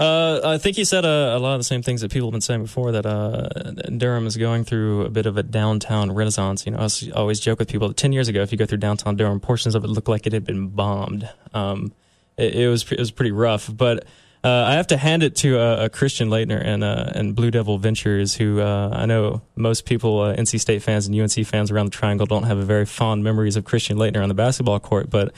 Uh, 0.00 0.40
I 0.42 0.56
think 0.56 0.76
he 0.76 0.84
said 0.86 1.04
uh, 1.04 1.34
a 1.36 1.38
lot 1.38 1.52
of 1.52 1.60
the 1.60 1.64
same 1.64 1.82
things 1.82 2.00
that 2.00 2.10
people 2.10 2.28
have 2.28 2.32
been 2.32 2.40
saying 2.40 2.62
before. 2.62 2.92
That 2.92 3.04
uh, 3.04 3.72
Durham 3.94 4.26
is 4.26 4.38
going 4.38 4.64
through 4.64 5.02
a 5.02 5.10
bit 5.10 5.26
of 5.26 5.36
a 5.36 5.42
downtown 5.42 6.12
renaissance. 6.12 6.64
You 6.64 6.72
know, 6.72 6.78
I 6.78 6.88
always 7.14 7.40
joke 7.40 7.58
with 7.58 7.68
people 7.68 7.88
that 7.88 7.98
ten 7.98 8.14
years 8.14 8.26
ago, 8.26 8.40
if 8.40 8.52
you 8.52 8.58
go 8.58 8.64
through 8.64 8.78
downtown 8.78 9.16
Durham, 9.16 9.38
portions 9.38 9.74
of 9.74 9.84
it 9.84 9.88
looked 9.88 10.08
like 10.08 10.26
it 10.26 10.32
had 10.32 10.46
been 10.46 10.68
bombed. 10.68 11.28
Um, 11.52 11.92
it, 12.38 12.54
it, 12.54 12.68
was 12.68 12.90
it 12.90 12.98
was 12.98 13.10
pretty 13.10 13.32
rough, 13.32 13.70
but. 13.70 14.06
Uh, 14.44 14.64
I 14.66 14.72
have 14.72 14.88
to 14.88 14.96
hand 14.96 15.22
it 15.22 15.36
to 15.36 15.58
uh, 15.58 15.88
Christian 15.88 16.28
Laettner 16.28 16.60
and 16.64 16.82
uh, 16.82 17.12
and 17.14 17.34
Blue 17.34 17.50
Devil 17.50 17.78
Ventures, 17.78 18.34
who 18.34 18.60
I 18.60 19.06
know 19.06 19.42
most 19.54 19.84
people, 19.84 20.18
NC 20.18 20.58
State 20.58 20.82
fans 20.82 21.06
and 21.06 21.18
UNC 21.18 21.46
fans 21.46 21.70
around 21.70 21.86
the 21.86 21.90
Triangle, 21.92 22.26
don't 22.26 22.42
have 22.44 22.58
very 22.58 22.86
fond 22.86 23.22
memories 23.22 23.54
of 23.54 23.64
Christian 23.64 23.96
Laettner 23.98 24.22
on 24.22 24.28
the 24.28 24.34
basketball 24.34 24.80
court, 24.80 25.10
but 25.10 25.32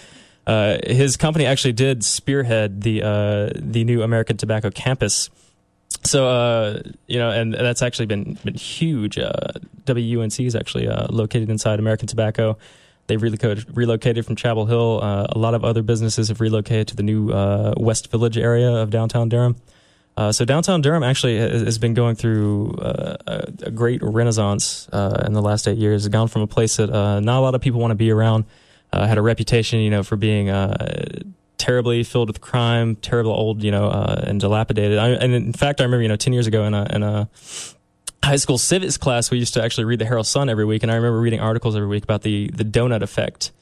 uh, 0.47 0.79
his 0.87 1.17
company 1.17 1.47
actually 1.47 1.73
did 1.73 2.05
spearhead 2.05 2.83
the 2.83 3.03
uh, 3.03 3.51
the 3.55 3.85
new 3.85 4.03
American 4.03 4.37
Tobacco 4.37 4.71
campus. 4.71 5.31
So 6.03 6.29
uh, 6.29 6.83
you 7.07 7.19
know, 7.19 7.31
and 7.31 7.55
that's 7.55 7.83
actually 7.83 8.07
been 8.07 8.39
been 8.45 8.55
huge. 8.55 9.19
Uh, 9.19 9.33
WUNC 9.87 10.41
is 10.41 10.55
actually 10.55 10.89
uh, 10.89 11.07
located 11.11 11.49
inside 11.49 11.79
American 11.79 12.09
Tobacco. 12.09 12.59
They've 13.07 13.21
relocated, 13.21 13.77
relocated 13.77 14.25
from 14.25 14.37
Chapel 14.37 14.67
Hill. 14.67 15.01
Uh, 15.03 15.27
a 15.31 15.39
lot 15.39 15.55
of 15.55 15.65
other 15.65 15.83
businesses 15.83 16.29
have 16.29 16.41
relocated 16.41 16.89
to 16.89 16.97
the 16.97 17.03
new 17.03 17.29
West 17.77 18.11
Village 18.11 18.39
area 18.39 18.71
of 18.71 18.91
downtown 18.91 19.29
Durham. 19.29 19.57
so 20.31 20.45
downtown 20.45 20.81
Durham 20.81 21.03
actually 21.03 21.39
has 21.39 21.79
been 21.79 21.95
going 21.95 22.17
through 22.17 22.77
a, 22.79 23.17
a, 23.65 23.71
great 23.71 24.03
renaissance 24.03 24.89
in 24.93 25.33
the 25.33 25.43
last 25.43 25.69
eight 25.69 25.79
years. 25.79 26.07
It's 26.07 26.13
gone 26.13 26.29
from 26.29 26.43
a 26.43 26.47
place 26.47 26.77
that 26.77 26.91
not 26.91 27.39
a 27.39 27.41
lot 27.41 27.55
of 27.55 27.61
people 27.61 27.81
want 27.81 27.91
to 27.91 27.97
be 27.97 28.11
around 28.11 28.47
uh, 28.95 29.07
had 29.07 29.19
a 29.19 29.23
reputation, 29.23 29.81
you 29.81 29.91
know, 29.91 30.03
for 30.03 30.17
being 30.17 30.49
uh, 30.49 31.21
terribly 31.59 32.05
filled 32.05 32.29
with 32.29 32.41
crime, 32.41 32.95
terrible 32.97 33.33
old, 33.33 33.63
you 33.63 33.71
know, 33.71 33.89
uh, 33.89 34.23
and 34.25 34.41
dilapidated. 34.41 34.99
I, 34.99 35.11
and 35.11 35.35
in 35.35 35.53
fact, 35.53 35.81
I 35.81 35.85
remember, 35.85 36.03
you 36.03 36.09
know, 36.09 36.17
ten 36.17 36.33
years 36.33 36.47
ago 36.47 36.65
in 36.65 36.75
a, 36.75 36.87
in 36.95 37.03
a 37.03 37.29
high 38.25 38.37
school 38.37 38.59
civics 38.59 38.97
class, 38.97 39.31
we 39.31 39.39
used 39.39 39.55
to 39.55 39.63
actually 39.63 39.85
read 39.85 39.99
the 39.99 40.05
Herald 40.05 40.27
Sun 40.27 40.49
every 40.49 40.65
week, 40.65 40.83
and 40.83 40.91
I 40.91 40.97
remember 40.97 41.21
reading 41.21 41.41
articles 41.41 41.77
every 41.77 41.89
week 41.89 42.05
about 42.05 42.23
the 42.23 42.51
the 42.53 42.65
donut 42.65 43.03
effect. 43.03 43.53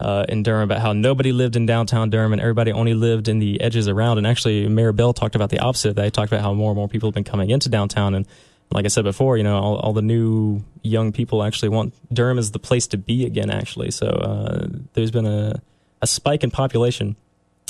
Uh, 0.00 0.24
in 0.28 0.44
Durham, 0.44 0.62
about 0.62 0.80
how 0.80 0.92
nobody 0.92 1.32
lived 1.32 1.56
in 1.56 1.66
downtown 1.66 2.08
Durham 2.08 2.32
and 2.32 2.40
everybody 2.40 2.70
only 2.70 2.94
lived 2.94 3.26
in 3.26 3.40
the 3.40 3.60
edges 3.60 3.88
around. 3.88 4.18
And 4.18 4.28
actually, 4.28 4.68
Mayor 4.68 4.92
Bell 4.92 5.12
talked 5.12 5.34
about 5.34 5.50
the 5.50 5.58
opposite. 5.58 5.96
They 5.96 6.08
talked 6.08 6.30
about 6.30 6.40
how 6.40 6.54
more 6.54 6.70
and 6.70 6.76
more 6.76 6.86
people 6.86 7.08
have 7.08 7.14
been 7.14 7.24
coming 7.24 7.50
into 7.50 7.68
downtown 7.68 8.14
and 8.14 8.24
like 8.70 8.84
I 8.84 8.88
said 8.88 9.04
before, 9.04 9.36
you 9.36 9.44
know, 9.44 9.58
all, 9.58 9.76
all, 9.76 9.92
the 9.92 10.02
new 10.02 10.62
young 10.82 11.12
people 11.12 11.42
actually 11.42 11.70
want 11.70 11.94
Durham 12.12 12.38
is 12.38 12.50
the 12.50 12.58
place 12.58 12.86
to 12.88 12.98
be 12.98 13.24
again. 13.24 13.50
Actually, 13.50 13.90
so 13.90 14.06
uh, 14.06 14.66
there's 14.92 15.10
been 15.10 15.26
a, 15.26 15.60
a 16.02 16.06
spike 16.06 16.44
in 16.44 16.50
population, 16.50 17.16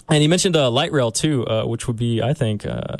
and 0.09 0.23
you 0.23 0.29
mentioned 0.29 0.57
uh, 0.57 0.71
light 0.71 0.93
rail 0.93 1.13
too, 1.13 1.47
uh, 1.47 1.65
which 1.65 1.87
would 1.87 1.97
be, 1.97 2.21
I 2.21 2.35
think, 2.35 2.67
uh, 2.67 2.97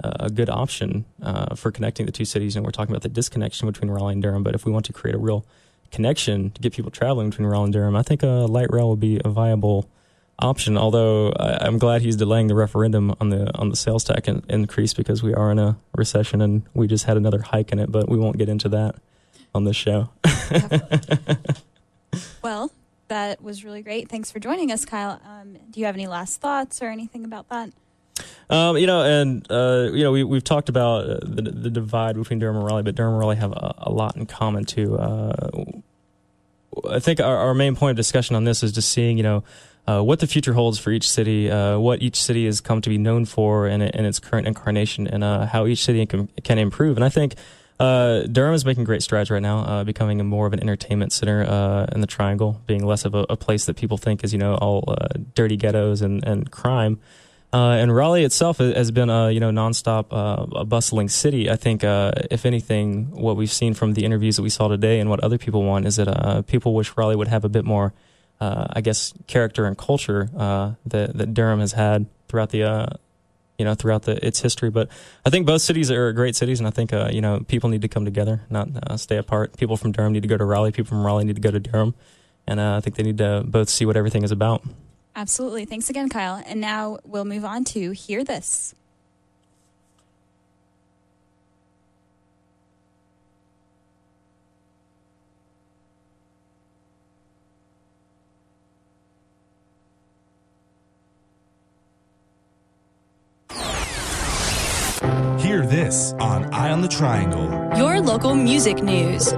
a 0.00 0.30
good 0.30 0.50
option 0.50 1.04
uh, 1.22 1.54
for 1.54 1.70
connecting 1.70 2.06
the 2.06 2.12
two 2.12 2.24
cities. 2.24 2.56
And 2.56 2.64
we're 2.64 2.72
talking 2.72 2.92
about 2.92 3.02
the 3.02 3.08
disconnection 3.08 3.66
between 3.66 3.90
Raleigh 3.90 4.14
and 4.14 4.22
Durham, 4.22 4.42
but 4.42 4.54
if 4.54 4.64
we 4.64 4.72
want 4.72 4.84
to 4.86 4.92
create 4.92 5.14
a 5.14 5.18
real 5.18 5.44
connection 5.90 6.50
to 6.50 6.60
get 6.60 6.72
people 6.72 6.90
traveling 6.90 7.30
between 7.30 7.46
Raleigh 7.46 7.64
and 7.64 7.72
Durham, 7.72 7.96
I 7.96 8.02
think 8.02 8.22
a 8.22 8.26
light 8.26 8.68
rail 8.70 8.90
would 8.90 9.00
be 9.00 9.20
a 9.24 9.28
viable 9.28 9.88
option. 10.38 10.76
Although 10.76 11.32
I, 11.32 11.66
am 11.66 11.78
glad 11.78 12.02
he's 12.02 12.16
delaying 12.16 12.48
the 12.48 12.54
referendum 12.54 13.14
on 13.20 13.30
the 13.30 13.56
on 13.56 13.68
the 13.68 13.76
sales 13.76 14.04
tax 14.04 14.28
in, 14.28 14.42
increase 14.48 14.94
because 14.94 15.22
we 15.22 15.34
are 15.34 15.50
in 15.50 15.58
a 15.58 15.76
recession 15.96 16.40
and 16.40 16.62
we 16.74 16.86
just 16.86 17.04
had 17.04 17.16
another 17.16 17.40
hike 17.40 17.72
in 17.72 17.78
it. 17.78 17.90
But 17.90 18.08
we 18.08 18.18
won't 18.18 18.36
get 18.36 18.48
into 18.48 18.68
that 18.70 18.96
on 19.54 19.64
this 19.64 19.76
show. 19.76 20.10
well, 22.42 22.72
that 23.08 23.42
was 23.42 23.64
really 23.64 23.82
great. 23.82 24.08
Thanks 24.08 24.32
for 24.32 24.40
joining 24.40 24.72
us, 24.72 24.84
Kyle. 24.84 25.20
Um, 25.24 25.56
do 25.70 25.80
you 25.80 25.86
have 25.86 25.94
any 25.94 26.06
last 26.06 26.40
thoughts 26.40 26.82
or 26.82 26.88
anything 26.88 27.24
about 27.24 27.48
that? 27.50 27.70
Um, 28.50 28.76
you 28.76 28.86
know, 28.86 29.02
and 29.02 29.46
uh, 29.50 29.90
you 29.92 30.04
know, 30.04 30.12
we 30.12 30.22
we've 30.22 30.44
talked 30.44 30.68
about 30.68 31.08
uh, 31.08 31.18
the, 31.22 31.42
the 31.42 31.70
divide 31.70 32.16
between 32.16 32.38
Durham 32.38 32.56
and 32.56 32.64
Raleigh, 32.64 32.82
but 32.82 32.94
Durham 32.94 33.14
and 33.14 33.20
Raleigh 33.20 33.36
have 33.36 33.52
a, 33.52 33.74
a 33.78 33.92
lot 33.92 34.16
in 34.16 34.26
common 34.26 34.64
too. 34.64 34.96
Uh, 34.98 35.50
I 36.90 36.98
think 36.98 37.20
our, 37.20 37.36
our 37.36 37.54
main 37.54 37.76
point 37.76 37.92
of 37.92 37.96
discussion 37.96 38.36
on 38.36 38.44
this 38.44 38.62
is 38.62 38.72
just 38.72 38.90
seeing, 38.90 39.16
you 39.16 39.22
know, 39.22 39.44
uh, 39.86 40.02
what 40.02 40.20
the 40.20 40.26
future 40.26 40.52
holds 40.54 40.78
for 40.78 40.90
each 40.90 41.08
city, 41.08 41.50
uh, 41.50 41.78
what 41.78 42.02
each 42.02 42.20
city 42.20 42.46
has 42.46 42.60
come 42.60 42.80
to 42.80 42.88
be 42.88 42.98
known 42.98 43.24
for 43.24 43.68
in, 43.68 43.82
in 43.82 44.04
its 44.04 44.18
current 44.18 44.46
incarnation, 44.46 45.06
and 45.06 45.22
uh, 45.22 45.46
how 45.46 45.66
each 45.66 45.84
city 45.84 46.04
can, 46.06 46.28
can, 46.42 46.58
improve. 46.58 46.96
And 46.96 47.04
I 47.04 47.10
think 47.10 47.34
uh, 47.78 48.22
Durham 48.22 48.54
is 48.54 48.64
making 48.64 48.84
great 48.84 49.02
strides 49.02 49.30
right 49.30 49.42
now, 49.42 49.58
uh, 49.58 49.84
becoming 49.84 50.24
more 50.26 50.46
of 50.46 50.52
an 50.54 50.60
entertainment 50.60 51.12
center 51.12 51.44
uh, 51.44 51.86
in 51.92 52.00
the 52.00 52.06
Triangle, 52.06 52.62
being 52.66 52.84
less 52.84 53.04
of 53.04 53.14
a, 53.14 53.26
a, 53.28 53.36
place 53.36 53.66
that 53.66 53.76
people 53.76 53.98
think 53.98 54.24
is 54.24 54.32
you 54.32 54.38
know 54.38 54.54
all 54.54 54.96
dirty 55.34 55.56
ghettos 55.56 56.00
and, 56.00 56.24
and 56.24 56.50
crime. 56.50 56.98
And 57.54 57.94
Raleigh 57.94 58.24
itself 58.24 58.58
has 58.58 58.90
been 58.90 59.10
a 59.10 59.30
you 59.30 59.40
know 59.40 59.50
nonstop 59.50 60.06
a 60.10 60.64
bustling 60.64 61.08
city. 61.08 61.50
I 61.50 61.56
think 61.56 61.82
if 61.84 62.44
anything, 62.46 63.10
what 63.10 63.36
we've 63.36 63.52
seen 63.52 63.74
from 63.74 63.92
the 63.92 64.04
interviews 64.04 64.36
that 64.36 64.42
we 64.42 64.50
saw 64.50 64.68
today 64.68 65.00
and 65.00 65.08
what 65.08 65.20
other 65.20 65.38
people 65.38 65.62
want 65.62 65.86
is 65.86 65.96
that 65.96 66.44
people 66.46 66.74
wish 66.74 66.96
Raleigh 66.96 67.16
would 67.16 67.28
have 67.28 67.44
a 67.44 67.48
bit 67.48 67.64
more 67.64 67.92
uh, 68.40 68.66
I 68.70 68.80
guess, 68.80 69.14
character 69.26 69.66
and 69.66 69.76
culture 69.76 70.30
uh, 70.36 70.72
that 70.86 71.16
that 71.16 71.34
Durham 71.34 71.60
has 71.60 71.72
had 71.72 72.06
throughout 72.28 72.50
the 72.50 72.64
uh, 72.64 72.86
you 73.58 73.64
know 73.64 73.74
throughout 73.74 74.02
the 74.02 74.24
its 74.26 74.40
history. 74.40 74.70
But 74.70 74.88
I 75.24 75.30
think 75.30 75.46
both 75.46 75.62
cities 75.62 75.90
are 75.90 76.12
great 76.12 76.36
cities, 76.36 76.60
and 76.60 76.66
I 76.66 76.70
think 76.70 76.92
uh, 76.92 77.10
you 77.12 77.20
know 77.20 77.40
people 77.40 77.70
need 77.70 77.82
to 77.82 77.88
come 77.88 78.04
together, 78.04 78.42
not 78.50 78.68
uh, 78.86 78.96
stay 78.96 79.16
apart. 79.16 79.56
People 79.56 79.76
from 79.76 79.92
Durham 79.92 80.12
need 80.12 80.22
to 80.22 80.28
go 80.28 80.36
to 80.36 80.44
Raleigh. 80.44 80.72
People 80.72 80.90
from 80.90 81.06
Raleigh 81.06 81.24
need 81.24 81.36
to 81.36 81.42
go 81.42 81.50
to 81.50 81.60
Durham, 81.60 81.94
and 82.46 82.60
uh, 82.60 82.76
I 82.76 82.80
think 82.80 82.96
they 82.96 83.02
need 83.02 83.18
to 83.18 83.44
both 83.46 83.68
see 83.68 83.86
what 83.86 83.96
everything 83.96 84.24
is 84.24 84.32
about. 84.32 84.62
Absolutely. 85.16 85.64
Thanks 85.64 85.90
again, 85.90 86.08
Kyle. 86.08 86.42
And 86.44 86.60
now 86.60 86.98
we'll 87.04 87.24
move 87.24 87.44
on 87.44 87.64
to 87.64 87.92
Hear 87.92 88.24
This. 88.24 88.74
Hear 105.38 105.66
this 105.66 106.14
on 106.14 106.52
Eye 106.52 106.70
on 106.70 106.80
the 106.80 106.88
Triangle. 106.88 107.44
Your 107.76 108.00
local 108.00 108.34
music 108.34 108.82
news. 108.82 109.32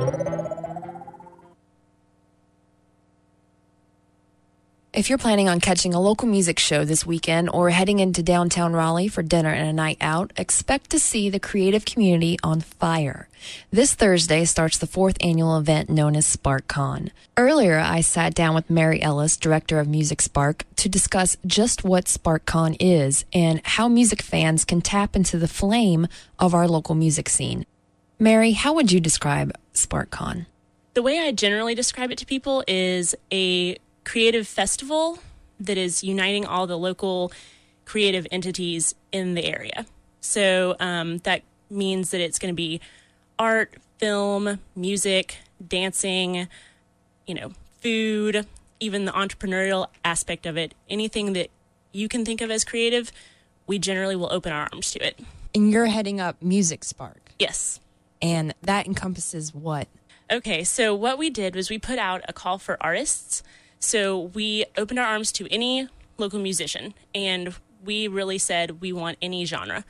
If 4.97 5.11
you're 5.11 5.19
planning 5.19 5.47
on 5.47 5.61
catching 5.61 5.93
a 5.93 6.01
local 6.01 6.27
music 6.27 6.59
show 6.59 6.87
this 6.87 7.05
weekend 7.05 7.51
or 7.51 7.69
heading 7.69 7.99
into 7.99 8.23
downtown 8.23 8.73
Raleigh 8.73 9.09
for 9.09 9.23
dinner 9.23 9.51
and 9.51 9.69
a 9.69 9.73
night 9.75 9.99
out, 10.01 10.33
expect 10.39 10.89
to 10.89 10.99
see 10.99 11.29
the 11.29 11.39
creative 11.39 11.85
community 11.85 12.39
on 12.43 12.63
fire. 12.63 13.29
This 13.71 13.93
Thursday 13.93 14.47
starts 14.47 14.79
the 14.79 14.87
fourth 14.87 15.19
annual 15.21 15.59
event 15.59 15.91
known 15.91 16.17
as 16.17 16.35
SparkCon. 16.35 17.11
Earlier, 17.37 17.79
I 17.79 18.01
sat 18.01 18.33
down 18.33 18.55
with 18.55 18.71
Mary 18.71 19.03
Ellis, 19.03 19.37
director 19.37 19.81
of 19.81 19.87
Music 19.87 20.23
Spark, 20.23 20.65
to 20.77 20.89
discuss 20.89 21.37
just 21.47 21.85
what 21.85 22.07
SparkCon 22.07 22.75
is 22.81 23.27
and 23.35 23.61
how 23.65 23.89
music 23.89 24.23
fans 24.23 24.65
can 24.65 24.81
tap 24.81 25.15
into 25.15 25.37
the 25.37 25.47
flame 25.47 26.09
of 26.39 26.55
our 26.55 26.67
local 26.67 26.95
music 26.95 27.29
scene. 27.29 27.67
Mary, 28.19 28.53
how 28.53 28.73
would 28.73 28.91
you 28.91 29.01
describe 29.01 29.53
SparkCon? 29.75 30.47
The 30.95 31.03
way 31.03 31.19
I 31.19 31.33
generally 31.33 31.75
describe 31.75 32.11
it 32.11 32.17
to 32.17 32.25
people 32.25 32.65
is 32.67 33.15
a 33.31 33.77
creative 34.07 34.47
festival 34.47 35.19
that 35.59 35.77
is 35.77 36.05
uniting 36.05 36.47
all 36.47 36.67
the 36.67 36.79
local 36.79 37.33
creative 37.85 38.27
entities 38.31 38.95
in 39.11 39.35
the 39.35 39.45
area. 39.45 39.85
So 40.21 40.77
um, 40.81 41.19
that 41.19 41.43
means 41.69 42.13
that 42.13 42.21
it's 42.21 42.39
going 42.39 42.53
to 42.53 42.57
be 42.57 42.81
art, 43.39 43.75
film, 43.99 44.61
music, 44.77 45.39
dancing, 45.67 46.47
you 47.27 47.35
know, 47.35 47.53
food, 47.81 48.47
even 48.79 49.07
the 49.07 49.13
entrepreneurial 49.13 49.89
aspect 50.05 50.47
of 50.47 50.57
it. 50.57 50.75
Anything 50.89 51.33
that 51.33 51.51
you 51.93 52.09
can 52.09 52.25
think 52.25 52.41
of 52.41 52.51
as 52.51 52.65
creative, 52.65 53.11
we 53.67 53.79
generally 53.79 54.17
will 54.17 54.33
open 54.33 54.53
our 54.53 54.69
arms 54.73 54.93
to 54.93 55.05
it. 55.05 55.19
And 55.53 55.71
you're 55.73 55.87
heading 55.87 56.21
up 56.21 56.41
Music 56.41 56.85
Spark. 56.85 57.33
Yes. 57.41 57.81
And 58.23 58.55
that 58.63 58.87
encompasses 58.87 59.53
what? 59.53 59.89
Okay, 60.31 60.63
so 60.63 60.95
what 60.95 61.19
we 61.19 61.29
did 61.29 61.57
was 61.57 61.71
we 61.71 61.79
put 61.79 61.99
out 61.99 62.23
a 62.29 62.33
call 62.33 62.59
for 62.59 62.77
artists 62.81 63.43
so 63.79 64.19
we 64.19 64.65
opened 64.77 64.99
our 64.99 65.07
arms 65.07 65.33
to 65.33 65.53
any 65.53 65.89
local 66.19 66.39
musician 66.39 66.95
and 67.15 67.55
we 67.85 68.09
really 68.09 68.39
said 68.39 68.81
we 68.81 68.93
want 68.93 69.19
any 69.23 69.45
genre. 69.45 69.85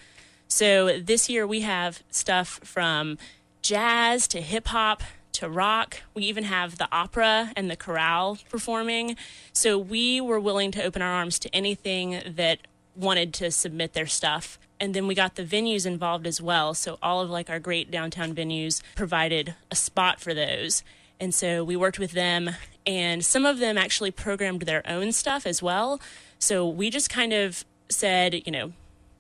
So 0.49 1.01
this 1.01 1.29
year 1.29 1.47
we 1.47 1.63
have 1.63 2.03
stuff 2.11 2.61
from 2.63 3.19
jazz 3.63 4.29
to 4.29 4.41
hip 4.41 4.69
hop 4.69 5.03
to 5.33 5.49
rock. 5.49 6.03
We 6.15 6.25
even 6.25 6.45
have 6.45 6.79
the 6.79 6.89
opera 6.91 7.53
and 7.57 7.71
the 7.71 7.77
chorale 7.77 8.39
performing. 8.49 9.17
So 9.53 9.79
we 9.79 10.21
were 10.21 10.41
willing 10.41 10.71
to 10.73 10.83
open 10.83 11.03
our 11.03 11.13
arms 11.13 11.39
to 11.41 11.55
anything 11.55 12.23
that 12.27 12.61
wanted 12.95 13.35
to 13.35 13.51
submit 13.51 13.93
their 13.93 14.07
stuff. 14.07 14.59
And 14.81 14.95
then 14.95 15.07
we 15.07 15.15
got 15.15 15.35
the 15.35 15.45
venues 15.45 15.87
involved 15.87 16.27
as 16.27 16.41
well. 16.41 16.75
So 16.75 16.99
all 17.03 17.21
of 17.21 17.31
like 17.31 17.51
our 17.51 17.59
great 17.59 17.91
downtown 17.91 18.35
venues 18.35 18.83
provided 18.95 19.55
a 19.71 19.77
spot 19.77 20.21
for 20.21 20.33
those. 20.33 20.83
And 21.21 21.35
so 21.35 21.65
we 21.65 21.77
worked 21.77 21.99
with 21.99 22.13
them, 22.13 22.51
and 22.87 23.25
some 23.25 23.47
of 23.47 23.59
them 23.59 23.79
actually 23.79 24.11
programmed 24.11 24.63
their 24.63 24.83
own 24.89 25.13
stuff 25.13 25.47
as 25.47 25.63
well. 25.63 26.01
So 26.39 26.69
we 26.69 26.91
just 26.91 27.09
kind 27.09 27.33
of 27.33 27.65
said, 27.89 28.43
you 28.47 28.53
know, 28.53 28.73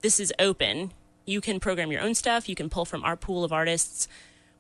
this 0.03 0.21
is 0.21 0.33
open. 0.39 0.93
You 1.25 1.41
can 1.41 1.59
program 1.59 1.91
your 1.91 2.03
own 2.03 2.15
stuff, 2.15 2.49
you 2.49 2.55
can 2.55 2.69
pull 2.69 2.85
from 2.85 3.03
our 3.05 3.17
pool 3.17 3.45
of 3.45 3.53
artists. 3.53 4.09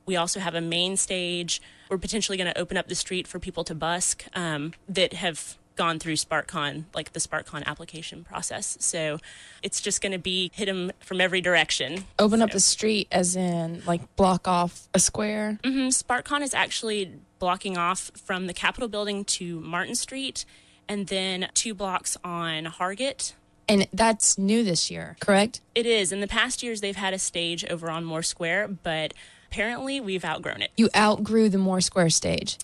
We 0.06 0.16
also 0.16 0.40
have 0.40 0.54
a 0.54 0.60
main 0.60 0.96
stage. 0.96 1.60
We're 1.90 1.98
potentially 1.98 2.38
going 2.38 2.52
to 2.52 2.58
open 2.58 2.76
up 2.76 2.88
the 2.88 2.94
street 2.94 3.26
for 3.26 3.38
people 3.38 3.64
to 3.64 3.74
busk 3.74 4.24
um, 4.34 4.72
that 4.88 5.12
have 5.12 5.56
gone 5.76 5.98
through 5.98 6.14
SparkCon, 6.14 6.84
like 6.94 7.12
the 7.12 7.20
SparkCon 7.20 7.64
application 7.64 8.24
process. 8.24 8.76
So 8.80 9.18
it's 9.62 9.80
just 9.80 10.00
going 10.00 10.12
to 10.12 10.18
be 10.18 10.50
hit 10.54 10.66
them 10.66 10.90
from 11.00 11.20
every 11.20 11.40
direction. 11.40 12.04
Open 12.18 12.40
so. 12.40 12.44
up 12.44 12.50
the 12.50 12.60
street, 12.60 13.08
as 13.12 13.36
in 13.36 13.82
like 13.86 14.16
block 14.16 14.48
off 14.48 14.88
a 14.94 14.98
square. 14.98 15.58
Mm-hmm. 15.62 15.88
SparkCon 15.88 16.42
is 16.42 16.54
actually 16.54 17.12
blocking 17.38 17.76
off 17.76 18.10
from 18.14 18.46
the 18.46 18.54
Capitol 18.54 18.88
building 18.88 19.24
to 19.24 19.60
Martin 19.60 19.94
Street, 19.94 20.44
and 20.88 21.08
then 21.08 21.48
two 21.54 21.74
blocks 21.74 22.16
on 22.24 22.64
Hargett. 22.64 23.34
And 23.68 23.88
that's 23.92 24.38
new 24.38 24.62
this 24.62 24.90
year, 24.90 25.16
correct? 25.20 25.60
It 25.74 25.86
is. 25.86 26.12
In 26.12 26.20
the 26.20 26.28
past 26.28 26.62
years, 26.62 26.80
they've 26.80 26.94
had 26.94 27.12
a 27.12 27.18
stage 27.18 27.64
over 27.64 27.90
on 27.90 28.04
Moore 28.04 28.22
Square, 28.22 28.68
but 28.82 29.12
apparently 29.50 30.00
we've 30.00 30.24
outgrown 30.24 30.62
it. 30.62 30.70
You 30.76 30.88
outgrew 30.94 31.48
the 31.48 31.58
Moore 31.58 31.80
Square 31.80 32.10
stage. 32.10 32.58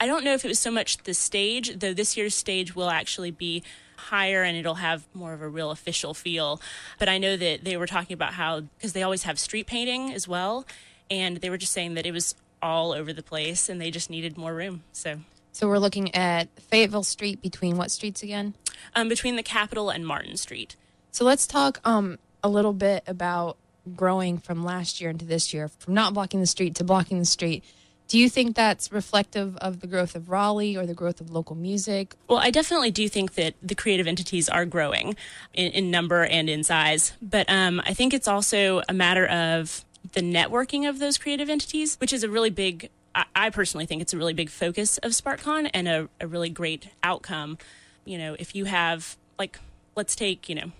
I 0.00 0.06
don't 0.06 0.24
know 0.24 0.34
if 0.34 0.44
it 0.44 0.48
was 0.48 0.58
so 0.58 0.72
much 0.72 0.98
the 0.98 1.14
stage, 1.14 1.78
though 1.78 1.94
this 1.94 2.16
year's 2.16 2.34
stage 2.34 2.74
will 2.74 2.90
actually 2.90 3.30
be 3.30 3.62
higher 3.96 4.42
and 4.42 4.56
it'll 4.56 4.76
have 4.76 5.06
more 5.14 5.32
of 5.32 5.42
a 5.42 5.48
real 5.48 5.70
official 5.70 6.14
feel. 6.14 6.60
But 6.98 7.08
I 7.08 7.18
know 7.18 7.36
that 7.36 7.64
they 7.64 7.76
were 7.76 7.86
talking 7.86 8.14
about 8.14 8.34
how, 8.34 8.60
because 8.60 8.92
they 8.92 9.02
always 9.02 9.24
have 9.24 9.38
street 9.38 9.66
painting 9.66 10.12
as 10.12 10.26
well, 10.26 10.66
and 11.10 11.38
they 11.38 11.50
were 11.50 11.58
just 11.58 11.72
saying 11.72 11.94
that 11.94 12.06
it 12.06 12.12
was 12.12 12.34
all 12.62 12.92
over 12.92 13.12
the 13.12 13.22
place 13.22 13.68
and 13.68 13.80
they 13.80 13.90
just 13.90 14.10
needed 14.10 14.36
more 14.36 14.54
room. 14.54 14.82
So. 14.92 15.20
So 15.52 15.66
we're 15.66 15.78
looking 15.78 16.14
at 16.14 16.48
Fayetteville 16.60 17.02
Street 17.02 17.42
between 17.42 17.76
what 17.76 17.90
streets 17.90 18.22
again? 18.22 18.54
Um, 18.94 19.08
between 19.08 19.36
the 19.36 19.42
Capitol 19.42 19.90
and 19.90 20.06
Martin 20.06 20.36
Street. 20.36 20.76
So 21.10 21.24
let's 21.24 21.46
talk 21.46 21.80
um, 21.84 22.18
a 22.42 22.48
little 22.48 22.72
bit 22.72 23.02
about 23.06 23.56
growing 23.96 24.38
from 24.38 24.62
last 24.64 25.00
year 25.00 25.10
into 25.10 25.24
this 25.24 25.52
year, 25.52 25.68
from 25.68 25.94
not 25.94 26.14
blocking 26.14 26.40
the 26.40 26.46
street 26.46 26.74
to 26.76 26.84
blocking 26.84 27.18
the 27.18 27.24
street. 27.24 27.64
Do 28.08 28.18
you 28.18 28.30
think 28.30 28.56
that's 28.56 28.90
reflective 28.90 29.56
of 29.58 29.80
the 29.80 29.86
growth 29.86 30.14
of 30.14 30.30
Raleigh 30.30 30.76
or 30.76 30.86
the 30.86 30.94
growth 30.94 31.20
of 31.20 31.30
local 31.30 31.54
music? 31.54 32.14
Well, 32.26 32.38
I 32.38 32.50
definitely 32.50 32.90
do 32.90 33.06
think 33.06 33.34
that 33.34 33.54
the 33.62 33.74
creative 33.74 34.06
entities 34.06 34.48
are 34.48 34.64
growing 34.64 35.14
in, 35.52 35.72
in 35.72 35.90
number 35.90 36.24
and 36.24 36.48
in 36.48 36.64
size. 36.64 37.12
But 37.20 37.50
um, 37.50 37.82
I 37.84 37.92
think 37.92 38.14
it's 38.14 38.26
also 38.26 38.80
a 38.88 38.94
matter 38.94 39.26
of 39.26 39.84
the 40.12 40.20
networking 40.20 40.88
of 40.88 40.98
those 40.98 41.18
creative 41.18 41.48
entities, 41.48 41.96
which 42.00 42.12
is 42.12 42.22
a 42.22 42.28
really 42.28 42.50
big, 42.50 42.90
I, 43.14 43.24
I 43.34 43.50
personally 43.50 43.86
think 43.86 44.02
it's 44.02 44.12
a 44.12 44.16
really 44.16 44.34
big 44.34 44.50
focus 44.50 44.98
of 44.98 45.12
SparkCon 45.12 45.70
and 45.74 45.88
a, 45.88 46.08
a 46.20 46.26
really 46.26 46.50
great 46.50 46.88
outcome. 47.02 47.58
You 48.04 48.18
know, 48.18 48.36
if 48.38 48.54
you 48.54 48.64
have, 48.64 49.16
like, 49.38 49.58
let's 49.96 50.16
take, 50.16 50.48
you 50.48 50.54
know, 50.54 50.72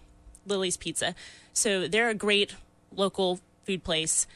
Lily's 0.47 0.77
Pizza. 0.77 1.15
So 1.53 1.89
they're 1.89 2.09
a 2.09 2.15
great 2.15 2.55
local 2.95 3.41
food 3.65 3.85
place 3.85 4.27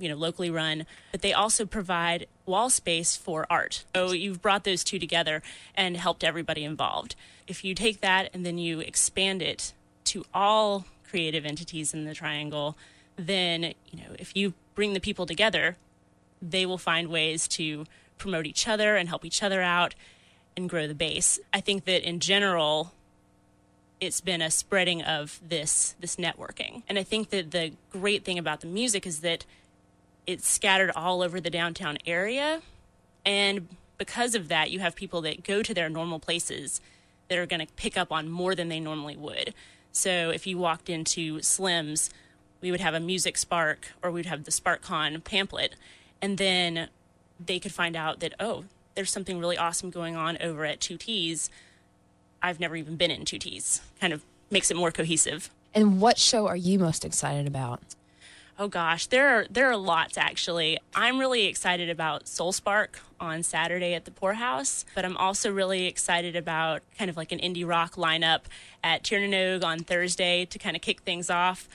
you 0.00 0.08
know 0.08 0.16
locally 0.16 0.50
run 0.50 0.86
but 1.12 1.20
they 1.20 1.32
also 1.32 1.66
provide 1.66 2.26
wall 2.46 2.70
space 2.70 3.16
for 3.16 3.46
art 3.50 3.84
so 3.94 4.12
you've 4.12 4.42
brought 4.42 4.64
those 4.64 4.82
two 4.82 4.98
together 4.98 5.42
and 5.74 5.96
helped 5.96 6.24
everybody 6.24 6.64
involved 6.64 7.14
if 7.46 7.64
you 7.64 7.74
take 7.74 8.00
that 8.00 8.30
and 8.32 8.44
then 8.44 8.58
you 8.58 8.80
expand 8.80 9.42
it 9.42 9.72
to 10.04 10.24
all 10.32 10.86
creative 11.08 11.44
entities 11.44 11.92
in 11.92 12.04
the 12.04 12.14
triangle 12.14 12.76
then 13.26 13.74
you 13.90 13.98
know 13.98 14.14
if 14.18 14.36
you 14.36 14.54
bring 14.74 14.92
the 14.92 15.00
people 15.00 15.26
together 15.26 15.76
they 16.42 16.64
will 16.64 16.78
find 16.78 17.08
ways 17.08 17.46
to 17.46 17.84
promote 18.18 18.46
each 18.46 18.66
other 18.66 18.96
and 18.96 19.08
help 19.08 19.24
each 19.24 19.42
other 19.42 19.62
out 19.62 19.94
and 20.56 20.68
grow 20.68 20.86
the 20.86 20.94
base 20.94 21.38
i 21.52 21.60
think 21.60 21.84
that 21.84 22.06
in 22.06 22.20
general 22.20 22.92
it's 24.00 24.20
been 24.20 24.40
a 24.40 24.50
spreading 24.50 25.02
of 25.02 25.40
this 25.46 25.94
this 26.00 26.16
networking 26.16 26.82
and 26.88 26.98
i 26.98 27.02
think 27.02 27.30
that 27.30 27.50
the 27.50 27.72
great 27.90 28.24
thing 28.24 28.38
about 28.38 28.60
the 28.60 28.66
music 28.66 29.06
is 29.06 29.20
that 29.20 29.44
it's 30.30 30.48
scattered 30.48 30.92
all 30.94 31.22
over 31.22 31.40
the 31.40 31.50
downtown 31.50 31.98
area. 32.06 32.62
And 33.24 33.68
because 33.98 34.34
of 34.34 34.48
that, 34.48 34.70
you 34.70 34.78
have 34.78 34.94
people 34.94 35.20
that 35.22 35.42
go 35.42 35.62
to 35.62 35.74
their 35.74 35.88
normal 35.88 36.18
places 36.18 36.80
that 37.28 37.38
are 37.38 37.46
going 37.46 37.66
to 37.66 37.72
pick 37.74 37.96
up 37.96 38.12
on 38.12 38.28
more 38.28 38.54
than 38.54 38.68
they 38.68 38.80
normally 38.80 39.16
would. 39.16 39.54
So 39.92 40.30
if 40.30 40.46
you 40.46 40.56
walked 40.56 40.88
into 40.88 41.42
Slim's, 41.42 42.10
we 42.60 42.70
would 42.70 42.80
have 42.80 42.94
a 42.94 43.00
music 43.00 43.36
spark 43.36 43.88
or 44.02 44.10
we'd 44.10 44.26
have 44.26 44.44
the 44.44 44.50
SparkCon 44.50 45.22
pamphlet. 45.24 45.74
And 46.22 46.38
then 46.38 46.88
they 47.44 47.58
could 47.58 47.72
find 47.72 47.96
out 47.96 48.20
that, 48.20 48.34
oh, 48.38 48.64
there's 48.94 49.10
something 49.10 49.38
really 49.38 49.56
awesome 49.56 49.90
going 49.90 50.16
on 50.16 50.36
over 50.40 50.64
at 50.64 50.80
Two 50.80 50.96
T's. 50.96 51.50
I've 52.42 52.60
never 52.60 52.76
even 52.76 52.96
been 52.96 53.10
in 53.10 53.24
Two 53.24 53.38
T's. 53.38 53.80
Kind 54.00 54.12
of 54.12 54.24
makes 54.50 54.70
it 54.70 54.76
more 54.76 54.90
cohesive. 54.90 55.50
And 55.74 56.00
what 56.00 56.18
show 56.18 56.46
are 56.46 56.56
you 56.56 56.78
most 56.78 57.04
excited 57.04 57.46
about? 57.46 57.80
Oh 58.58 58.68
gosh, 58.68 59.06
there 59.06 59.28
are 59.28 59.46
there 59.48 59.70
are 59.70 59.76
lots 59.76 60.18
actually. 60.18 60.76
I'm 60.94 61.18
really 61.18 61.46
excited 61.46 61.88
about 61.88 62.28
Soul 62.28 62.52
Spark 62.52 63.00
on 63.18 63.42
Saturday 63.42 63.94
at 63.94 64.04
the 64.04 64.10
Pour 64.10 64.34
House, 64.34 64.84
but 64.94 65.06
I'm 65.06 65.16
also 65.16 65.50
really 65.50 65.86
excited 65.86 66.36
about 66.36 66.82
kind 66.98 67.08
of 67.08 67.16
like 67.16 67.32
an 67.32 67.38
indie 67.38 67.66
rock 67.66 67.94
lineup 67.94 68.42
at 68.84 69.02
Tir 69.02 69.20
Na 69.20 69.28
Nog 69.28 69.64
on 69.64 69.78
Thursday 69.78 70.44
to 70.44 70.58
kind 70.58 70.76
of 70.76 70.82
kick 70.82 71.00
things 71.00 71.30
off. 71.30 71.70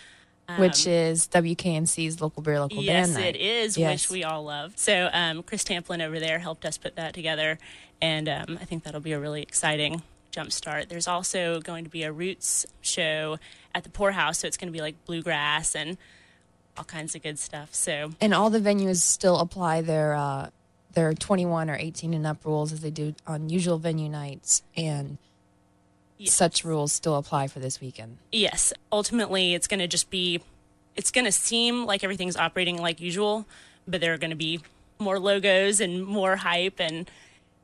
Um, 0.47 0.59
which 0.59 0.85
is 0.85 1.27
WKNC's 1.27 2.21
local 2.21 2.43
beer 2.43 2.59
local 2.59 2.81
yes, 2.83 3.07
band 3.09 3.13
night. 3.23 3.35
it 3.35 3.41
is, 3.41 3.77
Yes. 3.77 4.03
which 4.03 4.11
we 4.11 4.23
all 4.23 4.43
love. 4.43 4.73
So 4.75 5.09
um, 5.11 5.41
Chris 5.41 5.63
Tamplin 5.63 6.01
over 6.05 6.19
there 6.19 6.37
helped 6.37 6.65
us 6.65 6.77
put 6.77 6.95
that 6.97 7.13
together, 7.15 7.57
and 8.01 8.29
um, 8.29 8.59
I 8.61 8.65
think 8.65 8.83
that'll 8.83 9.01
be 9.01 9.13
a 9.13 9.19
really 9.19 9.41
exciting 9.41 10.03
jumpstart. 10.31 10.87
There's 10.89 11.07
also 11.07 11.61
going 11.61 11.83
to 11.85 11.89
be 11.89 12.03
a 12.03 12.11
Roots 12.11 12.65
show 12.81 13.39
at 13.73 13.83
the 13.83 13.89
Pour 13.89 14.11
House, 14.11 14.39
so 14.39 14.47
it's 14.47 14.57
going 14.57 14.67
to 14.71 14.77
be 14.77 14.81
like 14.81 15.03
bluegrass 15.05 15.75
and 15.75 15.97
all 16.77 16.83
kinds 16.83 17.15
of 17.15 17.23
good 17.23 17.39
stuff. 17.39 17.73
So 17.73 18.11
And 18.21 18.33
all 18.33 18.49
the 18.51 18.59
venues 18.59 18.97
still 18.97 19.39
apply 19.39 19.81
their 19.81 20.13
uh, 20.13 20.49
their 20.93 21.13
21 21.13 21.69
or 21.69 21.75
18 21.75 22.13
and 22.13 22.27
up 22.27 22.45
rules 22.45 22.71
as 22.71 22.81
they 22.81 22.91
do 22.91 23.15
on 23.25 23.49
usual 23.49 23.79
venue 23.79 24.09
nights, 24.09 24.61
and 24.77 25.17
such 26.23 26.63
rules 26.63 26.91
still 26.93 27.15
apply 27.15 27.47
for 27.47 27.59
this 27.59 27.81
weekend. 27.81 28.17
Yes, 28.31 28.71
ultimately, 28.91 29.53
it's 29.53 29.67
going 29.67 29.79
to 29.81 29.87
just 29.87 30.09
be 30.09 30.41
it's 30.95 31.11
going 31.11 31.25
to 31.25 31.31
seem 31.31 31.85
like 31.85 32.03
everything's 32.03 32.37
operating 32.37 32.77
like 32.77 33.01
usual, 33.01 33.45
but 33.87 33.99
there 33.99 34.13
are 34.13 34.17
going 34.17 34.29
to 34.29 34.35
be 34.37 34.61
more 34.97 35.19
logos 35.19 35.81
and 35.81 36.05
more 36.05 36.37
hype 36.37 36.79
and 36.79 37.09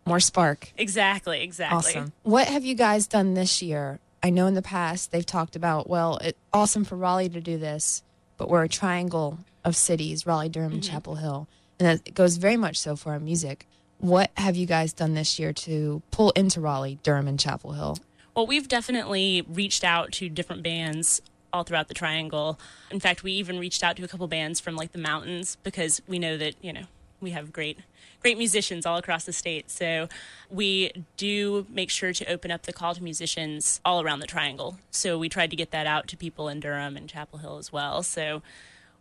more 0.05 0.19
spark. 0.19 0.73
Exactly, 0.77 1.41
exactly. 1.41 1.77
Awesome. 1.77 2.11
What 2.23 2.47
have 2.49 2.65
you 2.65 2.75
guys 2.75 3.07
done 3.07 3.33
this 3.33 3.61
year? 3.61 3.99
I 4.21 4.29
know 4.31 4.47
in 4.47 4.53
the 4.53 4.61
past 4.61 5.11
they've 5.11 5.25
talked 5.25 5.55
about, 5.55 5.89
well, 5.89 6.17
it's 6.17 6.37
awesome 6.53 6.83
for 6.83 6.95
Raleigh 6.97 7.29
to 7.29 7.39
do 7.39 7.57
this, 7.57 8.03
but 8.37 8.49
we're 8.49 8.63
a 8.63 8.69
triangle 8.69 9.39
of 9.63 9.75
cities 9.75 10.25
Raleigh, 10.27 10.49
Durham, 10.49 10.73
and 10.73 10.83
Mhm. 10.83 10.89
Chapel 10.89 11.15
Hill. 11.15 11.47
And 11.79 11.87
that 11.87 12.01
it 12.05 12.13
goes 12.13 12.37
very 12.37 12.57
much 12.57 12.77
so 12.77 12.95
for 12.95 13.13
our 13.13 13.19
music. 13.19 13.65
What 13.99 14.29
have 14.35 14.55
you 14.55 14.65
guys 14.65 14.91
done 14.93 15.13
this 15.13 15.39
year 15.39 15.53
to 15.53 16.01
pull 16.11 16.31
into 16.31 16.59
Raleigh, 16.59 16.99
Durham, 17.03 17.27
and 17.27 17.39
Chapel 17.39 17.73
Hill? 17.73 17.97
Well, 18.35 18.47
we've 18.47 18.67
definitely 18.67 19.43
reached 19.47 19.83
out 19.83 20.11
to 20.13 20.29
different 20.29 20.63
bands 20.63 21.21
all 21.53 21.63
throughout 21.63 21.89
the 21.89 21.93
triangle. 21.93 22.59
In 22.89 22.99
fact, 22.99 23.23
we 23.23 23.33
even 23.33 23.59
reached 23.59 23.83
out 23.83 23.97
to 23.97 24.03
a 24.03 24.07
couple 24.07 24.27
bands 24.27 24.59
from 24.59 24.75
like 24.75 24.93
the 24.93 24.99
mountains 24.99 25.57
because 25.63 26.01
we 26.07 26.17
know 26.17 26.37
that, 26.37 26.55
you 26.61 26.71
know, 26.71 26.83
we 27.19 27.31
have 27.31 27.53
great 27.53 27.77
great 28.21 28.37
musicians 28.37 28.85
all 28.85 28.97
across 28.97 29.25
the 29.25 29.33
state. 29.33 29.69
So 29.69 30.07
we 30.49 30.91
do 31.17 31.65
make 31.69 31.89
sure 31.89 32.13
to 32.13 32.25
open 32.25 32.51
up 32.51 32.63
the 32.63 32.73
call 32.73 32.93
to 32.93 33.03
musicians 33.03 33.81
all 33.83 34.01
around 34.01 34.19
the 34.19 34.27
triangle. 34.27 34.77
So 34.91 35.17
we 35.17 35.27
tried 35.27 35.49
to 35.49 35.55
get 35.55 35.71
that 35.71 35.87
out 35.87 36.07
to 36.09 36.17
people 36.17 36.47
in 36.47 36.59
Durham 36.59 36.95
and 36.95 37.09
Chapel 37.09 37.39
Hill 37.39 37.57
as 37.57 37.71
well. 37.73 38.03
So 38.03 38.41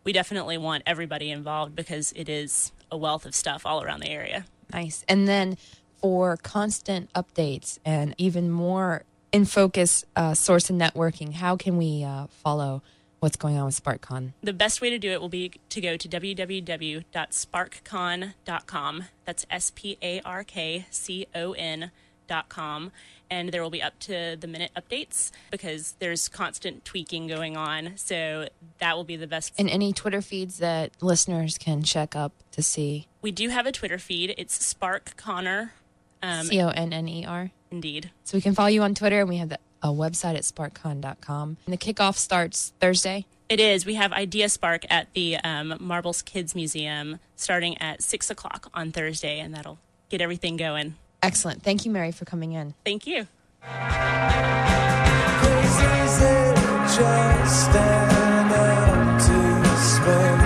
we 0.05 0.13
definitely 0.13 0.57
want 0.59 0.83
everybody 0.87 1.31
involved 1.31 1.77
because 1.77 2.13
it 2.13 2.29
is 2.29 2.73
a 2.91 2.97
wealth 2.97 3.27
of 3.27 3.35
stuff 3.35 3.67
all 3.67 3.83
around 3.83 4.01
the 4.01 4.11
area. 4.11 4.47
Nice. 4.73 5.05
And 5.07 5.29
then 5.29 5.59
for 6.01 6.39
constant 6.39 7.13
updates 7.13 7.79
and 7.85 8.15
even 8.17 8.51
more 8.51 9.05
in 9.33 9.45
focus 9.45 10.05
uh, 10.17 10.35
source 10.35 10.71
and 10.71 10.81
networking, 10.81 11.35
how 11.35 11.57
can 11.57 11.77
we 11.77 12.03
uh, 12.05 12.27
follow 12.29 12.83
what's 13.21 13.37
going 13.37 13.57
on 13.57 13.67
with 13.67 13.83
SparkCon? 13.83 14.33
The 14.43 14.53
best 14.53 14.81
way 14.81 14.91
to 14.91 14.99
do 14.99 15.11
it 15.11 15.21
will 15.21 15.29
be 15.29 15.53
to 15.69 15.81
go 15.81 15.97
to 15.97 16.09
www.sparkcon.com. 16.09 19.05
That's 19.25 19.47
S 19.51 19.73
P 19.75 19.99
A 20.03 20.21
R 20.23 20.45
K 20.45 20.87
C 20.91 21.27
O 21.35 21.53
N 21.53 21.91
dot 22.27 22.49
com 22.49 22.93
and 23.29 23.51
there 23.51 23.61
will 23.61 23.71
be 23.71 23.83
up 23.83 23.99
to 23.99 24.37
the 24.39 24.47
minute 24.47 24.71
updates 24.77 25.33
because 25.51 25.97
there's 25.99 26.29
constant 26.29 26.85
tweaking 26.85 27.27
going 27.27 27.57
on 27.57 27.95
so 27.97 28.47
that 28.79 28.97
will 28.97 29.03
be 29.03 29.17
the 29.17 29.27
best 29.27 29.53
And 29.59 29.69
any 29.69 29.93
Twitter 29.93 30.23
feeds 30.23 30.59
that 30.59 30.93
listeners 31.01 31.59
can 31.59 31.83
check 31.83 32.15
up 32.15 32.33
to 32.53 32.63
see. 32.63 33.09
we 33.21 33.33
do 33.33 33.49
have 33.49 33.67
a 33.67 33.73
twitter 33.73 33.99
feed 33.99 34.33
it's 34.39 34.65
spark 34.65 35.17
connor 35.17 35.73
um, 36.23 36.47
C 36.47 36.61
O 36.61 36.69
N 36.69 36.93
N 36.93 37.09
E 37.09 37.27
R. 37.27 37.51
indeed 37.71 38.11
So 38.25 38.37
we 38.37 38.43
can 38.43 38.55
follow 38.55 38.69
you 38.69 38.83
on 38.83 38.95
Twitter, 38.95 39.21
and 39.21 39.29
we 39.29 39.37
have 39.39 39.51
the, 39.51 39.59
a 39.83 39.89
website 39.89 40.37
at 40.37 40.43
sparkcon.com. 40.43 41.57
And 41.65 41.73
the 41.73 41.79
kickoff 41.79 42.17
starts 42.17 42.73
Thursday. 42.81 43.27
It 43.49 43.59
is. 43.59 43.85
We 43.85 43.95
have 43.97 44.13
Idea 44.13 44.49
Spark 44.49 44.85
at 44.91 45.13
the 45.13 45.37
um, 45.39 45.77
Marbles 45.81 46.23
Kids 46.23 46.55
Museum 46.55 47.19
starting 47.35 47.77
at 47.79 48.03
6 48.03 48.31
o'clock 48.31 48.71
on 48.73 48.93
Thursday, 48.93 49.41
and 49.41 49.53
that'll 49.55 49.79
get 50.09 50.21
everything 50.21 50.57
going. 50.57 50.95
Excellent. 51.23 51.63
Thank 51.63 51.85
you, 51.85 51.91
Mary, 51.91 52.13
for 52.13 52.25
coming 52.25 52.53
in. 52.53 52.75
Thank 52.85 53.07
you. 53.07 53.27
For 60.01 60.40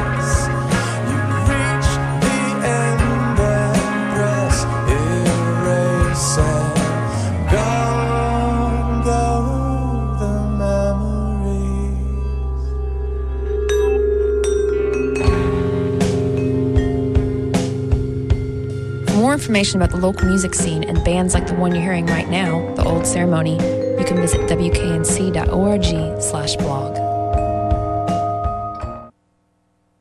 information 19.45 19.77
about 19.77 19.91
the 19.91 19.99
local 19.99 20.27
music 20.27 20.55
scene 20.55 20.85
and 20.85 21.05
bands 21.05 21.35
like 21.35 21.47
the 21.47 21.53
one 21.53 21.71
you're 21.75 21.83
hearing 21.83 22.07
right 22.07 22.31
now, 22.31 22.75
The 22.77 22.83
Old 22.83 23.07
Ceremony, 23.07 23.57
you 23.99 24.05
can 24.07 24.17
visit 24.17 24.41
wknc.org 24.49 26.23
slash 26.23 26.57
blog. 26.57 26.95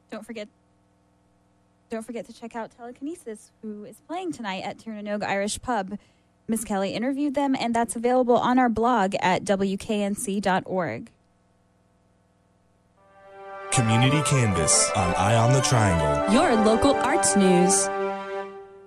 Don't 0.10 0.26
forget 0.26 0.48
don't 1.89 2.04
forget 2.04 2.26
to 2.28 2.34
check 2.34 2.56
out 2.56 2.72
Telekinesis, 2.72 3.52
who 3.62 3.84
is 3.84 3.98
playing 4.08 4.32
tonight 4.32 4.64
at 4.64 4.80
Tir 4.80 4.94
Na 4.94 5.02
Nog 5.02 5.24
Irish 5.24 5.62
Pub. 5.62 6.00
Miss 6.48 6.64
Kelly 6.64 6.91
interviewed 6.91 7.36
them, 7.36 7.54
and 7.54 7.76
that's 7.76 7.98
available 7.98 8.38
on 8.38 8.58
our 8.58 8.70
blog 8.70 9.14
at 9.20 9.44
wknc.org. 9.44 11.12
Community 13.72 14.22
Canvas 14.22 14.89
on 14.96 15.14
Eye 15.16 15.36
on 15.36 15.52
the 15.52 15.62
Triangle. 15.62 16.34
Your 16.34 16.56
local 16.64 16.94
arts 16.96 17.36
news. 17.36 17.89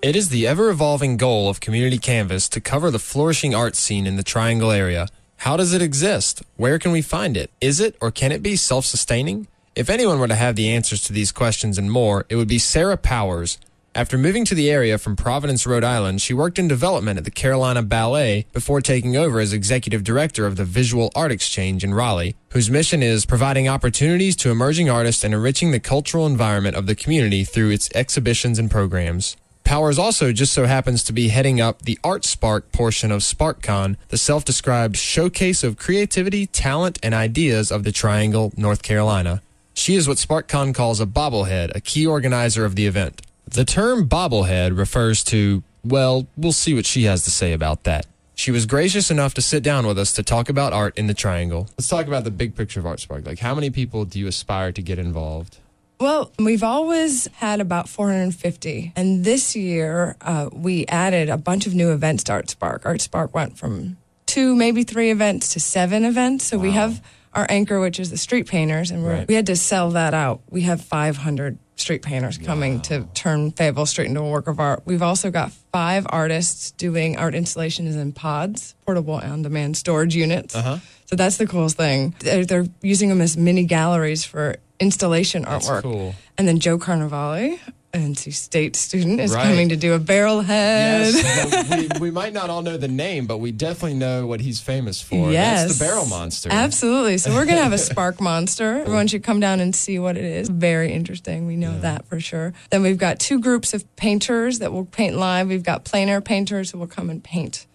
It 0.07 0.14
is 0.14 0.28
the 0.28 0.46
ever 0.46 0.70
evolving 0.70 1.16
goal 1.16 1.48
of 1.48 1.59
Community 1.59 1.98
Canvas 1.98 2.48
to 2.50 2.61
cover 2.61 2.92
the 2.92 3.00
flourishing 3.00 3.57
art 3.57 3.74
scene 3.74 4.07
in 4.07 4.14
the 4.14 4.22
Triangle 4.22 4.70
area. 4.70 5.09
How 5.38 5.57
does 5.57 5.72
it 5.72 5.82
exist? 5.82 6.44
Where 6.54 6.78
can 6.78 6.92
we 6.92 7.02
find 7.02 7.36
it? 7.36 7.50
Is 7.61 7.80
it 7.80 7.96
or 8.00 8.12
can 8.12 8.30
it 8.30 8.40
be 8.40 8.54
self 8.54 8.84
sustaining? 8.84 9.48
If 9.74 9.90
anyone 9.90 10.20
were 10.20 10.28
to 10.28 10.36
have 10.36 10.54
the 10.54 10.70
answers 10.70 11.00
to 11.02 11.12
these 11.12 11.32
questions 11.32 11.76
and 11.76 11.90
more, 11.90 12.24
it 12.28 12.36
would 12.36 12.46
be 12.46 12.61
Sarah 12.61 12.96
Powers. 12.96 13.59
After 13.96 14.16
moving 14.16 14.44
to 14.44 14.54
the 14.54 14.70
area 14.70 14.96
from 14.96 15.16
Providence, 15.16 15.66
Rhode 15.66 15.82
Island, 15.82 16.22
she 16.22 16.32
worked 16.32 16.61
in 16.61 16.68
development 16.68 17.18
at 17.18 17.24
the 17.24 17.32
Carolina 17.32 17.82
Ballet 17.82 18.46
before 18.52 18.80
taking 18.80 19.16
over 19.16 19.40
as 19.40 19.52
executive 19.52 20.04
director 20.04 20.46
of 20.46 20.54
the 20.54 20.64
Visual 20.64 21.11
Art 21.16 21.32
Exchange 21.32 21.82
in 21.82 21.92
Raleigh, 21.92 22.36
whose 22.50 22.70
mission 22.70 23.02
is 23.02 23.26
providing 23.26 23.66
opportunities 23.66 24.36
to 24.36 24.52
emerging 24.52 24.88
artists 24.88 25.24
and 25.24 25.34
enriching 25.34 25.72
the 25.72 25.80
cultural 25.80 26.28
environment 26.28 26.76
of 26.76 26.86
the 26.86 26.94
community 26.94 27.42
through 27.42 27.70
its 27.70 27.90
exhibitions 27.92 28.61
and 28.61 28.70
programs. 28.70 29.36
Powers 29.66 29.98
also 29.98 30.32
just 30.32 30.52
so 30.52 30.66
happens 30.66 31.02
to 31.02 31.12
be 31.12 31.26
heading 31.26 31.60
up 31.60 31.82
the 31.82 31.98
Art 32.04 32.24
Spark 32.24 32.70
portion 32.70 33.10
of 33.10 33.22
SparkCon, 33.22 33.96
the 34.10 34.16
self 34.16 34.44
described 34.44 34.96
showcase 34.96 35.64
of 35.64 35.76
creativity, 35.76 36.46
talent, 36.46 37.00
and 37.02 37.12
ideas 37.12 37.72
of 37.72 37.82
the 37.82 37.90
Triangle, 37.90 38.52
North 38.56 38.84
Carolina. 38.84 39.42
She 39.74 39.96
is 39.96 40.06
what 40.06 40.18
SparkCon 40.18 40.72
calls 40.72 41.00
a 41.00 41.04
bobblehead, 41.04 41.74
a 41.74 41.80
key 41.80 42.06
organizer 42.06 42.64
of 42.64 42.76
the 42.76 42.86
event. 42.86 43.22
The 43.44 43.64
term 43.64 44.08
bobblehead 44.08 44.78
refers 44.78 45.24
to, 45.24 45.64
well, 45.84 46.28
we'll 46.36 46.52
see 46.52 46.72
what 46.72 46.86
she 46.86 47.02
has 47.02 47.24
to 47.24 47.32
say 47.32 47.52
about 47.52 47.82
that. 47.82 48.06
She 48.36 48.52
was 48.52 48.66
gracious 48.66 49.10
enough 49.10 49.34
to 49.34 49.42
sit 49.42 49.64
down 49.64 49.84
with 49.84 49.98
us 49.98 50.12
to 50.12 50.22
talk 50.22 50.48
about 50.48 50.74
art 50.74 50.96
in 50.96 51.08
the 51.08 51.14
Triangle. 51.14 51.66
Let's 51.76 51.88
talk 51.88 52.06
about 52.06 52.22
the 52.22 52.30
big 52.30 52.54
picture 52.54 52.78
of 52.78 52.86
Art 52.86 53.00
Spark. 53.00 53.26
Like, 53.26 53.40
how 53.40 53.56
many 53.56 53.70
people 53.70 54.04
do 54.04 54.20
you 54.20 54.28
aspire 54.28 54.70
to 54.70 54.80
get 54.80 55.00
involved? 55.00 55.58
Well, 55.99 56.30
we've 56.38 56.62
always 56.62 57.26
had 57.34 57.61
about 57.61 57.88
450. 57.88 58.92
And 58.97 59.24
this 59.24 59.57
year, 59.57 60.16
uh, 60.20 60.51
we 60.53 60.86
added 60.86 61.28
a 61.30 61.38
bunch 61.38 61.66
of 61.66 61.74
new 61.74 61.92
events 61.92 62.24
to 62.24 62.32
Art 62.32 62.51
Spark. 62.51 62.84
Art 62.84 63.01
Spark 63.01 63.34
went 63.34 63.57
from 63.57 63.97
two, 64.26 64.55
maybe 64.55 64.82
three 64.82 65.11
events 65.11 65.55
to 65.55 65.61
seven 65.61 66.05
events. 66.05 66.44
So 66.44 66.59
we 66.59 66.72
have 66.72 67.03
our 67.32 67.47
anchor, 67.49 67.80
which 67.80 67.99
is 67.99 68.11
the 68.11 68.16
street 68.18 68.47
painters, 68.47 68.90
and 68.90 69.03
we're, 69.03 69.12
Right. 69.12 69.28
we 69.28 69.34
had 69.34 69.47
to 69.47 69.57
sell 69.57 69.90
that 69.92 70.12
out. 70.14 70.42
We 70.51 70.62
have 70.62 70.80
500 70.82 71.59
street 71.76 72.01
painters 72.03 72.38
coming 72.38 72.80
to 72.80 73.07
turn 73.12 73.53
Fayetteville 73.53 73.84
Street 73.86 74.07
into 74.09 74.20
a 74.22 74.30
work 74.30 74.49
of 74.49 74.59
art. 74.59 74.82
We've 74.86 75.03
also 75.03 75.30
got 75.30 75.53
five 75.72 76.07
artists 76.09 76.70
doing 76.72 77.18
art 77.18 77.34
installations 77.34 77.94
in 77.97 78.12
pods, 78.12 78.74
portable 78.86 79.14
on 79.14 79.42
demand 79.42 79.76
storage 79.76 80.14
units. 80.16 80.55
Uh-huh. 80.57 80.78
So 81.05 81.16
that's 81.16 81.36
the 81.36 81.47
coolest 81.47 81.76
thing. 81.76 82.14
They're, 82.20 82.47
they're 82.47 82.66
using 82.82 83.11
them 83.11 83.20
as 83.20 83.36
mini 83.36 83.64
galleries 83.64 84.24
for 84.24 84.57
installation 84.80 85.42
That's 85.42 85.68
artwork. 85.68 85.82
cool. 85.82 86.14
And 86.38 86.46
then 86.46 86.58
Joe 86.60 86.78
Carnevale, 86.78 87.58
an 87.94 88.14
NC 88.14 88.32
State 88.34 88.76
student, 88.76 89.20
is 89.20 89.32
Right. 89.34 89.44
coming 89.44 89.70
to 89.70 89.76
do 89.76 89.94
a 89.94 89.98
barrel 89.98 90.42
head. 90.42 91.14
Yes, 91.14 91.90
we, 91.94 92.00
we 92.00 92.10
might 92.10 92.32
not 92.34 92.50
all 92.50 92.60
know 92.60 92.76
the 92.76 92.88
name, 92.88 93.26
but 93.26 93.38
we 93.38 93.52
definitely 93.52 93.96
know 93.96 94.26
what 94.26 94.40
he's 94.40 94.60
famous 94.60 95.00
for. 95.00 95.32
Yes. 95.32 95.62
That's 95.68 95.78
the 95.78 95.84
Barrel 95.86 96.04
Monster. 96.06 96.50
Absolutely. 96.52 97.16
So 97.16 97.30
we're 97.30 97.46
going 97.46 97.56
to 97.56 97.62
have 97.62 97.72
a 97.72 97.78
spark 97.78 98.20
monster. 98.20 98.80
Everyone 98.80 99.06
should 99.06 99.22
come 99.24 99.40
down 99.40 99.60
and 99.60 99.74
see 99.74 99.98
what 99.98 100.16
it 100.18 100.24
is. 100.24 100.48
Very 100.50 100.92
interesting. 100.92 101.46
We 101.46 101.56
know 101.56 101.78
that 101.80 102.06
for 102.06 102.20
sure. 102.20 102.52
Then 102.70 102.82
we've 102.82 102.98
got 102.98 103.18
two 103.18 103.40
groups 103.40 103.72
of 103.72 103.84
painters 103.96 104.58
that 104.58 104.72
will 104.72 104.84
paint 104.84 105.16
live. 105.16 105.48
We've 105.48 105.62
got 105.62 105.84
plein 105.84 106.08
air 106.10 106.20
painters 106.20 106.70
who 106.72 106.78
will 106.78 106.86
come 106.86 107.08
and 107.08 107.24
paint 107.24 107.36
this 107.46 107.62
is 107.62 107.66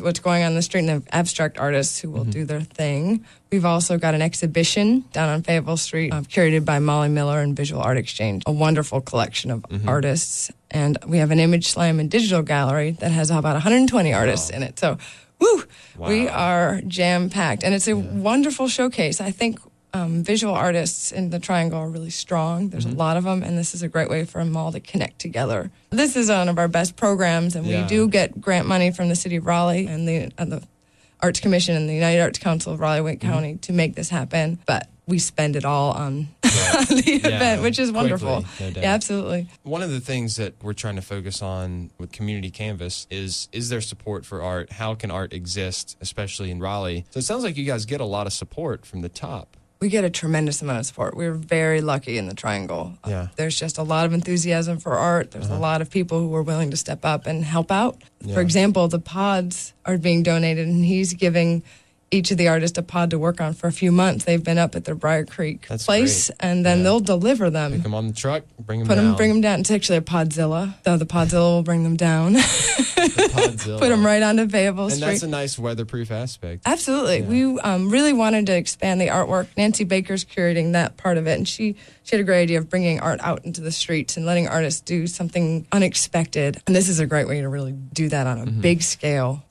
what's 0.00 0.18
going 0.20 0.42
on 0.42 0.50
in 0.50 0.54
the 0.56 0.62
street 0.62 0.80
and 0.80 0.88
then 0.88 1.04
abstract 1.12 1.58
artists 1.58 2.00
who 2.00 2.10
will 2.10 2.24
do 2.24 2.44
their 2.44 2.60
thing. 2.60 3.24
We've 3.52 3.64
also 3.64 3.98
got 3.98 4.14
an 4.14 4.22
exhibition 4.22 5.04
down 5.12 5.28
on 5.28 5.42
Fayetteville 5.42 5.76
Street 5.76 6.12
uh, 6.12 6.22
curated 6.22 6.64
by 6.64 6.78
Molly 6.78 7.08
Miller 7.08 7.40
and 7.40 7.54
Visual 7.54 7.80
Art 7.82 7.98
Exchange, 7.98 8.42
a 8.46 8.52
wonderful 8.52 9.00
collection 9.00 9.50
of 9.50 9.64
artists. 9.86 10.50
And 10.70 10.98
we 11.06 11.18
have 11.18 11.30
an 11.30 11.38
image 11.38 11.68
slam 11.68 12.00
and 12.00 12.10
digital 12.10 12.42
gallery 12.42 12.92
that 13.00 13.12
has 13.12 13.30
about 13.30 13.52
120 13.52 14.12
artists 14.12 14.50
in 14.50 14.62
it. 14.62 14.78
So, 14.78 14.98
woo, 15.38 15.64
we 15.98 16.28
are 16.28 16.80
jam 16.88 17.30
packed. 17.30 17.62
And 17.62 17.74
it's 17.74 17.86
a 17.86 17.94
wonderful 17.94 18.68
showcase. 18.68 19.20
I 19.20 19.30
think 19.30 19.60
um, 19.94 20.22
visual 20.24 20.52
artists 20.54 21.12
in 21.12 21.30
the 21.30 21.38
Triangle 21.38 21.78
are 21.78 21.88
really 21.88 22.10
strong. 22.10 22.68
There's 22.68 22.84
a 22.84 22.90
lot 22.90 23.16
of 23.16 23.24
them, 23.24 23.42
and 23.42 23.56
this 23.56 23.74
is 23.74 23.82
a 23.82 23.88
great 23.88 24.10
way 24.10 24.24
for 24.24 24.42
them 24.44 24.56
all 24.56 24.72
to 24.72 24.80
connect 24.80 25.20
together. 25.20 25.70
This 25.90 26.16
is 26.16 26.28
one 26.28 26.48
of 26.48 26.58
our 26.58 26.68
best 26.68 26.96
programs, 26.96 27.54
and 27.56 27.64
Yeah. 27.66 27.82
we 27.82 27.88
do 27.88 28.08
get 28.08 28.40
grant 28.40 28.66
money 28.66 28.90
from 28.90 29.08
the 29.08 29.14
City 29.16 29.36
of 29.36 29.46
Raleigh 29.46 29.86
and 29.86 30.06
the, 30.08 30.30
and 30.36 30.50
the 30.52 30.62
Arts 31.20 31.40
Commission 31.40 31.76
and 31.76 31.88
the 31.88 31.94
United 31.94 32.20
Arts 32.20 32.38
Council 32.38 32.72
of 32.72 32.80
Raleigh 32.80 33.00
Wake 33.00 33.20
County 33.20 33.56
to 33.62 33.72
make 33.72 33.94
this 33.94 34.10
happen. 34.10 34.58
But 34.66 34.88
we 35.06 35.18
spend 35.18 35.54
it 35.54 35.64
all 35.64 35.92
on, 35.92 36.28
on 36.44 36.84
the 36.86 37.20
Yeah, 37.22 37.36
event, 37.36 37.62
which 37.62 37.78
is 37.78 37.92
wonderful. 37.92 38.42
quickly, 38.42 38.72
no 38.74 38.80
yeah, 38.80 38.92
absolutely. 38.94 39.48
One 39.62 39.82
of 39.82 39.90
the 39.90 40.00
things 40.00 40.36
that 40.36 40.54
we're 40.62 40.72
trying 40.72 40.96
to 40.96 41.02
focus 41.02 41.40
on 41.42 41.90
with 41.98 42.10
Community 42.10 42.50
Canvas 42.50 43.06
is 43.10 43.48
is 43.52 43.68
there 43.68 43.80
support 43.82 44.24
for 44.26 44.42
art? 44.42 44.72
How 44.72 44.94
can 44.94 45.10
art 45.10 45.32
exist, 45.32 45.96
especially 46.00 46.50
in 46.50 46.58
Raleigh? 46.58 47.04
So 47.10 47.18
it 47.18 47.24
sounds 47.24 47.44
like 47.44 47.56
you 47.56 47.64
guys 47.66 47.84
get 47.86 48.00
a 48.00 48.04
lot 48.06 48.26
of 48.26 48.32
support 48.32 48.84
from 48.86 49.02
the 49.02 49.08
top. 49.10 49.56
We 49.80 49.88
get 49.88 50.04
a 50.04 50.10
tremendous 50.10 50.62
amount 50.62 50.80
of 50.80 50.86
support. 50.86 51.16
We're 51.16 51.34
very 51.34 51.80
lucky 51.80 52.16
in 52.16 52.26
the 52.26 52.34
Triangle. 52.34 52.94
Uh, 53.04 53.10
yeah. 53.10 53.28
There's 53.36 53.58
just 53.58 53.76
a 53.76 53.82
lot 53.82 54.06
of 54.06 54.14
enthusiasm 54.14 54.78
for 54.78 54.92
art. 54.92 55.32
There's 55.32 55.48
a 55.48 55.52
uh-huh. 55.52 55.60
lot 55.60 55.82
of 55.82 55.90
people 55.90 56.20
who 56.20 56.34
are 56.34 56.42
willing 56.42 56.70
to 56.70 56.76
step 56.76 57.04
up 57.04 57.26
and 57.26 57.44
help 57.44 57.70
out. 57.70 58.00
Yeah. 58.20 58.34
For 58.34 58.40
example, 58.40 58.88
the 58.88 58.98
pods 58.98 59.74
are 59.84 59.98
being 59.98 60.22
donated, 60.22 60.68
and 60.68 60.84
he's 60.84 61.12
giving 61.12 61.62
each 62.14 62.30
of 62.30 62.38
the 62.38 62.48
artists 62.48 62.78
a 62.78 62.82
pod 62.82 63.10
to 63.10 63.18
work 63.18 63.40
on 63.40 63.52
for 63.54 63.66
a 63.66 63.72
few 63.72 63.90
months. 63.92 64.24
They've 64.24 64.42
been 64.42 64.56
up 64.58 64.74
at 64.76 64.84
their 64.84 64.94
Brier 64.94 65.24
Creek 65.24 65.66
That's 65.68 65.84
place, 65.84 66.28
great. 66.28 66.36
and 66.40 66.64
then 66.64 66.78
Yeah. 66.78 66.84
they'll 66.84 67.00
deliver 67.00 67.50
them. 67.50 67.72
Pick 67.72 67.82
them 67.82 67.94
on 67.94 68.06
the 68.06 68.12
truck, 68.14 68.44
bring 68.58 68.78
them 68.80 68.88
Put 68.88 68.94
down. 68.96 69.04
them, 69.04 69.16
bring 69.16 69.28
them 69.30 69.40
down. 69.40 69.60
It's 69.60 69.70
actually 69.70 69.98
a 69.98 70.02
Podzilla. 70.02 70.74
So 70.84 70.96
the 70.96 71.06
Podzilla 71.06 71.56
will 71.56 71.62
bring 71.62 71.82
them 71.82 71.96
down. 71.96 72.34
Podzilla. 73.04 73.78
Put 73.78 73.88
them 73.88 74.04
right 74.06 74.22
onto 74.22 74.48
Fayetteville 74.48 74.84
And 74.84 74.92
Street. 74.94 75.06
that's 75.06 75.22
a 75.22 75.28
nice 75.28 75.58
weatherproof 75.58 76.10
aspect. 76.10 76.62
Absolutely. 76.66 77.22
We 77.22 77.58
um, 77.60 77.90
really 77.90 78.12
wanted 78.12 78.46
to 78.46 78.56
expand 78.56 79.00
the 79.00 79.08
artwork. 79.08 79.48
Nancy 79.56 79.84
Baker's 79.84 80.24
curating 80.24 80.72
that 80.72 80.96
part 80.96 81.18
of 81.18 81.26
it, 81.26 81.36
and 81.38 81.46
she 81.48 81.76
she 82.02 82.16
had 82.16 82.20
a 82.20 82.24
great 82.24 82.42
idea 82.42 82.58
of 82.58 82.68
bringing 82.68 83.00
art 83.00 83.20
out 83.22 83.44
into 83.44 83.60
the 83.60 83.72
streets 83.72 84.16
and 84.16 84.26
letting 84.26 84.46
artists 84.48 84.80
do 84.80 85.06
something 85.06 85.66
unexpected. 85.72 86.60
And 86.66 86.76
this 86.76 86.88
is 86.88 87.00
a 87.00 87.06
great 87.06 87.26
way 87.28 87.40
to 87.40 87.48
really 87.48 87.72
do 87.72 88.08
that 88.10 88.26
on 88.26 88.38
a 88.38 88.44
Mm-hmm. 88.44 88.60
big 88.60 88.82
scale. 88.82 89.42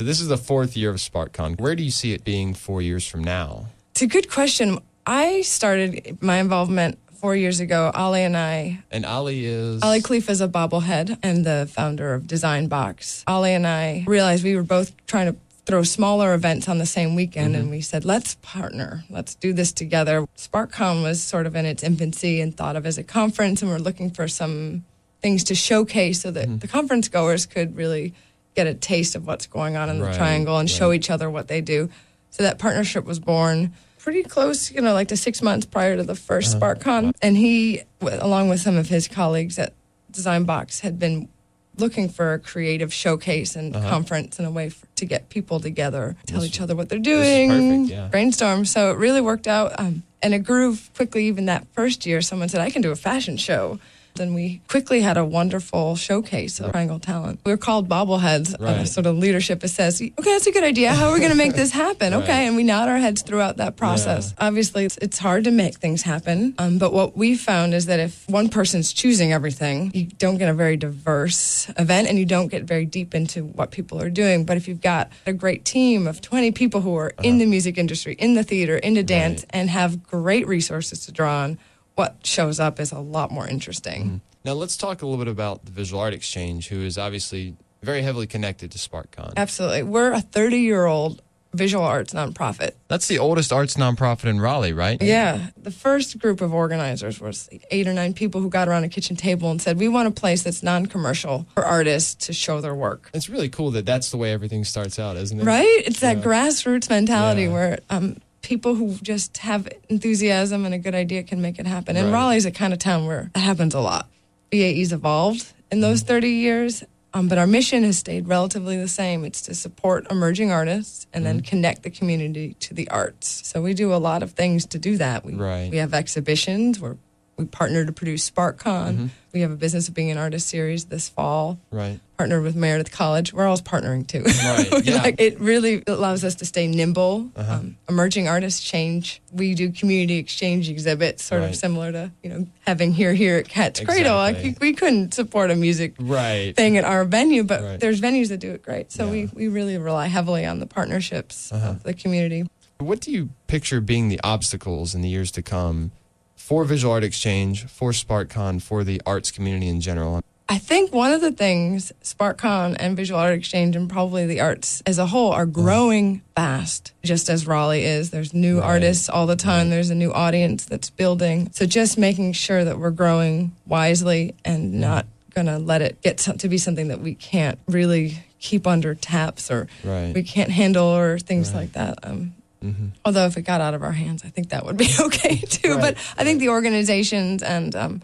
So 0.00 0.06
this 0.06 0.22
is 0.22 0.28
the 0.28 0.38
fourth 0.38 0.78
year 0.78 0.88
of 0.88 0.96
SparkCon. 0.96 1.60
Where 1.60 1.76
do 1.76 1.82
you 1.82 1.90
see 1.90 2.14
it 2.14 2.24
being 2.24 2.54
four 2.54 2.80
years 2.80 3.06
from 3.06 3.22
now? 3.22 3.66
It's 3.90 4.00
a 4.00 4.06
good 4.06 4.30
question. 4.30 4.78
I 5.04 5.42
started 5.42 6.16
my 6.22 6.38
involvement 6.38 6.98
four 7.12 7.36
years 7.36 7.60
ago. 7.60 7.92
Aly 7.94 8.24
and 8.24 8.34
I 8.34 8.82
And 8.90 9.04
Aly 9.04 9.44
is 9.44 9.84
Aly 9.84 10.00
Khalifa 10.00 10.32
is 10.32 10.40
a 10.40 10.48
bobblehead 10.48 11.18
and 11.22 11.44
the 11.44 11.68
founder 11.70 12.14
of 12.14 12.26
Design 12.26 12.66
Box. 12.66 13.24
Aly 13.28 13.52
and 13.52 13.66
I 13.66 14.06
realized 14.06 14.42
we 14.42 14.56
were 14.56 14.62
both 14.62 14.96
trying 15.04 15.34
to 15.34 15.38
throw 15.66 15.82
smaller 15.82 16.32
events 16.32 16.66
on 16.66 16.78
the 16.78 16.86
same 16.86 17.14
weekend, 17.14 17.54
and 17.54 17.64
mm-hmm. 17.64 17.72
we 17.72 17.82
said, 17.82 18.06
let's 18.06 18.36
partner. 18.36 19.04
Let's 19.10 19.34
do 19.34 19.52
this 19.52 19.70
together. 19.70 20.26
SparkCon 20.34 21.02
was 21.02 21.22
sort 21.22 21.44
of 21.44 21.54
in 21.54 21.66
its 21.66 21.82
infancy 21.82 22.40
and 22.40 22.56
thought 22.56 22.74
of 22.74 22.86
as 22.86 22.96
a 22.96 23.04
conference, 23.04 23.60
and 23.60 23.70
we're 23.70 23.76
looking 23.76 24.08
for 24.10 24.28
some 24.28 24.86
things 25.20 25.44
to 25.44 25.54
showcase 25.54 26.22
so 26.22 26.30
that 26.30 26.48
mm-hmm. 26.48 26.56
the 26.56 26.68
conference 26.68 27.08
goers 27.08 27.44
could 27.44 27.76
really 27.76 28.14
get 28.54 28.66
a 28.66 28.74
taste 28.74 29.14
of 29.14 29.26
what's 29.26 29.46
going 29.46 29.76
on 29.76 29.88
in 29.88 30.00
Right, 30.00 30.12
the 30.12 30.18
triangle 30.18 30.58
and 30.58 30.68
show 30.68 30.92
each 30.92 31.10
other 31.10 31.30
what 31.30 31.48
they 31.48 31.60
do. 31.60 31.88
So 32.30 32.42
that 32.42 32.58
partnership 32.58 33.04
was 33.04 33.18
born 33.18 33.72
pretty 33.98 34.22
close, 34.22 34.70
you 34.70 34.80
know, 34.80 34.94
like 34.94 35.08
to 35.08 35.16
six 35.16 35.42
months 35.42 35.66
prior 35.66 35.96
to 35.96 36.02
the 36.02 36.14
1st 36.14 36.56
Uh-huh. 36.56 36.74
SparkCon. 36.74 37.12
And 37.22 37.36
he, 37.36 37.82
along 38.00 38.48
with 38.48 38.60
some 38.60 38.76
of 38.76 38.88
his 38.88 39.06
colleagues 39.08 39.58
at 39.58 39.74
Design 40.10 40.44
Box, 40.44 40.80
had 40.80 40.98
been 40.98 41.28
looking 41.76 42.08
for 42.08 42.32
a 42.34 42.38
creative 42.38 42.92
showcase 42.92 43.54
and 43.56 43.76
Uh-huh. 43.76 43.88
conference 43.90 44.38
and 44.38 44.46
a 44.48 44.50
way 44.50 44.70
for, 44.70 44.86
to 44.96 45.04
get 45.04 45.28
people 45.28 45.60
together, 45.60 46.16
tell 46.26 46.40
This- 46.40 46.48
each 46.48 46.60
other 46.60 46.74
what 46.74 46.88
they're 46.88 46.98
doing, 46.98 47.50
perfect, 47.50 47.90
yeah. 47.90 48.08
brainstorm. 48.08 48.64
So 48.64 48.90
it 48.90 48.96
really 48.96 49.20
worked 49.20 49.46
out. 49.46 49.78
Um, 49.78 50.02
and 50.22 50.34
it 50.34 50.40
grew 50.40 50.76
quickly. 50.96 51.26
Even 51.26 51.46
that 51.46 51.66
first 51.72 52.04
year, 52.06 52.20
someone 52.22 52.48
said, 52.48 52.60
I 52.60 52.70
can 52.70 52.82
do 52.82 52.90
a 52.90 52.96
fashion 52.96 53.36
show. 53.36 53.78
Then 54.14 54.34
we 54.34 54.60
quickly 54.68 55.00
had 55.00 55.16
a 55.16 55.24
wonderful 55.24 55.96
showcase 55.96 56.60
of 56.60 56.72
Triangle 56.72 56.98
talent. 56.98 57.40
We 57.44 57.52
were 57.52 57.56
called 57.56 57.88
bobbleheads, 57.88 58.54
uh, 58.54 58.64
Right. 58.64 58.88
sort 58.88 59.06
of 59.06 59.16
leadership. 59.16 59.64
It 59.64 59.68
says, 59.68 60.00
okay, 60.02 60.12
that's 60.24 60.46
a 60.46 60.52
good 60.52 60.64
idea. 60.64 60.92
How 60.92 61.08
are 61.08 61.14
we 61.14 61.20
going 61.20 61.30
to 61.32 61.36
make 61.36 61.54
this 61.54 61.70
happen? 61.72 62.12
Right. 62.20 62.22
Okay. 62.24 62.46
And 62.46 62.56
we 62.56 62.64
nod 62.64 62.88
our 62.88 62.98
heads 62.98 63.22
throughout 63.22 63.56
that 63.58 63.76
process. 63.76 64.34
Obviously, 64.38 64.84
it's, 64.84 64.96
it's 64.98 65.18
hard 65.18 65.44
to 65.44 65.50
make 65.50 65.76
things 65.76 66.02
happen. 66.02 66.54
Um, 66.58 66.78
but 66.78 66.92
what 66.92 67.16
we 67.16 67.36
found 67.36 67.72
is 67.74 67.86
that 67.86 68.00
if 68.00 68.28
one 68.28 68.48
person's 68.48 68.92
choosing 68.92 69.32
everything, 69.32 69.90
you 69.94 70.06
don't 70.06 70.36
get 70.38 70.48
a 70.48 70.54
very 70.54 70.76
diverse 70.76 71.70
event 71.78 72.08
and 72.08 72.18
you 72.18 72.26
don't 72.26 72.48
get 72.48 72.64
very 72.64 72.84
deep 72.84 73.14
into 73.14 73.44
what 73.44 73.70
people 73.70 74.00
are 74.00 74.10
doing. 74.10 74.44
But 74.44 74.56
if 74.56 74.68
you've 74.68 74.80
got 74.80 75.10
a 75.26 75.32
great 75.32 75.64
team 75.64 76.06
of 76.06 76.20
20 76.20 76.50
people 76.52 76.80
who 76.80 76.94
are 76.96 77.12
in 77.22 77.38
the 77.38 77.46
music 77.46 77.78
industry, 77.78 78.14
in 78.18 78.34
the 78.34 78.42
theater, 78.44 78.76
into 78.76 79.02
dance, 79.02 79.44
and 79.50 79.70
have 79.70 80.06
great 80.06 80.46
resources 80.46 81.06
to 81.06 81.12
draw 81.12 81.42
on, 81.44 81.58
what 82.00 82.26
shows 82.26 82.58
up 82.58 82.80
is 82.80 82.92
a 82.92 82.98
lot 82.98 83.30
more 83.30 83.46
interesting. 83.46 84.22
Now 84.42 84.54
let's 84.54 84.76
talk 84.78 85.02
a 85.02 85.06
little 85.06 85.22
bit 85.22 85.30
about 85.30 85.66
the 85.66 85.70
Visual 85.70 86.00
Art 86.00 86.14
Exchange, 86.14 86.68
who 86.68 86.80
is 86.80 86.96
obviously 86.96 87.56
very 87.82 88.00
heavily 88.00 88.26
connected 88.26 88.70
to 88.72 88.78
SparkCon. 88.78 89.34
Absolutely. 89.36 89.82
We're 89.82 90.12
a 90.12 90.22
30 90.22 90.58
year 90.60 90.86
old 90.86 91.20
visual 91.52 91.84
arts 91.84 92.14
nonprofit. 92.14 92.70
That's 92.88 93.06
the 93.08 93.18
oldest 93.18 93.52
arts 93.52 93.74
nonprofit 93.74 94.26
in 94.30 94.40
Raleigh, 94.40 94.72
right? 94.72 94.96
Yeah. 95.02 95.48
The 95.58 95.70
first 95.70 96.18
group 96.18 96.40
of 96.40 96.54
organizers 96.54 97.20
was 97.20 97.50
eight 97.70 97.86
or 97.86 97.92
nine 97.92 98.14
people 98.14 98.40
who 98.40 98.48
got 98.48 98.66
around 98.68 98.84
a 98.84 98.88
kitchen 98.88 99.14
table 99.16 99.50
and 99.50 99.60
said, 99.60 99.76
We 99.78 99.88
want 99.88 100.08
a 100.08 100.12
place 100.12 100.42
that's 100.42 100.62
non 100.62 100.86
commercial 100.86 101.46
for 101.54 101.64
artists 101.66 102.26
to 102.26 102.32
show 102.32 102.62
their 102.62 102.74
work. 102.74 103.10
It's 103.12 103.28
really 103.28 103.50
cool 103.50 103.72
that 103.72 103.84
that's 103.84 104.10
the 104.10 104.16
way 104.16 104.32
everything 104.32 104.64
starts 104.64 104.98
out, 104.98 105.16
isn't 105.18 105.38
it? 105.38 105.44
Right? 105.44 105.82
It's 105.86 106.00
that 106.00 106.18
Yeah. 106.18 106.22
grassroots 106.24 106.88
mentality 106.88 107.42
Yeah. 107.42 107.52
where 107.52 107.78
um, 107.90 108.16
people 108.42 108.74
who 108.74 108.94
just 109.02 109.38
have 109.38 109.68
enthusiasm 109.88 110.64
and 110.64 110.74
a 110.74 110.78
good 110.78 110.94
idea 110.94 111.22
can 111.22 111.40
make 111.42 111.58
it 111.58 111.66
happen. 111.66 111.96
And 111.96 112.06
Right. 112.12 112.18
Raleigh's 112.18 112.46
a 112.46 112.50
kind 112.50 112.72
of 112.72 112.78
town 112.78 113.06
where 113.06 113.30
that 113.34 113.40
happens 113.40 113.74
a 113.74 113.80
lot. 113.80 114.08
VAE's 114.50 114.92
evolved 114.92 115.52
in 115.70 115.80
those 115.80 116.02
30 116.02 116.28
years, 116.30 116.82
um, 117.12 117.28
but 117.28 117.38
our 117.38 117.46
mission 117.46 117.84
has 117.84 117.98
stayed 117.98 118.26
relatively 118.28 118.76
the 118.76 118.88
same. 118.88 119.24
It's 119.24 119.42
to 119.42 119.54
support 119.54 120.10
emerging 120.10 120.50
artists 120.50 121.06
and 121.12 121.24
then 121.26 121.40
connect 121.40 121.82
the 121.82 121.90
community 121.90 122.54
to 122.60 122.74
the 122.74 122.88
arts. 122.88 123.46
So 123.46 123.60
we 123.62 123.74
do 123.74 123.92
a 123.92 123.96
lot 123.96 124.22
of 124.22 124.32
things 124.32 124.66
to 124.66 124.78
do 124.78 124.96
that. 124.96 125.24
We, 125.24 125.34
Right. 125.34 125.70
we 125.70 125.76
have 125.78 125.92
exhibitions. 125.94 126.80
We're, 126.80 126.96
we 127.40 127.46
partner 127.46 127.84
to 127.84 127.92
produce 127.92 128.30
SparkCon. 128.30 129.10
We 129.32 129.40
have 129.42 129.50
a 129.50 129.56
Business 129.56 129.88
of 129.88 129.94
Being 129.94 130.10
an 130.10 130.18
Artist 130.18 130.48
series 130.48 130.86
this 130.86 131.08
fall 131.08 131.58
Right. 131.70 132.00
partnered 132.18 132.42
with 132.42 132.56
Meredith 132.56 132.90
College. 132.90 133.32
We're 133.32 133.44
always 133.46 133.62
partnering 133.62 134.06
too. 134.06 134.22
Right, 134.24 134.84
yeah. 134.84 135.02
like, 135.02 135.20
it 135.20 135.38
really 135.40 135.82
allows 135.86 136.24
us 136.24 136.34
to 136.36 136.44
stay 136.44 136.66
nimble. 136.66 137.30
Uh-huh. 137.36 137.52
Um, 137.52 137.76
emerging 137.88 138.26
artists 138.28 138.60
change. 138.60 139.22
We 139.32 139.54
do 139.54 139.70
community 139.70 140.18
exchange 140.18 140.68
exhibits, 140.68 141.24
sort 141.24 141.42
Right. 141.42 141.50
of 141.50 141.56
similar 141.56 141.92
to 141.92 142.12
you 142.22 142.30
know 142.30 142.46
having 142.66 142.92
here 142.92 143.14
here 143.14 143.36
at 143.38 143.48
Cat's 143.48 143.80
Cradle. 143.80 144.16
Like, 144.16 144.58
we 144.60 144.72
couldn't 144.72 145.14
support 145.14 145.50
a 145.50 145.56
music 145.56 145.94
Right. 146.00 146.54
thing 146.56 146.76
at 146.76 146.84
our 146.84 147.04
venue, 147.04 147.44
but 147.44 147.62
Right. 147.62 147.80
there's 147.80 148.00
venues 148.00 148.28
that 148.28 148.38
do 148.38 148.50
it 148.52 148.62
great. 148.62 148.90
So 148.92 149.06
Yeah. 149.06 149.10
we, 149.12 149.26
we 149.34 149.48
really 149.48 149.78
rely 149.78 150.08
heavily 150.08 150.44
on 150.44 150.58
the 150.58 150.66
partnerships 150.66 151.52
Uh-huh. 151.52 151.70
of 151.70 151.82
the 151.84 151.94
community. 151.94 152.44
What 152.78 153.00
do 153.00 153.10
you 153.12 153.28
picture 153.46 153.80
being 153.80 154.08
the 154.08 154.18
obstacles 154.24 154.94
in 154.94 155.02
the 155.02 155.08
years 155.08 155.30
to 155.32 155.42
come 155.42 155.92
for 156.40 156.64
Visual 156.64 156.92
Art 156.92 157.04
Exchange, 157.04 157.66
for 157.66 157.92
SparkCon, 157.92 158.60
for 158.62 158.82
the 158.82 159.00
arts 159.06 159.30
community 159.30 159.68
in 159.68 159.80
general? 159.80 160.20
I 160.48 160.58
think 160.58 160.92
one 160.92 161.12
of 161.12 161.20
the 161.20 161.30
things 161.30 161.92
SparkCon 162.02 162.74
and 162.80 162.96
Visual 162.96 163.20
Art 163.20 163.34
Exchange 163.34 163.76
and 163.76 163.88
probably 163.88 164.26
the 164.26 164.40
arts 164.40 164.82
as 164.84 164.98
a 164.98 165.06
whole 165.06 165.30
are 165.30 165.46
growing 165.46 166.22
fast, 166.34 166.92
just 167.04 167.30
as 167.30 167.46
Raleigh 167.46 167.84
is. 167.84 168.10
There's 168.10 168.34
new 168.34 168.58
Right. 168.58 168.66
artists 168.66 169.08
all 169.08 169.26
the 169.28 169.36
time. 169.36 169.70
There's 169.70 169.90
a 169.90 169.94
new 169.94 170.12
audience 170.12 170.64
that's 170.64 170.90
building. 170.90 171.50
So 171.54 171.66
just 171.66 171.96
making 171.98 172.32
sure 172.32 172.64
that 172.64 172.80
we're 172.80 172.90
growing 172.90 173.52
wisely 173.66 174.34
and 174.44 174.80
not 174.80 175.06
going 175.34 175.46
to 175.46 175.58
let 175.58 175.82
it 175.82 176.02
get 176.02 176.18
to 176.18 176.48
be 176.48 176.58
something 176.58 176.88
that 176.88 177.00
we 177.00 177.14
can't 177.14 177.60
really 177.68 178.18
keep 178.40 178.66
under 178.66 178.96
taps 178.96 179.52
or 179.52 179.68
Right. 179.84 180.12
we 180.12 180.24
can't 180.24 180.50
handle 180.50 180.86
or 180.88 181.18
things 181.20 181.50
Right. 181.50 181.60
like 181.60 181.72
that. 181.74 181.98
Um, 182.02 182.32
Mm-hmm. 182.62 182.88
Although 183.04 183.26
if 183.26 183.36
it 183.36 183.42
got 183.42 183.60
out 183.60 183.74
of 183.74 183.82
our 183.82 183.92
hands, 183.92 184.22
I 184.24 184.28
think 184.28 184.50
that 184.50 184.64
would 184.64 184.76
be 184.76 184.88
okay 185.00 185.36
too. 185.48 185.74
Right, 185.74 185.80
But 185.80 186.14
I 186.16 186.24
think 186.24 186.40
the 186.40 186.50
organizations 186.50 187.42
and 187.42 187.74
um, 187.74 188.02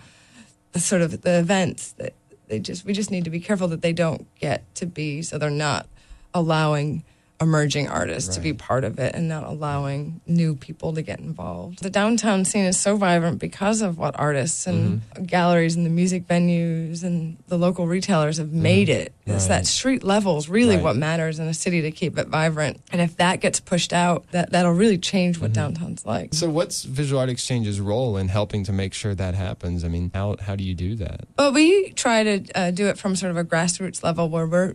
the 0.72 0.80
sort 0.80 1.02
of 1.02 1.20
the 1.22 1.38
events 1.38 1.92
that 1.92 2.14
they 2.48 2.58
just 2.58 2.84
we 2.84 2.92
just 2.92 3.10
need 3.10 3.24
to 3.24 3.30
be 3.30 3.40
careful 3.40 3.68
that 3.68 3.82
they 3.82 3.92
don't 3.92 4.26
get 4.38 4.62
to 4.76 4.86
be 4.86 5.22
so 5.22 5.36
they're 5.36 5.50
not 5.50 5.88
allowing 6.32 7.02
emerging 7.40 7.88
artists 7.88 8.34
to 8.34 8.40
be 8.40 8.52
part 8.52 8.82
of 8.84 8.98
it 8.98 9.14
and 9.14 9.28
not 9.28 9.44
allowing 9.44 10.20
new 10.26 10.54
people 10.56 10.94
to 10.94 11.02
get 11.02 11.18
involved. 11.20 11.82
The 11.82 11.90
downtown 11.90 12.44
scene 12.44 12.64
is 12.64 12.78
so 12.80 12.96
vibrant 12.96 13.38
because 13.38 13.82
of 13.82 13.98
what 13.98 14.18
artists 14.18 14.66
and 14.66 14.76
Mm-hmm. 15.16 15.24
galleries 15.24 15.76
and 15.76 15.84
the 15.84 15.90
music 15.90 16.26
venues 16.26 17.02
and 17.04 17.36
the 17.48 17.58
local 17.58 17.86
retailers 17.86 18.38
have 18.38 18.52
made 18.52 18.88
it. 18.88 19.12
It's 19.26 19.26
Mm-hmm. 19.26 19.32
Right. 19.32 19.48
that 19.48 19.66
street 19.66 20.02
level 20.04 20.38
is 20.38 20.48
really 20.48 20.76
Right. 20.76 20.84
what 20.84 20.96
matters 20.96 21.38
in 21.38 21.46
a 21.48 21.54
city 21.54 21.82
to 21.82 21.90
keep 21.90 22.16
it 22.18 22.28
vibrant. 22.28 22.80
And 22.92 23.00
if 23.00 23.16
that 23.16 23.40
gets 23.40 23.60
pushed 23.60 23.92
out, 23.92 24.24
that 24.30 24.50
that'll 24.52 24.72
really 24.72 24.98
change 24.98 25.38
what 25.40 25.52
downtown's 25.52 26.06
like. 26.06 26.32
So, 26.32 26.48
what's 26.48 26.84
Visual 26.84 27.20
Art 27.20 27.28
Exchange's 27.28 27.80
role 27.80 28.16
in 28.16 28.28
helping 28.28 28.64
to 28.64 28.72
make 28.72 28.94
sure 28.94 29.14
that 29.14 29.34
happens? 29.34 29.84
I 29.84 29.88
mean, 29.88 30.10
how 30.14 30.36
how 30.40 30.56
do 30.56 30.64
you 30.64 30.74
do 30.74 30.94
that? 30.96 31.26
Well, 31.38 31.52
we 31.52 31.90
try 31.90 32.22
to 32.22 32.44
uh, 32.54 32.70
do 32.70 32.86
it 32.88 32.96
from 32.98 33.14
sort 33.16 33.30
of 33.30 33.36
a 33.36 33.44
grassroots 33.44 34.02
level 34.02 34.28
where 34.28 34.46
we're 34.46 34.74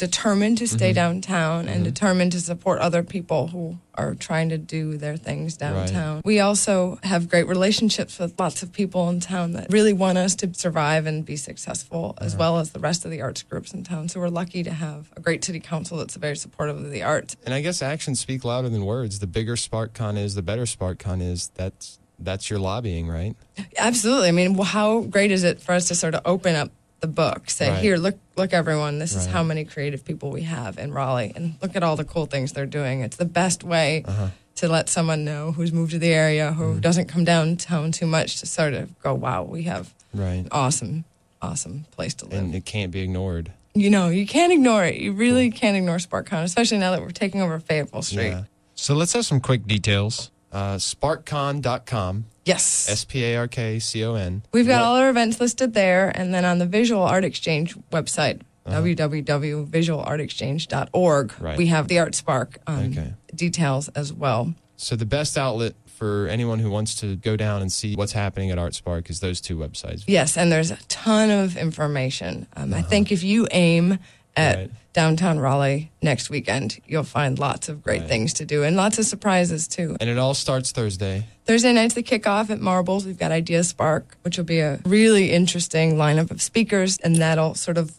determined 0.00 0.56
to 0.58 0.66
stay 0.66 0.90
Mhm. 0.90 0.94
downtown 0.94 1.68
and 1.68 1.82
Mhm. 1.82 1.84
determined 1.84 2.32
to 2.32 2.40
support 2.40 2.80
other 2.80 3.02
people 3.02 3.48
who 3.48 3.76
are 3.94 4.14
trying 4.14 4.48
to 4.48 4.56
do 4.56 4.96
their 4.96 5.16
things 5.18 5.58
downtown. 5.58 6.22
We 6.24 6.40
also 6.40 6.98
have 7.02 7.28
great 7.28 7.46
relationships 7.46 8.18
with 8.18 8.32
lots 8.40 8.62
of 8.62 8.72
people 8.72 9.10
in 9.10 9.20
town 9.20 9.52
that 9.52 9.66
really 9.70 9.92
want 9.92 10.16
us 10.16 10.34
to 10.36 10.48
survive 10.54 11.04
and 11.06 11.22
be 11.24 11.36
successful, 11.36 12.14
as 12.18 12.34
well 12.34 12.58
as 12.58 12.70
the 12.70 12.80
rest 12.80 13.04
of 13.04 13.10
the 13.10 13.20
arts 13.20 13.42
groups 13.42 13.74
in 13.74 13.84
town. 13.84 14.08
So 14.08 14.20
we're 14.20 14.28
lucky 14.28 14.62
to 14.62 14.72
have 14.72 15.10
a 15.18 15.20
great 15.20 15.44
city 15.44 15.60
council 15.60 15.98
that's 15.98 16.16
very 16.16 16.36
supportive 16.36 16.78
of 16.78 16.90
the 16.90 17.02
arts. 17.02 17.36
And 17.44 17.52
I 17.54 17.60
guess 17.60 17.82
actions 17.82 18.18
speak 18.20 18.42
louder 18.42 18.70
than 18.70 18.86
words. 18.86 19.18
The 19.18 19.26
bigger 19.26 19.54
SparkCon 19.56 20.16
is, 20.16 20.34
the 20.34 20.42
better 20.42 20.64
SparkCon 20.64 21.20
is. 21.22 21.50
That's 21.54 21.98
that's 22.22 22.50
your 22.50 22.58
lobbying, 22.58 23.06
right? 23.08 23.34
Absolutely. 23.78 24.28
I 24.28 24.32
mean, 24.32 24.52
well, 24.52 24.66
how 24.66 25.00
great 25.00 25.30
is 25.30 25.42
it 25.42 25.58
for 25.58 25.72
us 25.72 25.88
to 25.88 25.94
sort 25.94 26.14
of 26.14 26.20
open 26.26 26.54
up 26.54 26.70
the 27.00 27.06
book, 27.06 27.48
say, 27.50 27.70
Right. 27.70 27.78
here, 27.80 27.96
look, 27.96 28.18
look, 28.36 28.52
everyone, 28.52 28.98
this 28.98 29.14
is 29.14 29.26
how 29.26 29.42
many 29.42 29.64
creative 29.64 30.04
people 30.04 30.30
we 30.30 30.42
have 30.42 30.78
in 30.78 30.92
Raleigh, 30.92 31.32
and 31.34 31.54
look 31.62 31.74
at 31.76 31.82
all 31.82 31.96
the 31.96 32.04
cool 32.04 32.26
things 32.26 32.52
they're 32.52 32.66
doing. 32.66 33.00
It's 33.00 33.16
the 33.16 33.24
best 33.24 33.64
way 33.64 34.04
Uh-huh. 34.06 34.28
to 34.56 34.68
let 34.68 34.88
someone 34.88 35.24
know 35.24 35.52
who's 35.52 35.72
moved 35.72 35.92
to 35.92 35.98
the 35.98 36.12
area, 36.12 36.52
who 36.52 36.64
Mm-hmm. 36.64 36.80
doesn't 36.80 37.06
come 37.06 37.24
downtown 37.24 37.92
too 37.92 38.06
much, 38.06 38.38
to 38.40 38.46
sort 38.46 38.74
of 38.74 38.98
go, 39.00 39.14
wow, 39.14 39.42
we 39.42 39.62
have 39.64 39.94
Right. 40.12 40.40
an 40.44 40.48
awesome, 40.52 41.04
awesome 41.40 41.86
place 41.92 42.14
to 42.14 42.26
live. 42.26 42.38
And 42.38 42.54
it 42.54 42.64
can't 42.66 42.90
be 42.92 43.00
ignored. 43.00 43.52
you 43.72 43.88
know, 43.88 44.08
you 44.08 44.26
can't 44.26 44.52
ignore 44.52 44.84
it. 44.84 44.96
You 44.96 45.12
really 45.12 45.48
can't 45.50 45.76
ignore 45.76 45.98
SparkCon, 45.98 46.42
especially 46.42 46.78
now 46.78 46.90
that 46.90 47.00
we're 47.00 47.10
taking 47.12 47.40
over 47.40 47.60
Fayetteville 47.60 48.02
Street. 48.02 48.28
Yeah. 48.30 48.42
So 48.74 48.94
let's 48.94 49.12
have 49.12 49.24
some 49.24 49.40
quick 49.40 49.64
details. 49.66 50.30
Uh, 50.52 50.74
SparkCon.com. 50.76 52.24
Yes. 52.44 52.88
S 52.90 53.04
P 53.04 53.24
A 53.24 53.36
R 53.36 53.48
K 53.48 53.78
C 53.78 54.04
O 54.04 54.14
N. 54.14 54.42
We've 54.52 54.66
got 54.66 54.80
What- 54.80 54.86
all 54.86 54.96
our 54.96 55.10
events 55.10 55.40
listed 55.40 55.74
there, 55.74 56.10
and 56.14 56.32
then 56.34 56.44
on 56.44 56.58
the 56.58 56.66
Visual 56.66 57.02
Art 57.02 57.24
Exchange 57.24 57.76
website, 57.92 58.40
www.visualartexchange.org, 58.66 61.32
Right. 61.40 61.58
we 61.58 61.66
have 61.66 61.88
the 61.88 61.98
Art 61.98 62.14
Spark 62.14 62.58
um, 62.66 62.90
Okay. 62.92 63.12
details 63.34 63.88
as 63.90 64.12
well. 64.12 64.54
So 64.76 64.96
the 64.96 65.06
best 65.06 65.36
outlet 65.38 65.74
for 65.86 66.26
anyone 66.28 66.58
who 66.60 66.70
wants 66.70 66.94
to 66.96 67.16
go 67.16 67.36
down 67.36 67.60
and 67.62 67.70
see 67.70 67.94
what's 67.94 68.12
happening 68.12 68.50
at 68.50 68.58
Art 68.58 68.74
Spark 68.74 69.10
is 69.10 69.20
those 69.20 69.40
two 69.40 69.56
websites. 69.56 70.04
Yes, 70.06 70.36
and 70.38 70.50
there's 70.50 70.70
a 70.70 70.78
ton 70.88 71.30
of 71.30 71.56
information. 71.56 72.46
Um, 72.56 72.72
I 72.72 72.80
think 72.82 73.12
if 73.12 73.22
you 73.22 73.46
aim 73.50 73.98
at 74.36 74.56
Right. 74.56 74.70
Downtown 74.92 75.38
Raleigh 75.38 75.90
next 76.02 76.30
weekend, 76.30 76.80
you'll 76.86 77.04
find 77.04 77.38
lots 77.38 77.68
of 77.68 77.82
great 77.82 78.08
things 78.08 78.32
to 78.34 78.44
do 78.44 78.64
and 78.64 78.76
lots 78.76 78.98
of 78.98 79.06
surprises 79.06 79.68
too. 79.68 79.96
And 80.00 80.10
it 80.10 80.18
all 80.18 80.34
starts 80.34 80.72
Thursday. 80.72 81.26
Thursday 81.44 81.72
night's 81.72 81.94
the 81.94 82.02
kickoff 82.02 82.50
at 82.50 82.60
Marbles. 82.60 83.06
We've 83.06 83.18
got 83.18 83.30
Idea 83.32 83.62
Spark, 83.64 84.16
which 84.22 84.36
will 84.36 84.44
be 84.44 84.60
a 84.60 84.80
really 84.84 85.30
interesting 85.32 85.94
lineup 85.96 86.30
of 86.30 86.42
speakers, 86.42 86.98
and 86.98 87.16
that'll 87.16 87.54
sort 87.54 87.78
of 87.78 87.92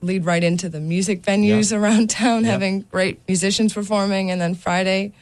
lead 0.00 0.24
right 0.26 0.44
into 0.44 0.68
the 0.68 0.80
music 0.80 1.22
venues 1.22 1.76
around 1.76 2.10
town, 2.10 2.44
having 2.44 2.80
great 2.82 3.20
musicians 3.26 3.72
performing. 3.72 4.30
And 4.30 4.40
then 4.40 4.54
Friday, 4.54 5.12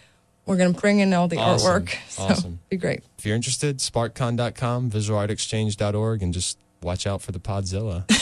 we're 0.44 0.56
going 0.56 0.74
to 0.74 0.80
bring 0.80 0.98
in 0.98 1.12
all 1.14 1.28
the 1.28 1.36
Awesome. 1.38 1.84
artwork. 1.84 1.94
So 2.08 2.22
Awesome. 2.24 2.58
be 2.68 2.76
great. 2.76 3.02
If 3.18 3.24
you're 3.26 3.36
interested, 3.36 3.78
sparkcon.com, 3.78 4.90
visualartexchange.org, 4.90 6.22
and 6.22 6.34
just 6.34 6.58
watch 6.82 7.06
out 7.06 7.22
for 7.22 7.32
the 7.32 7.38
Podzilla. 7.38 8.04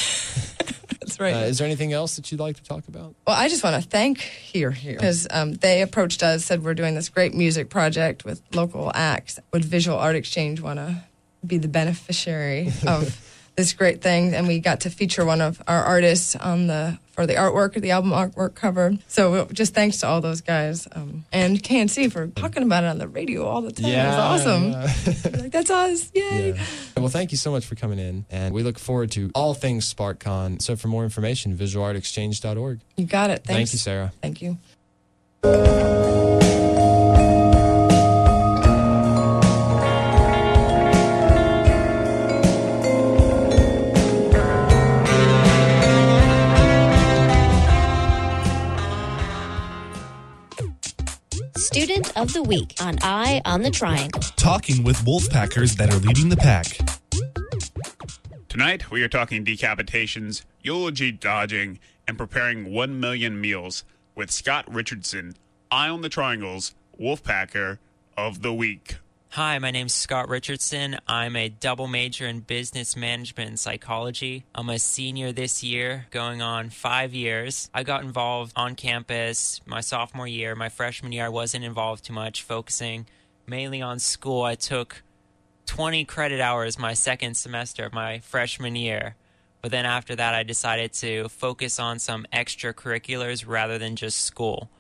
Right. 1.21 1.35
Uh, 1.35 1.39
is 1.41 1.59
there 1.59 1.66
anything 1.66 1.93
else 1.93 2.16
that 2.16 2.33
you'd 2.33 2.41
like 2.41 2.57
to 2.57 2.62
talk 2.62 2.89
about? 2.89 3.14
Well, 3.27 3.37
I 3.37 3.49
just 3.49 3.62
want 3.62 3.81
to 3.81 3.87
thank 3.89 4.21
Here 4.21 4.71
Here 4.71 4.95
because 4.95 5.27
um, 5.31 5.53
they 5.53 5.83
approached 5.83 6.23
us, 6.23 6.47
said 6.47 6.64
we're 6.64 6.75
doing 6.75 6.95
this 6.95 7.11
great 7.11 7.35
music 7.35 7.68
project 7.68 8.25
with 8.25 8.43
local 8.55 8.91
acts. 8.95 9.39
Would 9.53 9.64
Visual 9.64 9.99
Art 9.99 10.16
Exchange 10.16 10.62
want 10.62 10.79
to 10.79 11.05
be 11.47 11.59
the 11.59 11.68
beneficiary 11.68 12.73
of 12.87 13.21
this 13.55 13.75
great 13.75 14.01
thing? 14.01 14.35
And 14.35 14.49
we 14.49 14.61
got 14.61 14.81
to 14.81 14.91
feature 14.91 15.27
one 15.27 15.43
of 15.43 15.61
our 15.68 15.85
artists 15.85 16.37
on 16.37 16.68
the 16.68 16.99
for 17.21 17.27
the 17.27 17.35
artwork, 17.35 17.79
the 17.79 17.91
album 17.91 18.12
artwork 18.12 18.55
cover. 18.55 18.97
So 19.07 19.45
just 19.53 19.75
thanks 19.75 19.99
to 19.99 20.07
all 20.07 20.23
those 20.23 20.41
guys 20.41 20.89
um, 20.93 21.27
and 21.31 21.62
KNC 21.62 22.11
for 22.11 22.29
talking 22.29 22.62
about 22.62 22.85
it 22.85 22.87
on 22.87 22.97
the 22.97 23.09
radio 23.09 23.45
all 23.45 23.61
the 23.61 23.73
time. 23.73 23.91
it 23.91 24.07
was 24.07 24.47
awesome. 24.47 24.73
like 25.43 25.53
that's 25.53 25.71
us, 25.71 26.11
yay! 26.14 26.59
Well, 26.97 27.09
thank 27.09 27.31
you 27.31 27.37
so 27.37 27.51
much 27.51 27.66
for 27.66 27.75
coming 27.75 27.99
in, 27.99 28.25
and 28.31 28.55
we 28.55 28.62
look 28.62 28.79
forward 28.79 29.11
to 29.12 29.31
all 29.35 29.53
things 29.53 29.93
SparkCon. 29.93 30.62
So 30.62 30.77
for 30.77 30.89
more 30.89 31.05
information, 31.05 31.57
visualartexchange.org. 31.59 32.81
You 32.97 33.05
got 33.05 33.29
it. 33.29 33.45
Thank 33.45 33.73
you, 33.73 33.79
Sarah. 33.79 34.12
Thank 34.23 34.41
you. 34.41 34.57
Student 51.81 52.14
of 52.14 52.31
the 52.35 52.43
Week 52.43 52.74
on 52.83 52.99
Eye 53.01 53.41
on 53.47 53.62
the 53.62 53.70
Triangle. 53.70 54.20
Talking 54.37 54.85
with 54.85 54.99
Wolfpackers 54.99 55.78
that 55.78 55.91
are 55.91 55.97
leading 55.97 56.28
the 56.28 56.37
pack. 56.37 56.78
Tonight, 58.51 58.91
we 58.91 59.03
are 59.03 59.09
talking 59.09 59.47
decapitations, 59.47 60.43
eulogy 60.61 61.11
dodging, 61.11 61.78
and 62.07 62.18
preparing 62.18 62.70
1 62.74 63.01
million 63.01 63.41
meals 63.41 63.85
with 64.14 64.31
Scott 64.31 64.70
Richardson, 64.70 65.37
Eye 65.70 65.89
on 65.89 66.03
the 66.03 66.11
Triangles, 66.11 66.74
Wolfpacker 67.01 67.78
of 68.14 68.43
the 68.43 68.53
Week. 68.53 68.99
Hi, 69.35 69.61
my 69.61 69.70
name's 69.70 69.95
Scott 69.95 70.28
Richardson. 70.28 70.99
I'm 71.07 71.37
a 71.37 71.49
double 71.49 71.87
major 71.87 72.26
in 72.26 72.41
business 72.41 72.97
management 72.97 73.49
and 73.49 73.61
psychology. 73.61 74.45
I'm 74.57 74.68
a 74.68 74.81
senior 74.81 75.31
this 75.31 75.62
year, 75.62 76.07
going 76.11 76.43
on 76.43 76.70
five 76.70 77.14
years. 77.14 77.70
I 77.72 77.85
got 77.85 78.03
involved 78.03 78.53
on 78.57 78.74
campus 78.74 79.61
my 79.66 79.83
sophomore 79.83 80.26
year. 80.26 80.57
My 80.57 80.68
freshman 80.68 81.12
year, 81.12 81.26
I 81.26 81.28
wasn't 81.28 81.64
involved 81.64 82.07
too 82.07 82.12
much, 82.12 82.43
focusing 82.43 83.07
mainly 83.47 83.81
on 83.81 84.01
school. 84.01 84.43
I 84.43 84.57
took 84.57 85.05
20 85.66 86.05
credit 86.07 86.41
hours 86.41 86.76
my 86.76 86.95
second 86.95 87.37
semester 87.37 87.85
of 87.85 87.93
my 87.93 88.18
freshman 88.18 88.74
year. 88.74 89.14
But 89.62 89.70
then 89.70 89.87
after 89.87 90.16
that, 90.16 90.35
I 90.35 90.43
decided 90.43 90.93
to 90.95 91.28
focus 91.28 91.78
on 91.78 92.01
some 92.01 92.26
extracurriculars 92.33 93.47
rather 93.47 93.78
than 93.78 93.95
just 93.95 94.22
school. 94.22 94.70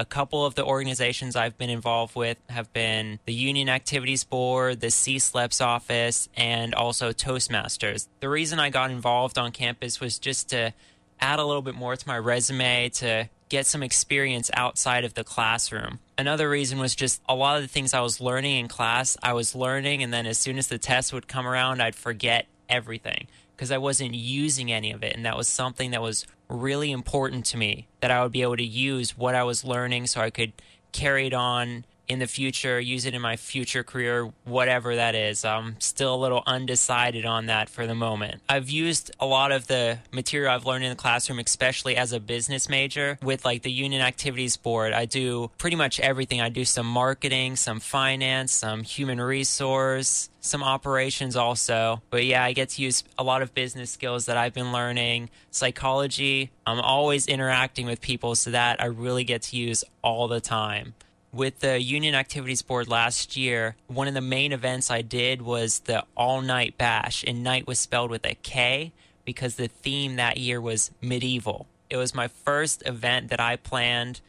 A 0.00 0.04
couple 0.04 0.46
of 0.46 0.54
the 0.54 0.64
organizations 0.64 1.34
I've 1.34 1.58
been 1.58 1.70
involved 1.70 2.14
with 2.14 2.38
have 2.48 2.72
been 2.72 3.18
the 3.26 3.34
Union 3.34 3.68
Activities 3.68 4.22
Board, 4.22 4.80
the 4.80 4.92
C-SLEPS 4.92 5.60
office, 5.60 6.28
and 6.36 6.72
also 6.72 7.10
Toastmasters. 7.10 8.06
The 8.20 8.28
reason 8.28 8.60
I 8.60 8.70
got 8.70 8.92
involved 8.92 9.38
on 9.38 9.50
campus 9.50 10.00
was 10.00 10.20
just 10.20 10.50
to 10.50 10.72
add 11.20 11.40
a 11.40 11.44
little 11.44 11.62
bit 11.62 11.74
more 11.74 11.96
to 11.96 12.08
my 12.08 12.16
resume 12.16 12.90
to 12.90 13.28
get 13.48 13.66
some 13.66 13.82
experience 13.82 14.52
outside 14.54 15.04
of 15.04 15.14
the 15.14 15.24
classroom. 15.24 15.98
Another 16.16 16.48
reason 16.48 16.78
was 16.78 16.94
just 16.94 17.20
a 17.28 17.34
lot 17.34 17.56
of 17.56 17.62
the 17.62 17.68
things 17.68 17.92
I 17.92 18.00
was 18.00 18.20
learning 18.20 18.58
in 18.58 18.68
class, 18.68 19.16
I 19.20 19.32
was 19.32 19.56
learning, 19.56 20.04
and 20.04 20.12
then 20.12 20.26
as 20.26 20.38
soon 20.38 20.58
as 20.58 20.68
the 20.68 20.78
test 20.78 21.12
would 21.12 21.26
come 21.26 21.46
around, 21.46 21.82
I'd 21.82 21.96
forget 21.96 22.46
everything 22.68 23.26
because 23.56 23.72
I 23.72 23.78
wasn't 23.78 24.14
using 24.14 24.70
any 24.70 24.92
of 24.92 25.02
it. 25.02 25.16
And 25.16 25.26
that 25.26 25.36
was 25.36 25.48
something 25.48 25.90
that 25.90 26.02
was 26.02 26.24
really 26.48 26.90
important 26.90 27.44
to 27.46 27.56
me 27.56 27.86
that 28.00 28.10
I 28.10 28.22
would 28.22 28.32
be 28.32 28.42
able 28.42 28.56
to 28.56 28.64
use 28.64 29.16
what 29.16 29.34
I 29.34 29.44
was 29.44 29.64
learning 29.64 30.06
so 30.06 30.20
I 30.20 30.30
could 30.30 30.52
carry 30.92 31.26
it 31.26 31.34
on 31.34 31.84
in 32.08 32.18
the 32.18 32.26
future, 32.26 32.80
use 32.80 33.04
it 33.04 33.14
in 33.14 33.20
my 33.20 33.36
future 33.36 33.82
career, 33.82 34.32
whatever 34.44 34.96
that 34.96 35.14
is. 35.14 35.44
I'm 35.44 35.76
still 35.78 36.14
a 36.14 36.16
little 36.16 36.42
undecided 36.46 37.26
on 37.26 37.46
that 37.46 37.68
for 37.68 37.86
the 37.86 37.94
moment. 37.94 38.40
I've 38.48 38.70
used 38.70 39.10
a 39.20 39.26
lot 39.26 39.52
of 39.52 39.66
the 39.66 39.98
material 40.10 40.52
I've 40.52 40.64
learned 40.64 40.84
in 40.84 40.90
the 40.90 40.96
classroom, 40.96 41.38
especially 41.38 41.96
as 41.96 42.12
a 42.12 42.20
business 42.20 42.68
major 42.68 43.18
with 43.22 43.44
like 43.44 43.62
the 43.62 43.70
Union 43.70 44.00
Activities 44.00 44.56
Board. 44.56 44.92
I 44.92 45.04
do 45.04 45.50
pretty 45.58 45.76
much 45.76 46.00
everything. 46.00 46.40
I 46.40 46.48
do 46.48 46.64
some 46.64 46.86
marketing, 46.86 47.56
some 47.56 47.80
finance, 47.80 48.52
some 48.52 48.82
human 48.82 49.20
resource, 49.20 50.30
some 50.40 50.62
operations 50.62 51.36
also. 51.36 52.02
But 52.10 52.24
yeah, 52.24 52.42
I 52.42 52.52
get 52.52 52.70
to 52.70 52.82
use 52.82 53.04
a 53.18 53.24
lot 53.24 53.42
of 53.42 53.54
business 53.54 53.90
skills 53.90 54.26
that 54.26 54.36
I've 54.36 54.54
been 54.54 54.72
learning, 54.72 55.30
psychology. 55.50 56.50
I'm 56.66 56.80
always 56.80 57.26
interacting 57.26 57.86
with 57.86 58.00
people, 58.00 58.34
so 58.34 58.50
that 58.50 58.80
I 58.80 58.86
really 58.86 59.24
get 59.24 59.42
to 59.42 59.56
use 59.56 59.84
all 60.02 60.28
the 60.28 60.40
time. 60.40 60.94
With 61.32 61.60
the 61.60 61.80
Union 61.80 62.14
Activities 62.14 62.62
Board 62.62 62.88
last 62.88 63.36
year, 63.36 63.76
one 63.86 64.08
of 64.08 64.14
the 64.14 64.22
main 64.22 64.50
events 64.50 64.90
I 64.90 65.02
did 65.02 65.42
was 65.42 65.80
the 65.80 66.04
all 66.16 66.40
night 66.40 66.78
bash, 66.78 67.22
and 67.26 67.44
night 67.44 67.66
was 67.66 67.78
spelled 67.78 68.10
with 68.10 68.24
a 68.24 68.34
K 68.34 68.92
because 69.26 69.56
the 69.56 69.68
theme 69.68 70.16
that 70.16 70.38
year 70.38 70.58
was 70.58 70.90
medieval. 71.02 71.66
It 71.90 71.98
was 71.98 72.14
my 72.14 72.28
first 72.28 72.82
event 72.86 73.28
that 73.28 73.40
I 73.40 73.56
planned. 73.56 74.22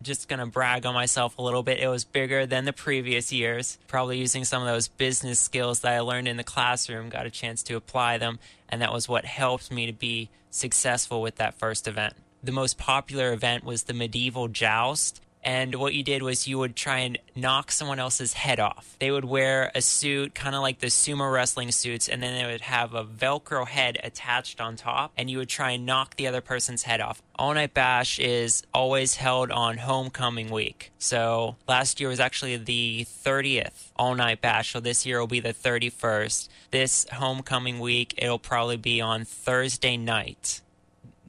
Just 0.00 0.28
gonna 0.28 0.46
brag 0.46 0.86
on 0.86 0.94
myself 0.94 1.36
a 1.36 1.42
little 1.42 1.64
bit. 1.64 1.80
It 1.80 1.88
was 1.88 2.04
bigger 2.04 2.46
than 2.46 2.64
the 2.64 2.72
previous 2.72 3.32
years. 3.32 3.78
Probably 3.88 4.18
using 4.18 4.44
some 4.44 4.62
of 4.62 4.68
those 4.68 4.86
business 4.86 5.40
skills 5.40 5.80
that 5.80 5.94
I 5.94 5.98
learned 5.98 6.28
in 6.28 6.36
the 6.36 6.44
classroom, 6.44 7.08
got 7.08 7.26
a 7.26 7.30
chance 7.30 7.64
to 7.64 7.74
apply 7.74 8.18
them, 8.18 8.38
and 8.68 8.80
that 8.80 8.92
was 8.92 9.08
what 9.08 9.24
helped 9.24 9.72
me 9.72 9.86
to 9.86 9.92
be 9.92 10.30
successful 10.50 11.20
with 11.20 11.36
that 11.36 11.58
first 11.58 11.88
event. 11.88 12.14
The 12.40 12.52
most 12.52 12.78
popular 12.78 13.32
event 13.32 13.64
was 13.64 13.82
the 13.82 13.94
medieval 13.94 14.46
joust, 14.46 15.20
And 15.46 15.76
what 15.76 15.94
you 15.94 16.02
did 16.02 16.24
was 16.24 16.48
you 16.48 16.58
would 16.58 16.74
try 16.74 16.98
and 16.98 17.18
knock 17.36 17.70
someone 17.70 18.00
else's 18.00 18.32
head 18.32 18.58
off. 18.58 18.96
They 18.98 19.12
would 19.12 19.24
wear 19.24 19.70
a 19.76 19.80
suit, 19.80 20.34
kind 20.34 20.56
of 20.56 20.60
like 20.60 20.80
the 20.80 20.88
sumo 20.88 21.32
wrestling 21.32 21.70
suits, 21.70 22.08
and 22.08 22.20
then 22.20 22.34
they 22.34 22.50
would 22.50 22.62
have 22.62 22.94
a 22.94 23.04
Velcro 23.04 23.64
head 23.64 23.96
attached 24.02 24.60
on 24.60 24.74
top, 24.74 25.12
and 25.16 25.30
you 25.30 25.38
would 25.38 25.48
try 25.48 25.70
and 25.70 25.86
knock 25.86 26.16
the 26.16 26.26
other 26.26 26.40
person's 26.40 26.82
head 26.82 27.00
off. 27.00 27.22
All 27.36 27.54
Night 27.54 27.74
Bash 27.74 28.18
is 28.18 28.64
always 28.74 29.14
held 29.14 29.52
on 29.52 29.78
homecoming 29.78 30.50
week. 30.50 30.90
So 30.98 31.54
last 31.68 32.00
year 32.00 32.08
was 32.08 32.18
actually 32.18 32.56
the 32.56 33.06
30th 33.08 33.92
All 33.94 34.16
Night 34.16 34.40
Bash, 34.40 34.72
so 34.72 34.80
this 34.80 35.06
year 35.06 35.20
will 35.20 35.28
be 35.28 35.38
the 35.38 35.54
31st. 35.54 36.48
This 36.72 37.06
homecoming 37.12 37.78
week, 37.78 38.14
it'll 38.18 38.40
probably 38.40 38.78
be 38.78 39.00
on 39.00 39.24
Thursday 39.24 39.96
night 39.96 40.60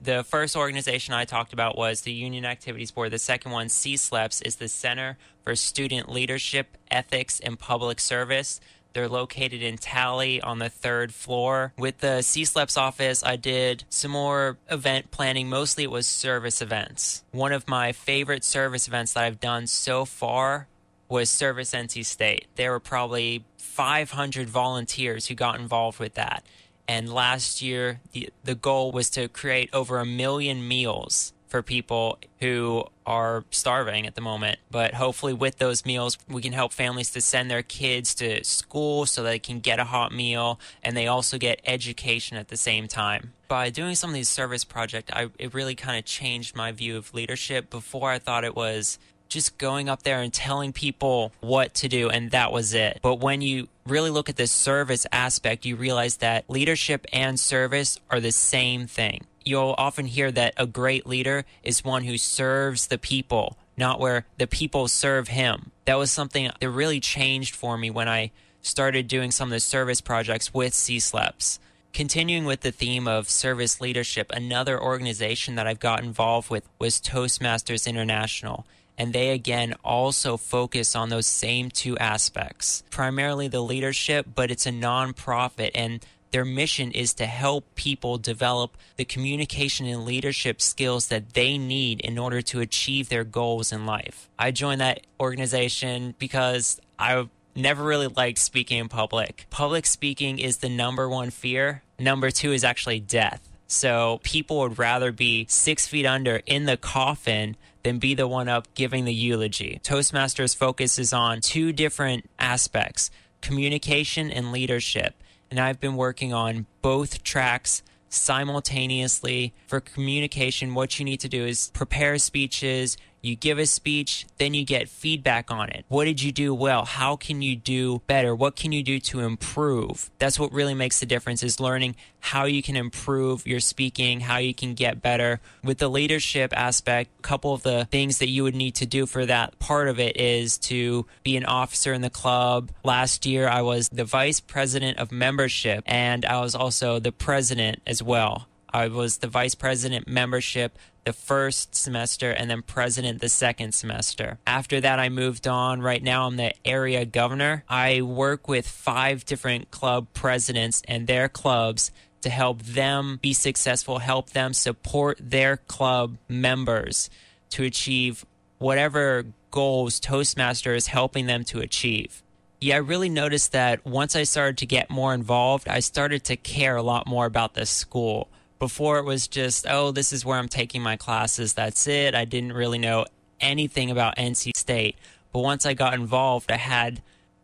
the 0.01 0.23
first 0.23 0.55
organization 0.55 1.13
I 1.13 1.25
talked 1.25 1.53
about 1.53 1.77
was 1.77 2.01
the 2.01 2.11
Union 2.11 2.45
Activities 2.45 2.91
Board. 2.91 3.11
The 3.11 3.19
second 3.19 3.51
one, 3.51 3.67
CSLEPS, 3.67 4.45
is 4.45 4.57
the 4.57 4.67
Center 4.67 5.17
for 5.43 5.55
Student 5.55 6.09
Leadership, 6.09 6.77
Ethics, 6.91 7.39
and 7.39 7.57
Public 7.57 7.99
Service. 7.99 8.59
They're 8.93 9.07
located 9.07 9.61
in 9.61 9.77
Talley 9.77 10.41
on 10.41 10.59
the 10.59 10.69
third 10.69 11.13
floor. 11.13 11.73
With 11.77 11.99
the 11.99 12.19
CSLEPS 12.21 12.77
office, 12.77 13.23
I 13.23 13.35
did 13.35 13.83
some 13.89 14.11
more 14.11 14.57
event 14.71 15.11
planning. 15.11 15.49
Mostly 15.49 15.83
it 15.83 15.91
was 15.91 16.07
service 16.07 16.61
events. 16.61 17.23
One 17.31 17.51
of 17.51 17.67
my 17.67 17.91
favorite 17.91 18.43
service 18.43 18.87
events 18.87 19.13
that 19.13 19.23
I've 19.23 19.39
done 19.39 19.67
so 19.67 20.05
far 20.05 20.67
was 21.09 21.29
Service 21.29 21.71
NC 21.71 22.05
State. 22.05 22.47
There 22.55 22.71
were 22.71 22.79
probably 22.79 23.45
500 23.57 24.49
volunteers 24.49 25.27
who 25.27 25.35
got 25.35 25.59
involved 25.59 25.99
with 25.99 26.15
that. 26.15 26.43
And 26.87 27.11
last 27.11 27.61
year, 27.61 27.99
the, 28.11 28.29
the 28.43 28.55
goal 28.55 28.91
was 28.91 29.09
to 29.11 29.27
create 29.27 29.69
over 29.73 29.99
a 29.99 30.05
million 30.05 30.67
meals 30.67 31.33
for 31.47 31.61
people 31.61 32.19
who 32.39 32.85
are 33.05 33.45
starving 33.51 34.05
at 34.05 34.15
the 34.15 34.21
moment. 34.21 34.59
But 34.69 34.93
hopefully, 34.93 35.33
with 35.33 35.57
those 35.57 35.85
meals, 35.85 36.17
we 36.27 36.41
can 36.41 36.53
help 36.53 36.73
families 36.73 37.11
to 37.11 37.21
send 37.21 37.49
their 37.49 37.63
kids 37.63 38.13
to 38.15 38.43
school 38.43 39.05
so 39.05 39.23
they 39.23 39.39
can 39.39 39.59
get 39.59 39.79
a 39.79 39.85
hot 39.85 40.11
meal 40.11 40.59
and 40.83 40.95
they 40.95 41.07
also 41.07 41.37
get 41.37 41.61
education 41.65 42.37
at 42.37 42.49
the 42.49 42.57
same 42.57 42.87
time. 42.87 43.33
By 43.47 43.69
doing 43.69 43.95
some 43.95 44.09
of 44.09 44.13
these 44.13 44.29
service 44.29 44.65
projects, 44.65 45.11
I, 45.13 45.29
it 45.39 45.53
really 45.53 45.75
kind 45.75 45.97
of 45.97 46.05
changed 46.05 46.55
my 46.55 46.71
view 46.73 46.97
of 46.97 47.13
leadership. 47.13 47.69
Before, 47.69 48.11
I 48.11 48.19
thought 48.19 48.43
it 48.43 48.55
was 48.55 48.99
just 49.29 49.57
going 49.57 49.89
up 49.89 50.03
there 50.03 50.21
and 50.21 50.33
telling 50.33 50.73
people 50.73 51.31
what 51.39 51.73
to 51.75 51.87
do, 51.87 52.09
and 52.09 52.31
that 52.31 52.51
was 52.51 52.73
it. 52.73 52.99
But 53.01 53.15
when 53.15 53.41
you 53.41 53.67
really 53.87 54.09
look 54.09 54.29
at 54.29 54.35
the 54.35 54.47
service 54.47 55.05
aspect, 55.11 55.65
you 55.65 55.75
realize 55.75 56.17
that 56.17 56.49
leadership 56.49 57.05
and 57.11 57.39
service 57.39 57.99
are 58.09 58.19
the 58.19 58.31
same 58.31 58.87
thing. 58.87 59.25
You'll 59.43 59.75
often 59.77 60.05
hear 60.05 60.31
that 60.31 60.53
a 60.57 60.67
great 60.67 61.07
leader 61.07 61.45
is 61.63 61.83
one 61.83 62.03
who 62.03 62.17
serves 62.17 62.87
the 62.87 62.97
people, 62.97 63.57
not 63.77 63.99
where 63.99 64.25
the 64.37 64.47
people 64.47 64.87
serve 64.87 65.29
him. 65.29 65.71
That 65.85 65.97
was 65.97 66.11
something 66.11 66.51
that 66.59 66.69
really 66.69 66.99
changed 66.99 67.55
for 67.55 67.77
me 67.77 67.89
when 67.89 68.09
I 68.09 68.31
started 68.61 69.07
doing 69.07 69.31
some 69.31 69.47
of 69.47 69.53
the 69.53 69.59
service 69.59 70.01
projects 70.01 70.53
with 70.53 70.73
CSLEPS. 70.73 71.59
Continuing 71.93 72.45
with 72.45 72.61
the 72.61 72.71
theme 72.71 73.07
of 73.07 73.29
service 73.29 73.79
leadership, 73.79 74.31
another 74.31 74.79
organization 74.79 75.55
that 75.55 75.65
I've 75.65 75.79
got 75.79 76.03
involved 76.03 76.49
with 76.49 76.67
was 76.77 77.01
Toastmasters 77.01 77.87
International 77.87 78.67
and 78.97 79.13
they 79.13 79.29
again 79.29 79.73
also 79.83 80.37
focus 80.37 80.95
on 80.95 81.09
those 81.09 81.25
same 81.25 81.69
two 81.69 81.97
aspects 81.97 82.83
primarily 82.89 83.47
the 83.47 83.61
leadership 83.61 84.25
but 84.33 84.51
it's 84.51 84.65
a 84.65 84.71
nonprofit 84.71 85.71
and 85.75 86.05
their 86.31 86.45
mission 86.45 86.91
is 86.91 87.13
to 87.15 87.25
help 87.25 87.73
people 87.75 88.17
develop 88.17 88.77
the 88.97 89.05
communication 89.05 89.85
and 89.85 90.05
leadership 90.05 90.61
skills 90.61 91.07
that 91.07 91.33
they 91.33 91.57
need 91.57 92.01
in 92.01 92.17
order 92.17 92.41
to 92.41 92.59
achieve 92.59 93.09
their 93.09 93.23
goals 93.23 93.71
in 93.71 93.85
life. 93.85 94.29
I 94.37 94.51
joined 94.51 94.81
that 94.81 95.07
organization 95.19 96.15
because 96.19 96.79
I 96.99 97.27
never 97.55 97.83
really 97.83 98.07
liked 98.07 98.39
speaking 98.39 98.79
in 98.79 98.89
public. 98.89 99.47
Public 99.49 99.85
speaking 99.85 100.39
is 100.39 100.57
the 100.57 100.69
number 100.69 101.09
one 101.09 101.29
fear. 101.29 101.81
Number 101.97 102.29
two 102.29 102.51
is 102.51 102.63
actually 102.63 102.99
death. 102.99 103.41
So 103.67 104.19
people 104.23 104.59
would 104.59 104.79
rather 104.79 105.11
be 105.11 105.45
six 105.49 105.87
feet 105.87 106.05
under 106.05 106.41
in 106.45 106.65
the 106.65 106.77
coffin 106.77 107.57
than 107.83 107.99
be 107.99 108.15
the 108.15 108.27
one 108.27 108.47
up 108.47 108.73
giving 108.73 109.05
the 109.05 109.13
eulogy. 109.13 109.79
Toastmasters 109.83 110.55
focuses 110.55 111.13
on 111.13 111.41
two 111.41 111.71
different 111.71 112.29
aspects 112.39 113.11
communication 113.41 114.31
and 114.31 114.51
leadership. 114.51 115.15
And 115.51 115.59
I've 115.59 115.79
been 115.79 115.95
working 115.95 116.33
on 116.33 116.65
both 116.81 117.23
tracks 117.23 117.83
simultaneously. 118.09 119.53
For 119.67 119.79
communication, 119.79 120.73
what 120.73 120.97
you 120.97 121.05
need 121.05 121.19
to 121.21 121.29
do 121.29 121.45
is 121.45 121.69
prepare 121.71 122.17
speeches, 122.17 122.97
you 123.21 123.35
give 123.35 123.59
a 123.59 123.65
speech, 123.65 124.25
then 124.37 124.53
you 124.53 124.65
get 124.65 124.89
feedback 124.89 125.51
on 125.51 125.69
it. 125.69 125.85
What 125.87 126.05
did 126.05 126.21
you 126.21 126.31
do 126.31 126.53
well? 126.53 126.85
How 126.85 127.15
can 127.15 127.41
you 127.41 127.55
do 127.55 128.01
better? 128.07 128.35
What 128.35 128.55
can 128.55 128.71
you 128.71 128.83
do 128.83 128.99
to 128.99 129.21
improve? 129.21 130.09
That's 130.19 130.39
what 130.39 130.51
really 130.51 130.73
makes 130.73 130.99
the 130.99 131.05
difference 131.05 131.43
is 131.43 131.59
learning 131.59 131.95
how 132.19 132.45
you 132.45 132.61
can 132.61 132.75
improve 132.75 133.45
your 133.47 133.59
speaking, 133.59 134.21
how 134.21 134.37
you 134.37 134.53
can 134.53 134.73
get 134.73 135.01
better. 135.01 135.39
With 135.63 135.77
the 135.77 135.89
leadership 135.89 136.53
aspect, 136.55 137.11
a 137.19 137.21
couple 137.21 137.53
of 137.53 137.63
the 137.63 137.85
things 137.85 138.19
that 138.19 138.29
you 138.29 138.43
would 138.43 138.55
need 138.55 138.75
to 138.75 138.85
do 138.85 139.05
for 139.05 139.25
that 139.25 139.57
part 139.59 139.87
of 139.87 139.99
it 139.99 140.17
is 140.17 140.57
to 140.59 141.05
be 141.23 141.37
an 141.37 141.45
officer 141.45 141.93
in 141.93 142.01
the 142.01 142.09
club. 142.09 142.71
Last 142.83 143.25
year, 143.25 143.47
I 143.47 143.61
was 143.61 143.89
the 143.89 144.05
vice 144.05 144.39
president 144.39 144.99
of 144.99 145.11
membership 145.11 145.83
and 145.85 146.25
I 146.25 146.41
was 146.41 146.55
also 146.55 146.99
the 146.99 147.11
president 147.11 147.81
as 147.87 148.01
well. 148.03 148.47
I 148.73 148.87
was 148.89 149.17
the 149.17 149.27
vice 149.27 149.55
president 149.55 150.07
membership 150.07 150.77
the 151.07 151.13
first 151.13 151.73
semester 151.73 152.31
and 152.31 152.49
then 152.49 152.61
president 152.61 153.21
the 153.21 153.29
second 153.29 153.73
semester. 153.73 154.37
After 154.45 154.81
that, 154.81 154.99
I 154.99 155.07
moved 155.07 155.47
on. 155.47 155.81
Right 155.81 156.03
now, 156.03 156.27
I'm 156.27 156.35
the 156.35 156.53
area 156.67 157.05
governor. 157.05 157.63
I 157.69 158.01
work 158.01 158.49
with 158.49 158.67
five 158.67 159.23
different 159.23 159.71
club 159.71 160.07
presidents 160.13 160.81
and 160.85 161.07
their 161.07 161.29
clubs 161.29 161.91
to 162.23 162.29
help 162.29 162.61
them 162.61 163.19
be 163.21 163.31
successful, 163.31 163.99
help 163.99 164.31
them 164.31 164.51
support 164.51 165.17
their 165.21 165.55
club 165.55 166.17
members 166.27 167.09
to 167.51 167.63
achieve 167.63 168.25
whatever 168.57 169.27
goals 169.49 170.01
Toastmaster 170.01 170.75
is 170.75 170.87
helping 170.87 171.25
them 171.25 171.45
to 171.45 171.61
achieve. 171.61 172.21
Yeah, 172.59 172.75
I 172.75 172.79
really 172.79 173.07
noticed 173.07 173.53
that 173.53 173.85
once 173.85 174.13
I 174.13 174.23
started 174.23 174.57
to 174.57 174.65
get 174.65 174.89
more 174.89 175.13
involved, 175.13 175.69
I 175.69 175.79
started 175.79 176.25
to 176.25 176.35
care 176.35 176.75
a 176.75 176.83
lot 176.83 177.07
more 177.07 177.25
about 177.25 177.53
this 177.53 177.69
school. 177.69 178.27
Before 178.59 178.97
it 178.97 179.05
was 179.05 179.27
just, 179.27 179.65
oh, 179.69 179.91
this 179.91 180.11
is 180.11 180.25
where 180.25 180.37
I'm 180.37 180.49
taking 180.49 180.81
my 180.81 180.95
classes. 180.97 181.53
That's 181.53 181.87
it. 181.87 182.15
I 182.15 182.25
didn't 182.25 182.53
really 182.53 182.79
know 182.79 183.05
anything 183.39 183.91
about 183.91 184.15
NC 184.17 184.55
State. 184.57 184.95
But 185.31 185.39
once 185.41 185.65
I 185.65 185.73
got 185.73 185.93
involved, 185.93 186.51
I 186.51 186.57
had 186.57 187.01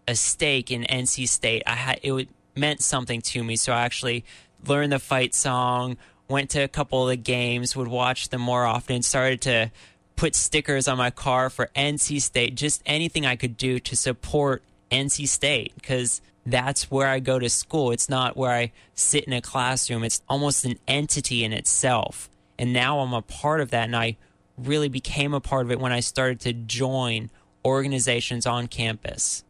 a 0.07 0.15
stake 0.15 0.71
in 0.71 0.83
NC 0.83 1.27
State. 1.27 1.63
I 1.67 1.75
had 1.75 1.99
it 2.03 2.29
meant 2.55 2.81
something 2.81 3.21
to 3.21 3.43
me. 3.43 3.55
So 3.55 3.73
I 3.73 3.81
actually 3.81 4.25
learned 4.65 4.91
the 4.91 4.99
fight 4.99 5.35
song, 5.35 5.97
went 6.27 6.49
to 6.51 6.61
a 6.61 6.67
couple 6.67 7.03
of 7.03 7.09
the 7.09 7.17
games, 7.17 7.75
would 7.75 7.87
watch 7.87 8.29
them 8.29 8.41
more 8.41 8.65
often, 8.65 9.01
started 9.01 9.41
to 9.41 9.71
put 10.15 10.35
stickers 10.35 10.87
on 10.87 10.97
my 10.97 11.09
car 11.09 11.49
for 11.49 11.69
NC 11.75 12.21
State, 12.21 12.55
just 12.55 12.81
anything 12.85 13.25
I 13.25 13.35
could 13.35 13.57
do 13.57 13.79
to 13.79 13.95
support 13.95 14.63
NC 14.91 15.27
State 15.27 15.73
because 15.75 16.21
that's 16.45 16.91
where 16.91 17.07
I 17.07 17.19
go 17.19 17.39
to 17.39 17.49
school. 17.49 17.91
It's 17.91 18.09
not 18.09 18.35
where 18.35 18.51
I 18.51 18.71
sit 18.93 19.23
in 19.25 19.33
a 19.33 19.41
classroom. 19.41 20.03
It's 20.03 20.21
almost 20.27 20.65
an 20.65 20.77
entity 20.87 21.43
in 21.43 21.53
itself. 21.53 22.29
And 22.59 22.73
now 22.73 22.99
I'm 22.99 23.13
a 23.13 23.21
part 23.21 23.61
of 23.61 23.71
that. 23.71 23.85
And 23.85 23.95
I 23.95 24.17
really 24.57 24.89
became 24.89 25.33
a 25.33 25.39
part 25.39 25.65
of 25.65 25.71
it 25.71 25.79
when 25.79 25.91
I 25.91 25.99
started 26.01 26.39
to 26.41 26.53
join 26.53 27.29
organizations 27.65 28.45
on 28.45 28.67
campus. 28.67 29.43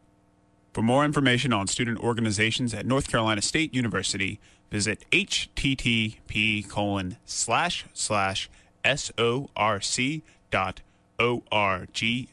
For 0.72 0.82
more 0.82 1.04
information 1.04 1.52
on 1.52 1.66
student 1.66 1.98
organizations 2.00 2.72
at 2.74 2.86
North 2.86 3.08
Carolina 3.08 3.42
State 3.42 3.74
University, 3.74 4.40
visit 4.70 5.04
http 5.12 6.68
colon 6.68 7.16
slash 7.24 7.84
slash 7.92 8.48
sorc 8.84 10.22
dot 10.50 10.80
orgsync 11.18 12.28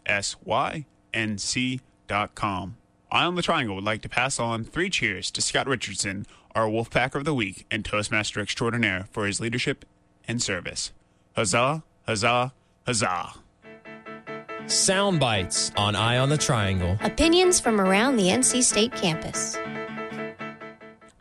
dot 2.08 2.36
com. 2.36 2.78
Eye 3.14 3.26
on 3.26 3.36
the 3.36 3.42
Triangle 3.42 3.76
would 3.76 3.84
like 3.84 4.02
to 4.04 4.10
pass 4.10 4.40
on 4.40 4.64
three 4.64 4.90
cheers 4.90 5.32
to 5.32 5.42
Scott 5.42 5.68
Richardson, 5.68 6.26
our 6.56 6.68
Wolfpacker 6.68 7.16
of 7.16 7.26
the 7.26 7.34
Week 7.34 7.66
and 7.70 7.84
Toastmaster 7.84 8.40
Extraordinaire, 8.40 9.08
for 9.12 9.26
his 9.26 9.42
leadership 9.42 9.84
and 10.30 10.42
service. 10.42 10.94
Huzzah, 11.36 11.84
huzzah, 12.08 12.54
huzzah. 12.86 13.34
Sound 14.68 15.20
bites 15.20 15.74
on 15.76 15.94
Eye 15.94 16.20
on 16.20 16.30
the 16.30 16.38
Triangle. 16.38 16.98
Opinions 17.02 17.60
from 17.60 17.82
around 17.82 18.16
the 18.16 18.28
NC 18.30 18.64
State 18.64 18.94
campus. 18.94 19.58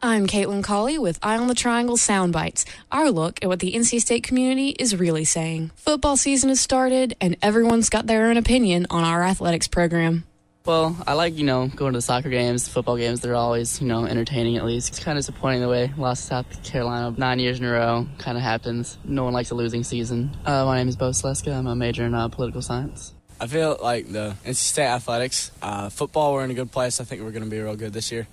I'm 0.01 0.29
Caitlin 0.29 0.63
Colley 0.63 0.97
with 0.97 1.19
Eye 1.25 1.37
on 1.37 1.49
the 1.49 1.55
Triangle 1.57 1.97
Soundbites, 1.97 2.65
our 2.93 3.11
look 3.11 3.43
at 3.43 3.49
what 3.49 3.59
the 3.59 3.73
NC 3.73 4.01
State 4.01 4.23
community 4.23 4.71
is 4.79 4.97
really 4.97 5.25
saying. 5.25 5.73
Football 5.75 6.17
season 6.17 6.51
has 6.51 6.61
started, 6.61 7.17
and 7.21 7.37
everyone's 7.43 7.91
got 7.91 8.07
their 8.07 8.31
own 8.31 8.37
opinion 8.37 8.87
on 8.91 9.03
our 9.03 9.25
athletics 9.25 9.67
program. 9.67 10.25
Well, 10.71 10.97
I 11.05 11.15
like, 11.15 11.37
you 11.37 11.43
know, 11.43 11.67
going 11.67 11.95
to 11.95 11.99
the 11.99 12.01
soccer 12.01 12.29
games, 12.29 12.69
football 12.69 12.97
games. 12.97 13.19
They're 13.19 13.35
always, 13.35 13.81
you 13.81 13.89
know, 13.89 14.07
entertaining 14.07 14.57
at 14.57 14.65
least. 14.65 14.91
It's 14.91 15.03
kind 15.03 15.19
of 15.19 15.25
disappointing 15.25 15.63
the 15.63 15.69
way 15.69 15.93
lost 15.97 16.27
South 16.27 16.63
Carolina 16.63 17.13
nine 17.19 17.41
years 17.41 17.59
in 17.59 17.65
a 17.65 17.73
row. 17.73 18.07
Kind 18.19 18.39
of 18.39 18.45
happens. 18.45 18.97
No 19.03 19.25
one 19.25 19.33
likes 19.33 19.51
a 19.51 19.57
losing 19.57 19.83
season. 19.83 20.31
Uh, 20.47 20.65
my 20.67 20.79
name 20.79 20.89
is 20.89 20.95
Bo 20.95 21.11
Sleska. 21.11 21.53
I'm 21.53 21.67
a 21.67 21.75
major 21.75 22.05
in 22.05 22.15
uh, 22.15 22.29
political 22.29 22.63
science. 22.63 23.13
I 23.41 23.49
feel 23.49 23.79
like 23.83 24.13
the 24.13 24.37
NC 24.45 24.55
State 24.55 24.87
athletics, 24.87 25.51
uh, 25.61 25.89
football, 25.89 26.35
we're 26.35 26.45
in 26.45 26.53
a 26.53 26.55
good 26.55 26.71
place. 26.71 27.01
I 27.01 27.05
think 27.05 27.23
we're 27.23 27.33
going 27.33 27.43
to 27.43 27.51
be 27.51 27.59
real 27.59 27.75
good 27.75 27.93
this 27.93 28.13
year. 28.13 28.29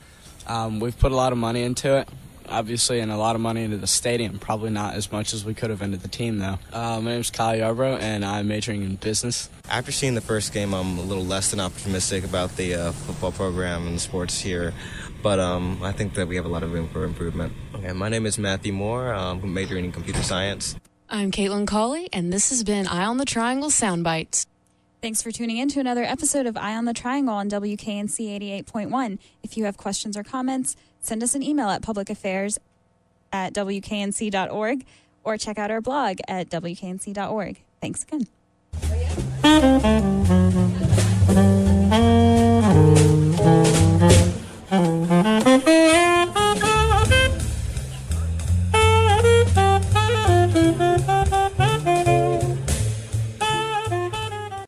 Um, 0.46 0.80
we've 0.80 1.00
put 1.00 1.12
a 1.12 1.16
lot 1.16 1.32
of 1.32 1.40
money 1.40 1.64
into 1.64 1.98
it, 1.98 2.08
obviously, 2.50 3.00
and 3.00 3.12
a 3.12 3.18
lot 3.18 3.36
of 3.36 3.42
money 3.42 3.64
into 3.64 3.78
the 3.78 3.88
stadium. 3.88 4.40
Probably 4.40 4.70
not 4.70 4.96
as 4.96 5.12
much 5.12 5.34
as 5.34 5.46
we 5.46 5.54
could 5.54 5.70
have 5.70 5.82
into 5.82 5.98
the 5.98 6.08
team, 6.08 6.40
though. 6.40 6.60
Uh, 6.72 7.00
my 7.02 7.12
name's 7.12 7.32
Kyle 7.32 7.56
Yarbrough, 7.58 8.00
and 8.02 8.24
I'm 8.26 8.48
majoring 8.48 8.84
in 8.84 8.96
business. 8.96 9.50
After 9.70 9.92
seeing 9.92 10.16
the 10.16 10.22
first 10.22 10.54
game, 10.54 10.74
I'm 10.74 10.98
a 10.98 11.02
little 11.02 11.26
less 11.26 11.52
than 11.52 11.60
optimistic 11.60 12.24
about 12.24 12.56
the 12.56 12.76
uh, 12.76 12.92
football 12.92 13.32
program 13.32 13.88
and 13.88 13.96
the 13.96 14.00
sports 14.00 14.40
here, 14.40 14.74
but 15.22 15.40
um, 15.40 15.82
I 15.84 15.92
think 15.92 16.14
that 16.16 16.28
we 16.28 16.36
have 16.36 16.46
a 16.46 16.50
lot 16.50 16.64
of 16.64 16.72
room 16.72 16.88
for 16.90 17.04
improvement. 17.04 17.54
Okay, 17.76 17.92
my 17.94 18.10
name 18.10 18.26
is 18.26 18.38
Matthew 18.38 18.74
Moore. 18.74 19.14
I'm 19.14 19.54
majoring 19.54 19.86
in 19.86 19.92
computer 19.92 20.24
science. 20.24 20.76
I'm 21.10 21.32
Caitlin 21.32 21.68
Colley, 21.68 22.10
and 22.12 22.34
this 22.34 22.50
has 22.50 22.64
been 22.64 22.88
Eye 22.88 23.06
on 23.06 23.18
the 23.18 23.26
Triangle 23.26 23.70
Soundbites. 23.70 24.46
Thanks 25.02 25.22
for 25.22 25.32
tuning 25.32 25.58
in 25.58 25.70
to 25.70 25.80
another 25.80 26.04
episode 26.04 26.48
of 26.48 26.58
Eye 26.58 26.76
on 26.76 26.86
the 26.86 26.94
Triangle 26.94 27.36
on 27.36 27.50
WKNC 27.50 28.66
88.1. 28.66 29.20
If 29.44 29.56
you 29.56 29.66
have 29.66 29.78
questions 29.78 30.18
or 30.18 30.24
comments, 30.24 30.76
send 31.08 31.24
us 31.24 31.34
an 31.36 31.42
email 31.42 31.70
at 31.70 31.82
publicaffairs 31.82 32.58
at 33.32 33.54
WKNC.org 33.54 34.86
or 35.24 35.38
check 35.38 35.58
out 35.58 35.72
our 35.72 35.82
blog 35.82 36.20
at 36.28 36.50
WKNC.org. 36.50 37.62
Thanks 37.82 38.04
again. 38.04 38.28